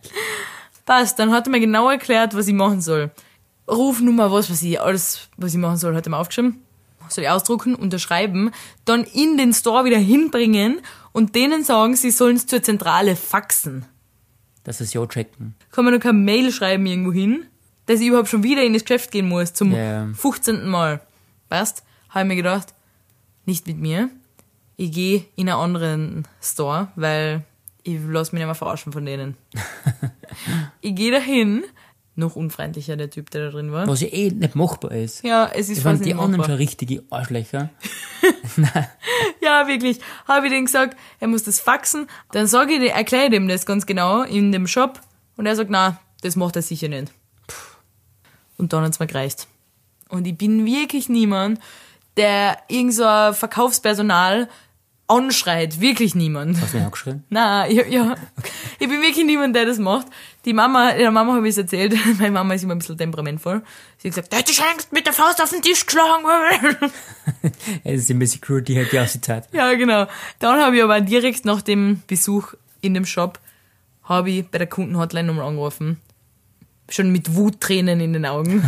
Passt, 0.86 1.18
dann 1.20 1.32
hat 1.32 1.48
er 1.48 1.52
mir 1.52 1.60
genau 1.60 1.90
erklärt, 1.90 2.36
was 2.36 2.48
ich 2.48 2.54
machen 2.54 2.82
soll. 2.82 3.12
Rufnummer, 3.68 4.32
was 4.32 4.50
weiß 4.50 4.62
ich, 4.64 4.82
alles, 4.82 5.30
was 5.38 5.54
ich 5.54 5.60
machen 5.60 5.78
soll, 5.78 5.96
hat 5.96 6.08
er 6.08 6.10
mir 6.10 6.18
aufgeschrieben. 6.18 6.65
Soll 7.10 7.24
ich 7.26 7.30
ausdrucken, 7.30 7.76
unterschreiben, 7.76 8.52
dann 8.86 9.04
in 9.04 9.38
den 9.38 9.54
Store 9.54 9.86
wieder 9.86 9.98
hinbringen 9.98 10.82
und 11.12 11.36
denen 11.36 11.64
sagen, 11.64 11.96
sie 11.96 12.12
sollen 12.12 12.36
es 12.36 12.48
zur 12.48 12.62
Zentrale 12.62 13.16
faxen. 13.16 13.86
Das 14.64 14.82
ist 14.82 14.94
ja 14.94 15.06
checken. 15.06 15.56
Kann 15.72 15.86
man 15.86 15.94
noch 15.94 16.02
keine 16.02 16.18
Mail 16.18 16.52
schreiben 16.52 16.86
irgendwo 16.86 17.14
hin, 17.14 17.46
dass 17.86 18.00
ich 18.00 18.08
überhaupt 18.08 18.30
schon 18.30 18.44
wieder 18.44 18.64
in 18.64 18.74
das 18.74 18.84
Geschäft 18.84 19.12
gehen 19.12 19.30
muss, 19.30 19.54
zum 19.54 19.72
Ja. 19.72 20.08
15. 20.14 20.68
Mal. 20.68 21.02
Passt? 21.50 21.84
Habe 22.10 22.22
ich 22.26 22.28
mir 22.30 22.36
gedacht, 22.36 22.74
nicht 23.46 23.68
mit 23.68 23.78
mir. 23.78 24.10
Ich 24.76 24.92
gehe 24.92 25.26
in 25.36 25.48
einen 25.50 25.60
anderen 25.60 26.28
Store, 26.42 26.88
weil 26.96 27.44
ich 27.84 28.00
lasse 28.10 28.34
mich 28.34 28.40
nicht 28.40 28.48
mehr 28.48 28.56
verarschen 28.56 28.92
von 28.92 29.06
denen. 29.06 29.38
ich 30.82 30.96
gehe 30.96 31.12
dahin, 31.12 31.64
noch 32.16 32.36
unfreundlicher 32.36 32.96
der 32.96 33.10
Typ, 33.10 33.30
der 33.32 33.46
da 33.46 33.52
drin 33.52 33.72
war. 33.72 33.88
Was 33.88 34.02
ja 34.02 34.08
eh 34.08 34.30
nicht 34.30 34.56
machbar 34.56 34.92
ist. 34.92 35.24
Ja, 35.24 35.48
es 35.54 35.70
ist 35.70 35.78
Das 35.80 35.86
waren 35.86 35.94
fast 35.96 36.06
die 36.06 36.14
nicht 36.14 36.22
anderen 36.22 36.38
machbar. 36.38 36.54
schon 36.54 36.58
richtige 36.58 37.04
Arschlöcher. 37.10 37.70
Ja, 39.42 39.68
wirklich. 39.68 40.00
Habe 40.28 40.48
ich 40.48 40.54
dem 40.54 40.66
gesagt, 40.66 40.98
er 41.20 41.28
muss 41.28 41.44
das 41.44 41.60
faxen. 41.60 42.08
Dann 42.32 42.48
sage 42.48 42.74
ich, 42.74 42.92
erkläre 42.92 43.26
ich 43.26 43.32
dem 43.32 43.48
das 43.48 43.66
ganz 43.66 43.86
genau 43.86 44.24
in 44.24 44.52
dem 44.52 44.66
Shop. 44.68 45.00
Und 45.38 45.46
er 45.46 45.56
sagt, 45.56 45.70
na, 45.70 46.00
das 46.22 46.36
macht 46.36 46.56
er 46.56 46.62
sicher 46.62 46.88
nicht. 46.88 47.12
Und 48.58 48.74
dann 48.74 48.84
hat's 48.84 49.00
mir 49.00 49.08
gereicht. 49.08 49.48
Und 50.10 50.26
ich 50.26 50.38
bin 50.38 50.66
wirklich 50.66 51.10
niemand, 51.10 51.60
der 52.18 52.58
irgend 52.70 52.94
so 52.94 53.04
ein 53.06 53.34
Verkaufspersonal 53.34 54.48
anschreit. 55.08 55.80
Wirklich 55.82 56.16
niemand. 56.16 56.60
Hast 56.60 56.74
du 56.74 56.78
mir 56.78 56.86
angeschrien? 56.86 57.24
Na, 57.30 57.68
ja, 57.68 57.86
ja. 57.86 58.16
Ich 58.80 58.88
bin 58.88 59.02
wirklich 59.02 59.26
niemand, 59.26 59.56
der 59.56 59.66
das 59.66 59.78
macht. 59.78 60.08
Die 60.46 60.54
Mama, 60.54 60.94
der 60.94 61.12
Mama 61.12 61.34
habe 61.34 61.48
ich 61.48 61.52
es 61.54 61.58
erzählt. 61.58 61.94
Meine 62.18 62.32
Mama 62.32 62.54
ist 62.54 62.64
immer 62.64 62.74
ein 62.76 62.80
bisschen 62.80 62.98
temperamentvoll. 62.98 63.62
Sie 63.98 64.08
hat 64.08 64.16
gesagt, 64.16 64.32
der 64.32 64.40
hat 64.40 64.50
dich 64.50 64.62
mit 64.92 65.06
der 65.06 65.14
Faust 65.14 65.42
auf 65.42 65.50
den 65.50 65.62
Tisch 65.62 65.86
geschlagen. 65.86 66.24
Es 67.84 68.02
ist 68.02 68.10
immer 68.12 68.26
Security 68.26 68.76
halt 68.76 68.92
die 68.92 69.00
Auszeit. 69.00 69.48
Ja, 69.52 69.74
genau. 69.74 70.08
Dann 70.40 70.60
habe 70.62 70.78
ich 70.78 70.84
aber 70.84 71.02
direkt 71.02 71.46
nach 71.46 71.62
dem 71.62 72.02
Besuch 72.08 72.54
in 72.82 72.94
dem 72.94 73.06
Shop, 73.06 73.40
habe 74.04 74.30
ich 74.30 74.48
bei 74.48 74.58
der 74.58 74.68
Kundenhotline 74.68 75.28
nochmal 75.28 75.48
angerufen. 75.48 76.00
Schon 76.90 77.12
mit 77.12 77.36
Wuttränen 77.36 78.00
in 78.00 78.14
den 78.14 78.26
Augen. 78.26 78.64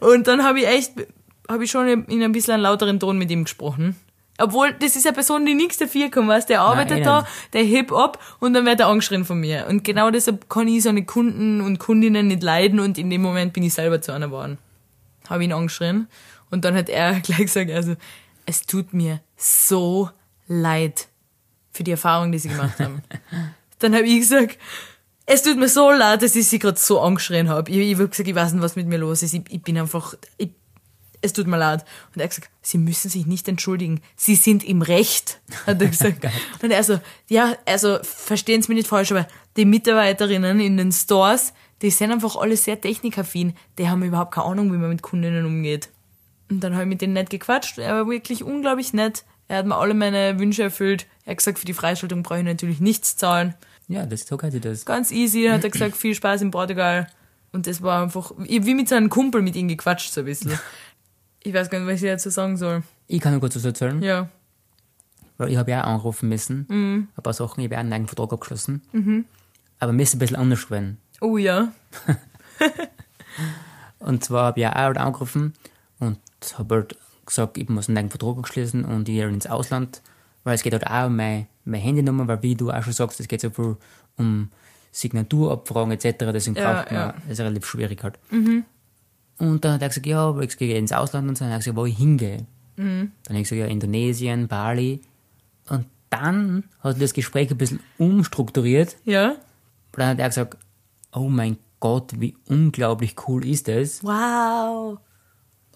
Und 0.00 0.28
dann 0.28 0.44
habe 0.44 0.60
ich 0.60 0.68
echt, 0.68 0.92
habe 1.48 1.64
ich 1.64 1.70
schon 1.70 2.04
in 2.04 2.22
ein 2.22 2.32
bisschen 2.32 2.54
einen 2.54 2.62
lauteren 2.62 3.00
Ton 3.00 3.18
mit 3.18 3.30
ihm 3.30 3.44
gesprochen. 3.44 3.96
Obwohl, 4.40 4.72
das 4.72 4.96
ist 4.96 5.06
eine 5.06 5.14
Person, 5.14 5.46
die 5.46 5.54
nichts 5.54 5.78
dafür 5.78 6.08
kann, 6.08 6.28
weißt 6.28 6.48
Der 6.48 6.62
arbeitet 6.62 6.98
Nein. 6.98 7.04
da, 7.04 7.26
der 7.52 7.62
hebt 7.62 7.92
ab 7.92 8.22
und 8.40 8.54
dann 8.54 8.66
wird 8.66 8.80
er 8.80 8.88
angeschrien 8.88 9.24
von 9.24 9.38
mir. 9.40 9.66
Und 9.68 9.84
genau 9.84 10.10
deshalb 10.10 10.48
kann 10.48 10.68
ich 10.68 10.82
so 10.82 10.88
eine 10.88 11.04
Kunden 11.04 11.60
und 11.60 11.78
Kundinnen 11.78 12.28
nicht 12.28 12.42
leiden 12.42 12.80
und 12.80 12.98
in 12.98 13.10
dem 13.10 13.22
Moment 13.22 13.52
bin 13.52 13.62
ich 13.62 13.74
selber 13.74 14.00
zu 14.00 14.12
einer 14.12 14.26
geworden. 14.26 14.58
Habe 15.28 15.44
ihn 15.44 15.52
angeschrien 15.52 16.08
und 16.50 16.64
dann 16.64 16.74
hat 16.74 16.88
er 16.88 17.20
gleich 17.20 17.38
gesagt, 17.38 17.70
also, 17.70 17.96
es 18.46 18.62
tut 18.62 18.92
mir 18.92 19.20
so 19.36 20.10
leid 20.48 21.08
für 21.72 21.84
die 21.84 21.92
Erfahrung, 21.92 22.32
die 22.32 22.38
sie 22.38 22.48
gemacht 22.48 22.80
haben. 22.80 23.02
dann 23.78 23.94
habe 23.94 24.06
ich 24.06 24.20
gesagt, 24.20 24.58
es 25.26 25.42
tut 25.42 25.56
mir 25.56 25.68
so 25.68 25.92
leid, 25.92 26.22
dass 26.22 26.34
ich 26.34 26.48
sie 26.48 26.58
gerade 26.58 26.78
so 26.78 27.00
angeschrien 27.00 27.48
habe. 27.48 27.70
Ich, 27.70 27.78
ich 27.78 27.94
habe 27.94 28.08
gesagt, 28.08 28.28
ich 28.28 28.34
weiß 28.34 28.52
nicht, 28.52 28.62
was 28.62 28.74
mit 28.74 28.88
mir 28.88 28.98
los 28.98 29.22
ist. 29.22 29.32
Ich, 29.32 29.42
ich 29.48 29.62
bin 29.62 29.78
einfach, 29.78 30.14
ich, 30.36 30.50
es 31.22 31.32
tut 31.32 31.46
mir 31.46 31.58
leid. 31.58 31.84
Und 32.14 32.20
er 32.20 32.24
hat 32.24 32.30
gesagt, 32.30 32.50
Sie 32.62 32.78
müssen 32.78 33.10
sich 33.10 33.26
nicht 33.26 33.48
entschuldigen. 33.48 34.00
Sie 34.16 34.34
sind 34.34 34.64
im 34.64 34.82
Recht, 34.82 35.40
hat 35.66 35.80
er 35.80 35.88
gesagt. 35.88 36.26
und 36.62 36.70
er 36.70 36.82
so, 36.84 37.00
ja, 37.28 37.56
also, 37.66 37.98
verstehen 38.02 38.62
Sie 38.62 38.68
mich 38.68 38.78
nicht 38.78 38.88
falsch, 38.88 39.12
aber 39.12 39.26
die 39.56 39.64
Mitarbeiterinnen 39.64 40.60
in 40.60 40.76
den 40.76 40.92
Stores, 40.92 41.52
die 41.82 41.90
sind 41.90 42.12
einfach 42.12 42.36
alle 42.36 42.56
sehr 42.56 42.80
technikaffin. 42.80 43.54
Die 43.78 43.88
haben 43.88 44.02
überhaupt 44.02 44.34
keine 44.34 44.46
Ahnung, 44.46 44.72
wie 44.72 44.76
man 44.76 44.90
mit 44.90 45.02
Kundinnen 45.02 45.46
umgeht. 45.46 45.88
Und 46.50 46.60
dann 46.60 46.74
habe 46.74 46.82
ich 46.82 46.88
mit 46.88 47.00
denen 47.00 47.14
nett 47.14 47.30
gequatscht. 47.30 47.78
Er 47.78 47.94
war 47.94 48.08
wirklich 48.08 48.42
unglaublich 48.42 48.92
nett. 48.92 49.24
Er 49.48 49.58
hat 49.58 49.66
mir 49.66 49.76
alle 49.76 49.94
meine 49.94 50.38
Wünsche 50.38 50.62
erfüllt. 50.62 51.06
Er 51.24 51.32
hat 51.32 51.38
gesagt, 51.38 51.58
für 51.58 51.66
die 51.66 51.74
Freischaltung 51.74 52.22
brauche 52.22 52.38
ich 52.38 52.44
natürlich 52.44 52.80
nichts 52.80 53.16
zahlen. 53.16 53.54
Ja, 53.88 54.06
das 54.06 54.26
so 54.26 54.36
geht 54.36 54.64
das. 54.64 54.84
Ganz 54.84 55.10
easy, 55.10 55.46
hat 55.46 55.64
er 55.64 55.70
gesagt, 55.70 55.96
viel 55.96 56.14
Spaß 56.14 56.42
in 56.42 56.50
Portugal. 56.50 57.08
Und 57.52 57.66
das 57.66 57.82
war 57.82 58.02
einfach, 58.02 58.32
ich 58.44 58.64
wie 58.64 58.74
mit 58.74 58.88
so 58.88 58.94
einem 58.94 59.08
Kumpel 59.10 59.42
mit 59.42 59.56
ihm 59.56 59.66
gequatscht, 59.66 60.12
so 60.12 60.20
ein 60.20 60.26
bisschen. 60.26 60.58
Ich 61.42 61.54
weiß 61.54 61.70
gar 61.70 61.78
nicht, 61.80 61.88
was 61.88 62.02
ich 62.02 62.08
dazu 62.08 62.30
sagen 62.30 62.56
soll. 62.56 62.82
Ich 63.06 63.20
kann 63.20 63.32
nur 63.32 63.40
kurz 63.40 63.56
was 63.56 63.64
erzählen, 63.64 64.02
Ja. 64.02 64.28
weil 65.38 65.50
ich 65.50 65.56
habe 65.56 65.70
ja 65.70 65.84
auch 65.84 65.88
anrufen 65.94 66.28
müssen. 66.28 66.66
Mhm. 66.68 67.08
Ein 67.16 67.22
paar 67.22 67.32
Sachen, 67.32 67.60
ich 67.60 67.66
habe 67.66 67.78
einen 67.78 67.92
eigenen 67.92 68.08
Vertrag 68.08 68.32
abgeschlossen. 68.32 68.82
Aber 69.78 69.92
mir 69.92 70.02
ist 70.02 70.14
ein 70.14 70.18
bisschen 70.18 70.36
anders 70.36 70.66
gewesen. 70.68 70.98
Oh 71.20 71.36
ja. 71.38 71.72
Und 73.98 74.24
zwar 74.24 74.46
habe 74.46 74.60
ich 74.60 74.66
auch 74.66 74.74
halt 74.74 74.98
angerufen 74.98 75.52
und 75.98 76.18
habe 76.56 76.74
halt 76.76 76.96
gesagt, 77.26 77.58
ich 77.58 77.68
muss 77.68 77.88
einen 77.88 77.98
eigenen 77.98 78.10
Vertrag 78.10 78.38
abschließen 78.38 78.84
und 78.84 79.08
ich 79.08 79.14
gehe 79.16 79.28
ins 79.28 79.46
Ausland, 79.46 80.00
weil 80.44 80.54
es 80.54 80.62
geht 80.62 80.72
halt 80.72 80.86
auch 80.86 81.06
um 81.06 81.16
meine, 81.16 81.46
meine 81.64 81.82
Handynummer, 81.82 82.26
weil 82.26 82.42
wie 82.42 82.54
du 82.54 82.70
auch 82.70 82.82
schon 82.82 82.94
sagst, 82.94 83.20
es 83.20 83.28
geht 83.28 83.42
so 83.42 83.50
viel 83.50 83.76
um 84.16 84.50
Signaturabfragen 84.92 85.92
etc., 85.92 86.16
deswegen 86.32 86.56
Ja, 86.56 86.72
braucht 86.72 86.90
man, 86.92 87.00
ja. 87.00 87.12
das 87.22 87.32
ist 87.32 87.40
relativ 87.40 87.66
schwierig 87.66 88.02
halt. 88.02 88.18
Und 89.40 89.64
dann 89.64 89.74
hat 89.74 89.82
er 89.82 89.88
gesagt, 89.88 90.06
ja, 90.06 90.20
aber 90.20 90.42
ich 90.42 90.56
gehe 90.56 90.76
ins 90.76 90.92
Ausland 90.92 91.28
und 91.28 91.36
so. 91.36 91.44
Dann 91.44 91.52
hat 91.52 91.60
er 91.60 91.60
gesagt, 91.60 91.76
wo 91.76 91.86
ich 91.86 91.96
hingehe. 91.96 92.46
Dann 92.76 93.12
habe 93.28 93.38
ich 93.38 93.48
gesagt, 93.48 93.58
ja, 93.58 93.66
Indonesien, 93.66 94.48
Bali. 94.48 95.00
Und 95.68 95.86
dann 96.10 96.64
hat 96.80 96.96
er 96.96 97.00
das 97.00 97.14
Gespräch 97.14 97.50
ein 97.50 97.58
bisschen 97.58 97.80
umstrukturiert. 97.98 98.96
Ja. 99.04 99.30
Und 99.30 99.98
dann 99.98 100.08
hat 100.08 100.18
er 100.18 100.28
gesagt, 100.28 100.56
oh 101.12 101.28
mein 101.28 101.56
Gott, 101.80 102.12
wie 102.20 102.36
unglaublich 102.46 103.16
cool 103.26 103.46
ist 103.46 103.68
das. 103.68 104.04
Wow. 104.04 104.98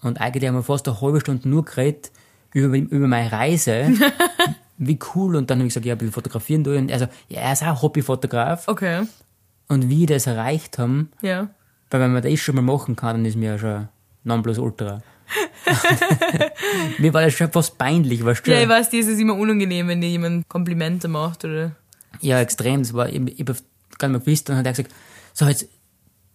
Und 0.01 0.21
eigentlich 0.21 0.47
haben 0.47 0.55
wir 0.55 0.63
fast 0.63 0.87
eine 0.87 1.01
halbe 1.01 1.19
Stunde 1.21 1.49
nur 1.49 1.65
geredet 1.65 2.11
über, 2.53 2.77
über 2.77 3.07
meine 3.07 3.31
Reise. 3.31 3.91
wie 4.77 4.99
cool. 5.15 5.35
Und 5.35 5.49
dann 5.49 5.59
habe 5.59 5.67
ich 5.67 5.73
gesagt, 5.73 5.85
ja, 5.85 5.93
ein 5.93 5.97
bisschen 5.97 6.13
fotografieren 6.13 6.63
durch. 6.63 6.79
Und 6.79 6.91
also, 6.91 7.07
ja, 7.29 7.41
er 7.41 7.53
ist 7.53 7.63
auch 7.63 7.81
Hobbyfotograf. 7.81 8.67
Okay. 8.67 9.07
Und 9.67 9.89
wie 9.89 10.01
wir 10.01 10.07
das 10.07 10.27
erreicht 10.27 10.77
haben, 10.77 11.11
Ja. 11.21 11.49
Weil 11.89 12.01
wenn 12.01 12.13
man 12.13 12.23
das 12.23 12.39
schon 12.39 12.55
mal 12.55 12.61
machen 12.61 12.95
kann, 12.95 13.17
dann 13.17 13.25
ist 13.25 13.35
mir 13.35 13.51
ja 13.51 13.57
schon 13.57 13.87
Nonplusultra. 14.23 15.01
mir 16.99 17.13
war 17.13 17.21
das 17.21 17.33
schon 17.33 17.51
fast 17.51 17.77
peinlich, 17.77 18.23
weißt 18.23 18.45
du? 18.45 18.51
Ja, 18.51 18.61
ich 18.61 18.69
weiß, 18.69 18.89
dir 18.89 18.99
ist 18.99 19.07
es 19.07 19.19
immer 19.19 19.35
unangenehm, 19.35 19.87
wenn 19.87 20.01
dir 20.01 20.09
jemand 20.09 20.47
Komplimente 20.47 21.07
macht, 21.07 21.45
oder? 21.45 21.71
Ja, 22.21 22.39
extrem. 22.39 22.81
Das 22.83 22.93
war, 22.93 23.09
ich, 23.09 23.39
ich 23.39 23.47
hab 23.47 23.57
gar 23.97 24.07
nicht 24.07 24.17
mehr 24.17 24.19
gewusst. 24.19 24.49
Dann 24.49 24.57
hat 24.57 24.65
er 24.65 24.73
gesagt, 24.73 24.93
so, 25.33 25.45
jetzt, 25.45 25.67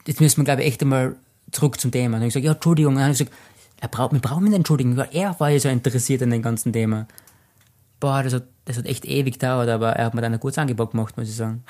jetzt 0.07 0.21
müssen 0.21 0.39
wir, 0.39 0.45
glaube 0.45 0.63
ich, 0.63 0.69
echt 0.69 0.83
einmal 0.83 1.17
zurück 1.53 1.81
zum 1.81 1.91
Thema. 1.91 2.13
Dann 2.13 2.21
habe 2.23 2.29
ich 2.29 2.35
gesagt, 2.35 2.45
ja, 2.45 2.53
Entschuldigung. 2.53 2.95
Und 2.95 2.97
dann 2.97 3.05
habe 3.05 3.13
ich 3.13 3.19
gesagt, 3.19 3.37
er 3.81 3.89
braucht, 3.89 4.13
wir 4.13 4.21
brauchen 4.21 4.47
ihn 4.47 4.53
entschuldigen, 4.53 4.97
weil 4.97 5.09
er 5.13 5.39
war 5.41 5.51
ja 5.51 5.59
so 5.59 5.69
interessiert 5.69 6.23
an 6.23 6.31
dem 6.31 6.43
ganzen 6.43 6.73
Thema. 6.73 7.07
Boah, 8.01 8.23
das 8.23 8.33
hat, 8.35 8.45
das 8.65 8.79
hat 8.79 8.87
echt 8.87 9.05
ewig 9.05 9.35
gedauert, 9.35 9.69
aber 9.69 9.93
er 9.93 10.07
hat 10.07 10.15
mir 10.15 10.23
dann 10.23 10.33
ein 10.33 10.41
gutes 10.41 10.59
Angebot 10.59 10.93
gemacht, 10.93 11.17
muss 11.17 11.29
ich 11.29 11.37
sagen. 11.37 11.65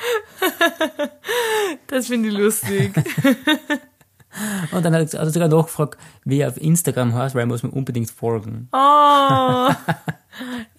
Das 1.89 2.07
finde 2.07 2.29
ich 2.29 2.35
lustig. 2.35 2.93
Und 4.71 4.85
dann 4.85 4.95
hat 4.95 5.13
er, 5.13 5.21
hat 5.21 5.27
er 5.27 5.31
sogar 5.31 5.49
nachgefragt, 5.49 5.99
wie 6.25 6.39
er 6.39 6.49
auf 6.49 6.57
Instagram 6.57 7.15
heißt, 7.15 7.35
weil 7.35 7.43
er 7.43 7.47
muss 7.47 7.65
mir 7.65 7.71
unbedingt 7.71 8.11
folgen. 8.11 8.69
Oh. 8.73 9.69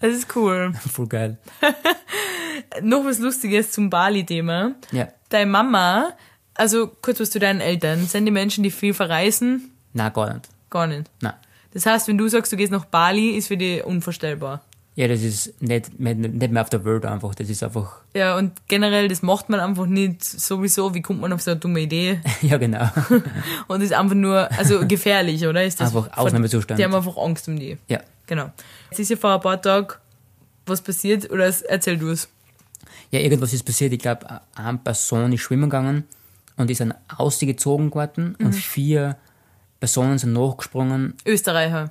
Das 0.00 0.14
ist 0.14 0.34
cool. 0.34 0.72
Voll 0.90 1.06
geil. 1.06 1.38
Noch 2.82 3.04
was 3.04 3.18
Lustiges 3.18 3.70
zum 3.70 3.90
Bali-Thema. 3.90 4.72
Ja. 4.90 5.08
Deine 5.28 5.50
Mama, 5.50 6.14
also 6.54 6.88
kurz 7.02 7.20
was 7.20 7.30
zu 7.30 7.38
deinen 7.38 7.60
Eltern, 7.60 8.06
sind 8.06 8.24
die 8.24 8.32
Menschen, 8.32 8.64
die 8.64 8.70
viel 8.70 8.94
verreisen? 8.94 9.70
Na 9.92 10.08
gar 10.08 10.32
nicht. 10.34 10.48
Gar 10.70 10.86
nicht. 10.86 11.10
Nein. 11.20 11.34
Das 11.74 11.86
heißt, 11.86 12.08
wenn 12.08 12.18
du 12.18 12.26
sagst, 12.28 12.50
du 12.50 12.56
gehst 12.56 12.72
nach 12.72 12.86
Bali, 12.86 13.36
ist 13.36 13.48
für 13.48 13.58
dich 13.58 13.84
unvorstellbar. 13.84 14.62
Ja, 14.94 15.08
das 15.08 15.22
ist 15.22 15.60
nicht, 15.62 15.98
nicht 15.98 16.52
mehr 16.52 16.60
auf 16.62 16.68
der 16.68 16.84
Welt 16.84 17.06
einfach. 17.06 17.34
Das 17.34 17.48
ist 17.48 17.62
einfach, 17.62 18.02
Ja, 18.14 18.36
und 18.36 18.52
generell, 18.68 19.08
das 19.08 19.22
macht 19.22 19.48
man 19.48 19.58
einfach 19.58 19.86
nicht 19.86 20.22
sowieso. 20.22 20.94
Wie 20.94 21.00
kommt 21.00 21.20
man 21.20 21.32
auf 21.32 21.40
so 21.40 21.50
eine 21.52 21.60
dumme 21.60 21.80
Idee? 21.80 22.20
ja 22.42 22.58
genau. 22.58 22.90
Und 23.68 23.80
ist 23.80 23.94
einfach 23.94 24.14
nur, 24.14 24.50
also 24.52 24.86
gefährlich, 24.86 25.46
oder? 25.46 25.64
Ist 25.64 25.80
das 25.80 25.94
Einfach 25.94 26.14
Ausnahmezustand. 26.16 26.78
Die 26.78 26.84
haben 26.84 26.94
einfach 26.94 27.16
Angst 27.16 27.48
um 27.48 27.58
die. 27.58 27.78
ja. 27.88 28.00
Genau. 28.26 28.50
Jetzt 28.90 29.00
ist 29.00 29.10
ja 29.10 29.16
vor 29.16 29.34
ein 29.34 29.40
paar 29.40 29.60
Tagen 29.60 29.88
was 30.66 30.80
passiert, 30.80 31.30
oder 31.30 31.52
erzähl 31.68 31.98
du 31.98 32.10
es. 32.10 32.28
Ja, 33.10 33.18
irgendwas 33.20 33.52
ist 33.52 33.64
passiert. 33.64 33.92
Ich 33.92 33.98
glaube, 33.98 34.26
eine 34.54 34.78
Person 34.78 35.32
ist 35.32 35.40
schwimmen 35.40 35.68
gegangen 35.68 36.04
und 36.56 36.70
ist 36.70 36.80
dann 36.80 36.94
ausgezogen 37.16 37.90
geworden 37.90 38.36
und 38.40 38.54
vier 38.54 39.16
Personen 39.80 40.18
sind 40.18 40.32
nachgesprungen. 40.34 41.14
Österreicher. 41.26 41.90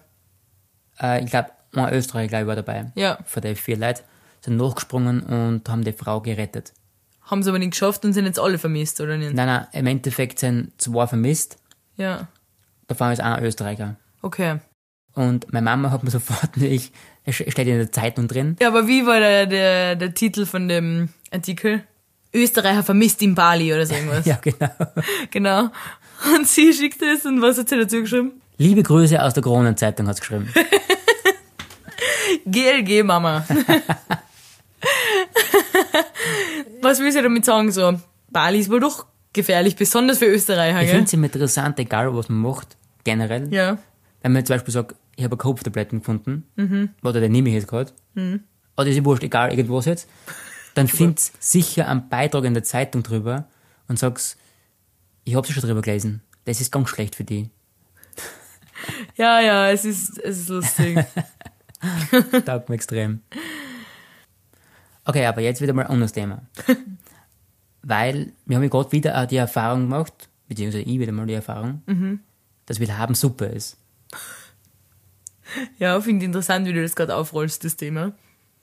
Äh, 0.99 1.23
ich 1.23 1.29
glaube, 1.29 1.49
ein 1.73 1.93
Österreicher 1.93 2.27
glaub 2.27 2.41
ich, 2.41 2.47
war 2.47 2.55
dabei. 2.55 2.91
Ja. 2.95 3.19
Von 3.25 3.41
den 3.41 3.55
vier 3.55 3.77
Leuten 3.77 4.01
sind 4.41 4.57
nachgesprungen 4.57 5.21
und 5.21 5.67
haben 5.69 5.83
die 5.83 5.93
Frau 5.93 6.21
gerettet. 6.21 6.73
Haben 7.23 7.43
sie 7.43 7.49
aber 7.49 7.59
nicht 7.59 7.71
geschafft 7.71 8.03
und 8.03 8.13
sind 8.13 8.25
jetzt 8.25 8.39
alle 8.39 8.57
vermisst, 8.57 8.99
oder 8.99 9.17
nicht? 9.17 9.33
Nein, 9.33 9.47
nein, 9.47 9.67
im 9.71 9.87
Endeffekt 9.87 10.39
sind 10.39 10.71
zwei 10.77 11.07
vermisst. 11.07 11.57
Ja. 11.95 12.27
Davon 12.87 13.11
ist 13.11 13.21
ein 13.21 13.43
Österreicher. 13.43 13.95
Okay. 14.21 14.59
Und 15.13 15.51
meine 15.53 15.65
Mama 15.65 15.91
hat 15.91 16.03
mir 16.03 16.11
sofort 16.11 16.57
nicht, 16.57 16.93
es 17.23 17.35
steht 17.35 17.59
in 17.59 17.77
der 17.77 17.91
Zeitung 17.91 18.27
drin. 18.27 18.57
Ja, 18.59 18.67
aber 18.67 18.87
wie 18.87 19.05
war 19.05 19.19
der, 19.19 19.45
der, 19.45 19.95
der 19.95 20.13
Titel 20.13 20.45
von 20.45 20.67
dem 20.67 21.09
Artikel? 21.31 21.83
Österreicher 22.33 22.83
vermisst 22.83 23.21
in 23.21 23.35
Bali 23.35 23.73
oder 23.73 23.85
so 23.85 23.93
irgendwas. 23.95 24.25
Ja, 24.25 24.39
genau. 24.41 24.69
Genau. 25.31 25.69
Und 26.35 26.47
sie 26.47 26.71
schickt 26.73 27.01
es 27.01 27.25
und 27.25 27.41
was 27.41 27.57
hat 27.57 27.69
sie 27.69 27.79
dazu 27.79 28.01
geschrieben? 28.01 28.33
Liebe 28.57 28.83
Grüße 28.83 29.21
aus 29.21 29.33
der 29.33 29.41
Kronenzeitung 29.41 30.07
hat 30.07 30.19
geschrieben. 30.19 30.53
GLG 32.45 33.03
Mama. 33.03 33.45
was 36.81 36.99
will 36.99 37.11
sie 37.11 37.21
damit 37.21 37.45
sagen? 37.45 37.71
So, 37.71 37.99
Bali 38.29 38.59
ist 38.59 38.69
wohl 38.69 38.79
doch 38.79 39.05
gefährlich, 39.33 39.75
besonders 39.75 40.17
für 40.19 40.25
Österreicher, 40.25 40.81
Ich 40.81 40.89
finde 40.89 41.05
es 41.05 41.13
immer 41.13 41.25
interessant, 41.25 41.79
egal 41.79 42.13
was 42.15 42.29
man 42.29 42.39
macht, 42.39 42.77
generell. 43.03 43.53
Ja. 43.53 43.77
Wenn 44.21 44.33
man 44.33 44.45
zum 44.45 44.55
Beispiel 44.55 44.73
sagt, 44.73 44.95
ich 45.15 45.23
habe 45.23 45.37
Kopftabletten 45.37 45.99
gefunden, 45.99 46.47
oder 47.03 47.19
den 47.19 47.31
nehme 47.31 47.49
ich 47.49 47.55
jetzt 47.55 47.67
gerade, 47.67 47.91
oder 48.77 48.87
ist 48.87 49.05
wurscht, 49.05 49.23
egal, 49.23 49.51
irgendwas 49.53 49.85
jetzt, 49.85 50.09
dann 50.73 50.87
find's 50.89 51.31
sicher 51.39 51.87
einen 51.87 52.09
Beitrag 52.09 52.45
in 52.45 52.53
der 52.53 52.63
Zeitung 52.63 53.03
drüber 53.03 53.45
und 53.87 53.99
sagst, 53.99 54.37
ich 55.23 55.35
habe 55.35 55.47
schon 55.47 55.61
drüber 55.61 55.81
gelesen, 55.81 56.21
das 56.45 56.61
ist 56.61 56.71
ganz 56.71 56.89
schlecht 56.89 57.15
für 57.15 57.23
die. 57.23 57.49
Ja, 59.15 59.39
ja, 59.39 59.69
es 59.69 59.85
ist, 59.85 60.17
es 60.17 60.39
ist 60.39 60.49
lustig. 60.49 60.97
Taugt 62.45 62.69
mir 62.69 62.75
extrem. 62.75 63.21
Okay, 65.05 65.25
aber 65.25 65.41
jetzt 65.41 65.61
wieder 65.61 65.73
mal 65.73 65.83
ein 65.83 65.91
anderes 65.91 66.13
Thema. 66.13 66.43
Weil 67.81 68.33
wir 68.45 68.55
haben 68.57 68.63
ja 68.63 68.69
gerade 68.69 68.91
wieder 68.91 69.25
die 69.25 69.37
Erfahrung 69.37 69.81
gemacht, 69.81 70.29
beziehungsweise 70.47 70.83
ich 70.83 70.99
wieder 70.99 71.11
mal 71.11 71.25
die 71.25 71.33
Erfahrung, 71.33 71.81
dass 72.67 72.79
wir 72.79 72.97
haben 72.97 73.15
super 73.15 73.47
ist. 73.47 73.77
ja, 75.79 75.99
finde 75.99 76.19
ich 76.19 76.27
interessant, 76.27 76.67
wie 76.67 76.73
du 76.73 76.81
das 76.81 76.95
gerade 76.95 77.15
aufrollst, 77.15 77.63
das 77.65 77.75
Thema. 77.77 78.13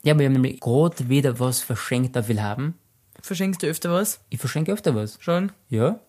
Ja, 0.03 0.13
aber 0.13 0.21
wir 0.21 0.27
haben 0.27 0.33
nämlich 0.33 0.61
gerade 0.61 1.09
wieder 1.09 1.39
was 1.39 1.59
verschenkt 1.59 2.17
auf 2.17 2.29
Willhaben. 2.29 2.75
Verschenkst 3.21 3.61
du 3.61 3.67
öfter 3.67 3.91
was? 3.91 4.21
Ich 4.29 4.39
verschenke 4.39 4.71
öfter 4.71 4.95
was. 4.95 5.17
Schon? 5.19 5.51
Ja? 5.69 5.99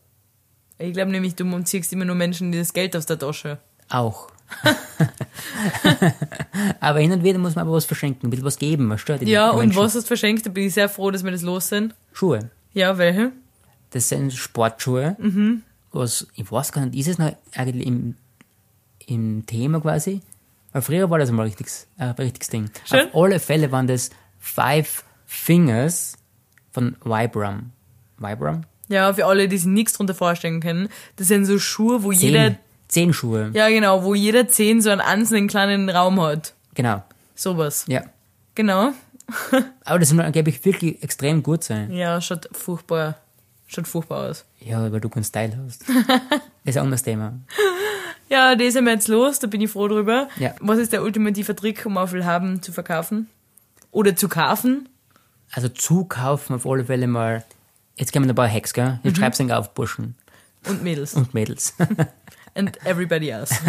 Ich 0.78 0.92
glaube 0.92 1.10
nämlich, 1.10 1.34
du 1.34 1.62
ziehst 1.62 1.92
immer 1.92 2.04
nur 2.04 2.14
Menschen 2.14 2.52
das 2.52 2.72
Geld 2.72 2.94
aus 2.96 3.06
der 3.06 3.18
Tasche. 3.18 3.58
Auch. 3.88 4.30
aber 6.80 7.00
hin 7.00 7.12
und 7.12 7.22
wieder 7.24 7.38
muss 7.38 7.54
man 7.54 7.66
aber 7.66 7.76
was 7.76 7.84
verschenken, 7.84 8.26
ein 8.26 8.30
bisschen 8.30 8.44
was 8.46 8.58
geben, 8.58 8.88
was 8.90 9.00
stört 9.00 9.22
Ja, 9.22 9.50
und 9.50 9.60
Menschen. 9.60 9.76
was 9.78 9.94
hast 9.94 10.04
du 10.04 10.08
verschenkt? 10.08 10.46
Da 10.46 10.50
bin 10.50 10.66
ich 10.66 10.74
sehr 10.74 10.88
froh, 10.88 11.10
dass 11.10 11.24
wir 11.24 11.30
das 11.30 11.42
los 11.42 11.68
sind. 11.68 11.94
Schuhe. 12.12 12.50
Ja, 12.72 12.98
welche? 12.98 13.32
Das 13.90 14.08
sind 14.08 14.32
Sportschuhe. 14.32 15.16
Was, 15.92 16.26
ich 16.34 16.50
weiß 16.50 16.72
gar 16.72 16.86
nicht, 16.86 16.98
ist 16.98 17.08
es 17.08 17.18
noch 17.18 17.34
eigentlich 17.54 17.86
im, 17.86 18.14
im 19.06 19.44
Thema 19.46 19.80
quasi? 19.80 20.20
Weil 20.72 20.82
früher 20.82 21.10
war 21.10 21.18
das 21.18 21.30
mal 21.32 21.42
ein 21.42 21.46
richtiges, 21.48 21.88
äh, 21.98 22.04
richtiges 22.04 22.48
Ding. 22.48 22.70
Schön. 22.84 23.08
Auf 23.12 23.24
alle 23.24 23.40
Fälle 23.40 23.72
waren 23.72 23.88
das 23.88 24.10
Five 24.38 25.02
Fingers 25.26 26.16
von 26.70 26.94
Vibram. 27.02 27.72
Vibram? 28.18 28.62
Ja, 28.88 29.12
für 29.12 29.26
alle, 29.26 29.48
die 29.48 29.58
sich 29.58 29.66
nichts 29.66 29.94
drunter 29.94 30.14
vorstellen 30.14 30.60
können. 30.60 30.88
Das 31.16 31.26
sind 31.28 31.44
so 31.44 31.58
Schuhe, 31.58 32.02
wo 32.04 32.12
jeder, 32.12 32.56
Zehn, 32.90 33.12
Schuhe. 33.12 33.50
ja 33.54 33.68
genau, 33.68 34.02
wo 34.04 34.14
jeder 34.14 34.48
Zehn 34.48 34.82
so 34.82 34.90
einen 34.90 35.00
einzelnen 35.00 35.46
kleinen 35.48 35.88
Raum 35.88 36.20
hat. 36.20 36.54
Genau. 36.74 37.02
Sowas. 37.34 37.84
Ja. 37.88 38.02
Genau. 38.54 38.92
Aber 39.84 39.98
das 40.00 40.08
soll 40.08 40.20
angeblich 40.20 40.64
wirklich 40.64 41.02
extrem 41.02 41.42
gut 41.42 41.62
sein. 41.64 41.92
Ja, 41.92 42.20
schaut 42.20 42.48
furchtbar, 42.52 43.16
schaut 43.68 43.86
furchtbar 43.86 44.28
aus. 44.30 44.44
Ja, 44.58 44.90
weil 44.90 45.00
du 45.00 45.08
keinen 45.08 45.24
Style 45.24 45.56
hast. 45.64 45.88
das 45.88 45.96
ist 46.64 46.76
ein 46.76 46.82
anderes 46.82 47.02
Thema. 47.04 47.34
Ja, 48.28 48.54
das 48.56 48.74
wir 48.74 48.82
jetzt 48.92 49.08
los, 49.08 49.38
da 49.38 49.46
bin 49.46 49.60
ich 49.60 49.70
froh 49.70 49.88
drüber. 49.88 50.28
Ja. 50.38 50.54
Was 50.60 50.78
ist 50.78 50.92
der 50.92 51.02
ultimative 51.02 51.54
Trick, 51.54 51.86
um 51.86 51.96
auf 51.96 52.12
haben 52.12 52.60
zu 52.62 52.72
verkaufen? 52.72 53.28
Oder 53.92 54.14
zu 54.16 54.28
kaufen? 54.28 54.88
Also 55.52 55.68
zukaufen 55.68 56.54
auf 56.56 56.66
alle 56.66 56.84
Fälle 56.84 57.06
mal. 57.06 57.44
Jetzt 57.96 58.12
kommen 58.12 58.28
ein 58.28 58.34
paar 58.34 58.48
Hacks, 58.50 58.72
gell? 58.72 58.98
Jetzt 59.02 59.18
schreib's 59.18 59.38
dann 59.38 59.50
auf 59.50 59.74
Burschen 59.74 60.14
Und 60.68 60.82
Mädels. 60.82 61.14
und 61.14 61.34
Mädels. 61.34 61.74
And 62.54 62.76
everybody 62.84 63.30
else. 63.30 63.54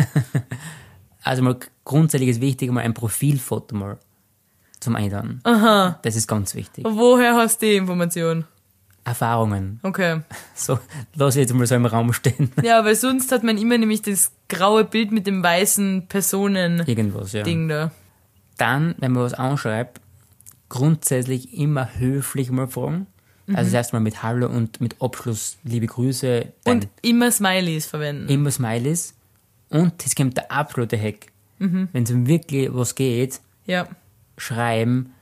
Also 1.23 1.43
mal 1.43 1.57
grundsätzlich 1.85 2.29
ist 2.29 2.41
wichtig, 2.41 2.71
mal 2.71 2.81
ein 2.81 2.93
Profilfoto 2.93 3.75
mal 3.75 3.99
zum 4.79 4.95
Einladen. 4.95 5.39
Aha. 5.43 5.99
Das 6.01 6.15
ist 6.15 6.27
ganz 6.27 6.55
wichtig. 6.55 6.83
Woher 6.87 7.35
hast 7.35 7.61
du 7.61 7.67
die 7.67 7.75
Information? 7.75 8.45
Erfahrungen. 9.03 9.79
Okay. 9.83 10.21
So, 10.55 10.79
lass 11.15 11.35
ich 11.35 11.41
jetzt 11.41 11.53
mal 11.53 11.65
so 11.65 11.75
im 11.75 11.85
Raum 11.85 12.13
stehen. 12.13 12.51
Ja, 12.63 12.85
weil 12.85 12.95
sonst 12.95 13.31
hat 13.31 13.43
man 13.43 13.57
immer 13.57 13.77
nämlich 13.77 14.01
das 14.03 14.31
graue 14.47 14.83
Bild 14.83 15.11
mit 15.11 15.25
dem 15.25 15.41
weißen 15.41 16.07
Personen-Ding 16.07 16.87
Irgendwas, 16.87 17.33
ja. 17.33 17.43
da. 17.43 17.91
Dann, 18.57 18.95
wenn 18.99 19.11
man 19.11 19.23
was 19.23 19.33
anschreibt, 19.33 20.01
grundsätzlich 20.69 21.53
immer 21.57 21.89
höflich 21.97 22.51
mal 22.51 22.67
fragen. 22.67 23.07
Also 23.55 23.69
das 23.69 23.73
erste 23.73 23.95
Mal 23.95 23.99
mit 24.01 24.23
Hallo 24.23 24.47
und 24.47 24.81
mit 24.81 24.95
Abschluss 25.01 25.57
liebe 25.63 25.87
Grüße. 25.87 26.51
Und 26.65 26.87
immer 27.01 27.31
Smileys 27.31 27.85
verwenden. 27.85 28.27
immer 28.29 28.51
Smileys. 28.51 29.13
Und 29.69 30.05
es 30.05 30.15
kommt 30.15 30.37
der 30.37 30.51
absolute 30.51 30.97
Hack. 31.01 31.27
Wenn 31.59 31.89
es 32.03 32.09
um 32.11 32.25
wirklich 32.27 32.69
was 32.73 32.95
geht, 32.95 33.39
Ja. 33.67 33.87
schreiben, 34.37 35.13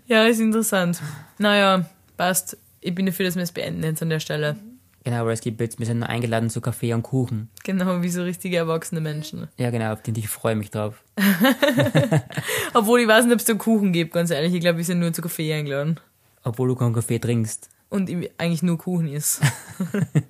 Ja, 0.08 0.26
ist 0.26 0.40
interessant. 0.40 1.02
Naja, 1.38 1.86
passt. 2.18 2.58
Ich 2.82 2.96
bin 2.96 3.06
dafür, 3.06 3.26
dass 3.26 3.36
wir 3.36 3.44
es 3.44 3.52
beenden 3.52 3.84
jetzt 3.84 4.02
an 4.02 4.10
der 4.10 4.20
Stelle. 4.20 4.56
Genau, 5.04 5.18
aber 5.18 5.34
es 5.34 5.42
gibt 5.42 5.62
jetzt, 5.62 5.78
wir 5.78 5.86
sind 5.86 6.00
noch 6.00 6.08
eingeladen 6.08 6.50
zu 6.50 6.62
Kaffee 6.62 6.94
und 6.94 7.04
Kuchen. 7.04 7.50
Genau, 7.64 8.02
wie 8.02 8.10
so 8.10 8.24
richtige 8.24 8.58
erwachsene 8.58 9.02
Menschen. 9.02 9.48
Ja, 9.58 9.70
genau, 9.70 9.94
auf 9.94 10.02
den 10.02 10.16
ich 10.16 10.28
freue 10.28 10.56
mich 10.56 10.72
drauf. 10.72 11.04
Obwohl 12.74 13.02
ich 13.02 13.08
weiß 13.08 13.26
nicht, 13.26 13.34
ob 13.34 13.40
es 13.40 13.46
da 13.46 13.54
Kuchen 13.54 13.92
gibt, 13.92 14.14
ganz 14.14 14.32
ehrlich. 14.32 14.54
Ich 14.54 14.62
glaube, 14.62 14.78
wir 14.78 14.86
sind 14.86 15.00
nur 15.00 15.14
zu 15.14 15.22
Kaffee 15.22 15.54
eingeladen. 15.54 16.00
Obwohl 16.44 16.70
du 16.70 16.76
keinen 16.76 16.94
Kaffee 16.94 17.20
trinkst. 17.20 17.70
Und 17.90 18.10
eigentlich 18.40 18.64
nur 18.64 18.80
Kuchen 18.80 19.08
ist. 19.08 19.42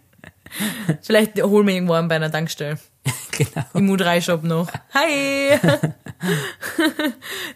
Vielleicht 1.02 1.42
holen 1.42 1.68
wir 1.68 1.74
irgendwann 1.74 2.10
bei 2.10 2.18
einer 2.18 2.32
Tankstelle. 2.32 2.78
genau. 3.32 3.66
Im 3.74 3.90
U3-Shop 3.90 4.44
noch. 4.44 4.72
Hi! 4.94 5.60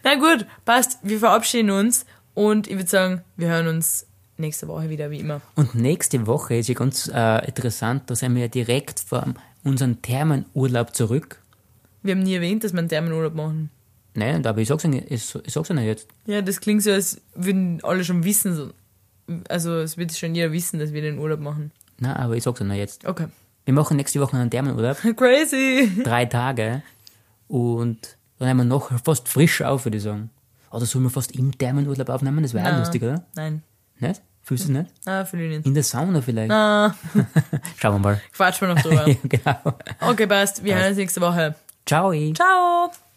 Na 0.04 0.14
gut, 0.14 0.46
passt. 0.64 0.98
Wir 1.02 1.18
verabschieden 1.18 1.70
uns 1.70 2.06
und 2.34 2.68
ich 2.68 2.76
würde 2.76 2.88
sagen, 2.88 3.24
wir 3.36 3.48
hören 3.48 3.66
uns 3.66 4.06
nächste 4.36 4.68
Woche 4.68 4.88
wieder, 4.88 5.10
wie 5.10 5.20
immer. 5.20 5.40
Und 5.54 5.74
nächste 5.74 6.26
Woche 6.26 6.56
ist 6.56 6.68
ja 6.68 6.74
ganz 6.74 7.10
äh, 7.12 7.46
interessant, 7.46 8.04
da 8.06 8.14
sind 8.14 8.34
wir 8.34 8.42
ja 8.42 8.48
direkt 8.48 9.00
von 9.00 9.34
unserem 9.64 10.00
Thermenurlaub 10.02 10.94
zurück. 10.94 11.40
Wir 12.02 12.14
haben 12.14 12.22
nie 12.22 12.34
erwähnt, 12.34 12.64
dass 12.64 12.72
wir 12.72 12.78
einen 12.78 12.88
Thermenurlaub 12.88 13.34
machen. 13.34 13.70
Nein, 14.14 14.44
aber 14.44 14.60
ich 14.60 14.68
sag's 14.68 14.82
ja 14.82 14.88
nicht, 14.88 15.10
ich, 15.10 15.34
ich 15.34 15.52
sag's 15.52 15.68
ja 15.68 15.74
nicht 15.74 15.84
jetzt. 15.84 16.08
Ja, 16.26 16.42
das 16.42 16.60
klingt 16.60 16.82
so, 16.82 16.90
als 16.90 17.20
würden 17.34 17.80
alle 17.82 18.04
schon 18.04 18.24
wissen. 18.24 18.56
So. 18.56 18.70
Also, 19.48 19.78
es 19.78 19.96
wird 19.96 20.12
schon 20.12 20.34
jeder 20.34 20.52
wissen, 20.52 20.80
dass 20.80 20.92
wir 20.92 21.02
den 21.02 21.18
Urlaub 21.18 21.40
machen. 21.40 21.70
Nein, 21.98 22.16
aber 22.16 22.36
ich 22.36 22.42
sag's 22.42 22.60
ja 22.60 22.66
nicht 22.66 22.78
jetzt. 22.78 23.04
Okay. 23.04 23.26
Wir 23.64 23.74
machen 23.74 23.96
nächste 23.96 24.20
Woche 24.20 24.36
einen 24.36 24.50
Thermenurlaub, 24.50 24.96
Crazy! 25.16 26.02
drei 26.02 26.24
Tage. 26.26 26.82
Und 27.48 28.16
dann 28.38 28.48
nehmen 28.48 28.60
wir 28.60 28.64
noch 28.64 28.90
fast 29.04 29.28
frisch 29.28 29.62
auf, 29.62 29.84
würde 29.84 29.98
ich 29.98 30.02
sagen. 30.02 30.30
Oder 30.70 30.86
sollen 30.86 31.04
wir 31.04 31.10
fast 31.10 31.32
im 31.36 31.56
Thermenurlaub 31.56 32.08
aufnehmen? 32.08 32.42
Das 32.42 32.54
wäre 32.54 32.72
auch 32.72 32.78
lustig, 32.78 33.02
oder? 33.02 33.24
Nein. 33.34 33.62
Nicht? 33.98 34.22
Fühlst 34.42 34.68
du 34.68 34.72
es 34.72 34.78
nicht? 34.78 34.90
Ah, 35.06 35.24
fühle 35.24 35.44
ich 35.44 35.56
nicht. 35.58 35.66
In 35.66 35.74
der 35.74 35.82
Sauna 35.82 36.22
vielleicht? 36.22 36.50
Ah, 36.50 36.94
Schauen 37.78 37.94
wir 37.94 37.98
mal. 37.98 38.20
quatschen 38.32 38.68
wir 38.68 38.74
noch 38.74 38.82
drüber. 38.82 39.06
ja, 39.08 39.14
genau. 39.22 39.74
Okay, 40.00 40.26
passt. 40.26 40.64
Wir 40.64 40.76
hören 40.76 40.88
uns 40.88 40.96
nächste 40.96 41.20
Woche. 41.20 41.54
Ciao. 41.84 42.12
Ciao! 42.32 43.09